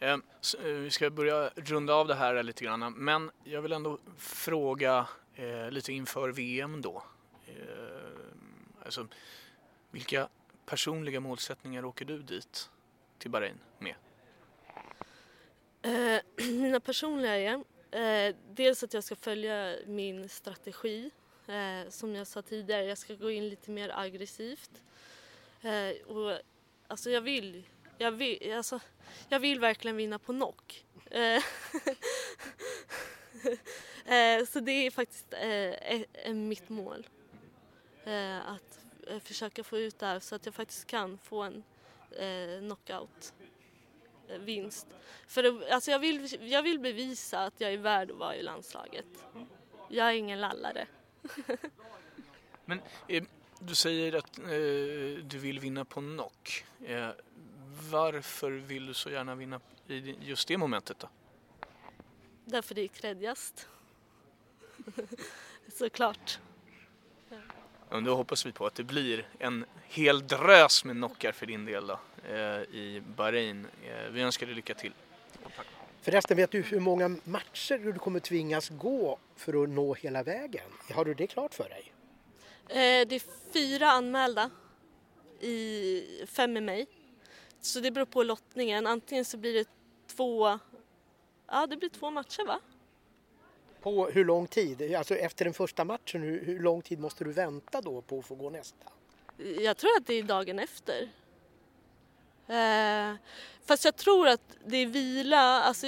Ehm, 0.00 0.22
eh, 0.58 0.64
vi 0.64 0.90
ska 0.90 1.10
börja 1.10 1.50
runda 1.56 1.94
av 1.94 2.08
det 2.08 2.14
här 2.14 2.42
lite 2.42 2.64
grann, 2.64 2.94
men 2.96 3.30
jag 3.44 3.62
vill 3.62 3.72
ändå 3.72 3.98
fråga 4.18 5.06
eh, 5.34 5.70
lite 5.70 5.92
inför 5.92 6.28
VM 6.28 6.82
då. 6.82 7.02
Ehm, 7.48 8.72
alltså, 8.84 9.08
vilka 9.90 10.28
personliga 10.66 11.20
målsättningar 11.20 11.84
åker 11.84 12.04
du 12.04 12.22
dit 12.22 12.70
till 13.18 13.30
Bahrain 13.30 13.58
med? 13.78 13.94
Eh, 15.82 16.20
mina 16.46 16.80
personliga 16.80 17.36
är 17.36 17.64
eh, 18.28 18.34
dels 18.50 18.82
att 18.82 18.94
jag 18.94 19.04
ska 19.04 19.16
följa 19.16 19.76
min 19.86 20.28
strategi 20.28 21.10
Eh, 21.46 21.88
som 21.88 22.14
jag 22.14 22.26
sa 22.26 22.42
tidigare, 22.42 22.84
jag 22.84 22.98
ska 22.98 23.14
gå 23.14 23.30
in 23.30 23.48
lite 23.48 23.70
mer 23.70 23.92
aggressivt. 23.94 24.70
Eh, 25.62 26.06
och, 26.06 26.38
alltså 26.88 27.10
jag 27.10 27.20
vill, 27.20 27.62
jag 28.02 28.12
vill, 28.12 28.52
alltså, 28.52 28.80
jag 29.28 29.40
vill 29.40 29.60
verkligen 29.60 29.96
vinna 29.96 30.18
på 30.18 30.32
knock. 30.32 30.84
Eh, 31.10 31.42
eh, 34.14 34.44
så 34.46 34.60
det 34.60 34.86
är 34.86 34.90
faktiskt 34.90 35.34
eh, 36.24 36.34
mitt 36.34 36.68
mål. 36.68 37.06
Att 38.46 38.80
försöka 39.24 39.64
få 39.64 39.78
ut 39.78 39.98
det 39.98 40.06
här 40.06 40.20
så 40.20 40.34
att 40.34 40.46
jag 40.46 40.54
faktiskt 40.54 40.86
kan 40.86 41.18
få 41.18 41.42
en 41.42 41.64
knockout 42.60 43.34
vinst. 44.40 44.86
För 45.26 45.72
alltså 45.72 45.90
jag, 45.90 45.98
vill, 45.98 46.50
jag 46.50 46.62
vill 46.62 46.78
bevisa 46.78 47.44
att 47.44 47.60
jag 47.60 47.72
är 47.72 47.78
värd 47.78 48.10
att 48.10 48.16
vara 48.16 48.36
i 48.36 48.42
landslaget. 48.42 49.06
Jag 49.88 50.08
är 50.08 50.12
ingen 50.12 50.40
lallare. 50.40 50.86
Men 52.64 52.80
eh, 53.08 53.22
du 53.60 53.74
säger 53.74 54.12
att 54.12 54.38
eh, 54.38 54.44
du 55.24 55.38
vill 55.38 55.60
vinna 55.60 55.84
på 55.84 56.00
knock. 56.00 56.64
Eh, 56.84 57.08
varför 57.90 58.50
vill 58.50 58.86
du 58.86 58.94
så 58.94 59.10
gärna 59.10 59.34
vinna 59.34 59.60
i 59.88 60.16
just 60.20 60.48
det 60.48 60.56
momentet 60.56 60.98
då? 60.98 61.08
Därför 62.44 62.74
det 62.74 62.80
är 62.82 62.88
kreddigast. 62.88 63.68
Såklart. 65.72 66.38
Ja, 67.90 68.00
då 68.00 68.14
hoppas 68.14 68.46
vi 68.46 68.52
på 68.52 68.66
att 68.66 68.74
det 68.74 68.84
blir 68.84 69.28
en 69.38 69.64
hel 69.84 70.26
drös 70.26 70.84
med 70.84 70.96
knockar 70.96 71.32
för 71.32 71.46
din 71.46 71.64
del 71.64 71.86
då, 71.86 72.00
eh, 72.28 72.36
i 72.62 73.02
Bahrain. 73.16 73.66
Eh, 73.84 74.10
vi 74.10 74.20
önskar 74.20 74.46
dig 74.46 74.54
lycka 74.54 74.74
till. 74.74 74.92
Tack. 75.56 75.66
Förresten, 76.02 76.36
vet 76.36 76.50
du 76.50 76.62
hur 76.62 76.80
många 76.80 77.08
matcher 77.24 77.78
du 77.78 77.98
kommer 77.98 78.20
tvingas 78.20 78.68
gå 78.68 79.18
för 79.36 79.62
att 79.62 79.68
nå 79.68 79.94
hela 79.94 80.22
vägen? 80.22 80.70
Har 80.94 81.04
du 81.04 81.14
det 81.14 81.26
klart 81.26 81.54
för 81.54 81.68
dig? 81.68 81.92
Eh, 82.68 83.08
det 83.08 83.14
är 83.14 83.52
fyra 83.52 83.90
anmälda, 83.90 84.50
i, 85.40 86.26
fem 86.26 86.52
med 86.52 86.62
mig. 86.62 86.86
Så 87.62 87.80
det 87.80 87.90
beror 87.90 88.06
på 88.06 88.22
lottningen. 88.22 88.86
Antingen 88.86 89.24
så 89.24 89.36
blir 89.36 89.54
det 89.54 89.68
två, 90.06 90.58
ja 91.46 91.66
det 91.66 91.76
blir 91.76 91.88
två 91.88 92.10
matcher 92.10 92.46
va? 92.46 92.60
På 93.80 94.06
hur 94.06 94.24
lång 94.24 94.46
tid? 94.46 94.94
Alltså 94.94 95.14
efter 95.14 95.44
den 95.44 95.54
första 95.54 95.84
matchen, 95.84 96.22
hur, 96.22 96.44
hur 96.44 96.60
lång 96.60 96.82
tid 96.82 97.00
måste 97.00 97.24
du 97.24 97.32
vänta 97.32 97.80
då 97.80 98.00
på 98.00 98.18
att 98.18 98.26
få 98.26 98.34
gå 98.34 98.50
nästa? 98.50 98.86
Jag 99.60 99.76
tror 99.76 99.90
att 99.96 100.06
det 100.06 100.14
är 100.14 100.22
dagen 100.22 100.58
efter. 100.58 101.08
Eh, 102.46 103.14
fast 103.64 103.84
jag 103.84 103.96
tror 103.96 104.28
att 104.28 104.56
det 104.64 104.76
är 104.76 104.86
vila, 104.86 105.62
alltså 105.62 105.86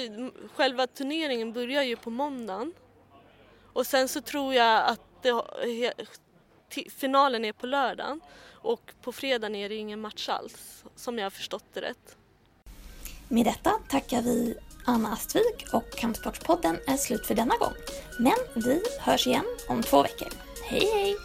själva 0.55 0.87
turneringen 0.87 1.53
börjar 1.53 1.83
ju 1.83 1.97
på 1.97 2.11
måndagen 2.11 2.75
Och 3.73 3.87
sen 3.87 4.09
så 4.09 4.21
tror 4.21 4.55
jag 4.55 4.89
att 4.89 5.01
det, 5.23 5.93
finalen 6.91 7.45
är 7.45 7.53
på 7.53 7.67
lördagen 7.67 8.21
och 8.65 8.93
på 9.03 9.13
fredagen 9.13 9.55
är 9.55 9.69
det 9.69 9.75
ingen 9.75 10.01
match 10.01 10.29
alls, 10.29 10.85
som 10.97 11.19
jag 11.19 11.25
har 11.25 11.31
förstått 11.31 11.65
det 11.73 11.81
rätt. 11.81 12.17
Med 13.29 13.47
detta 13.47 13.71
tackar 13.89 14.23
vi 14.23 14.55
Anna 14.85 15.13
Astvik 15.13 15.67
och 15.73 15.91
Kampsportspodden 15.91 16.79
är 16.87 16.97
slut 16.97 17.27
för 17.27 17.35
denna 17.35 17.57
gång. 17.57 17.75
Men 18.19 18.63
vi 18.65 18.83
hörs 19.01 19.27
igen 19.27 19.45
om 19.69 19.83
två 19.83 20.03
veckor. 20.03 20.29
Hej 20.65 20.91
hej! 20.95 21.17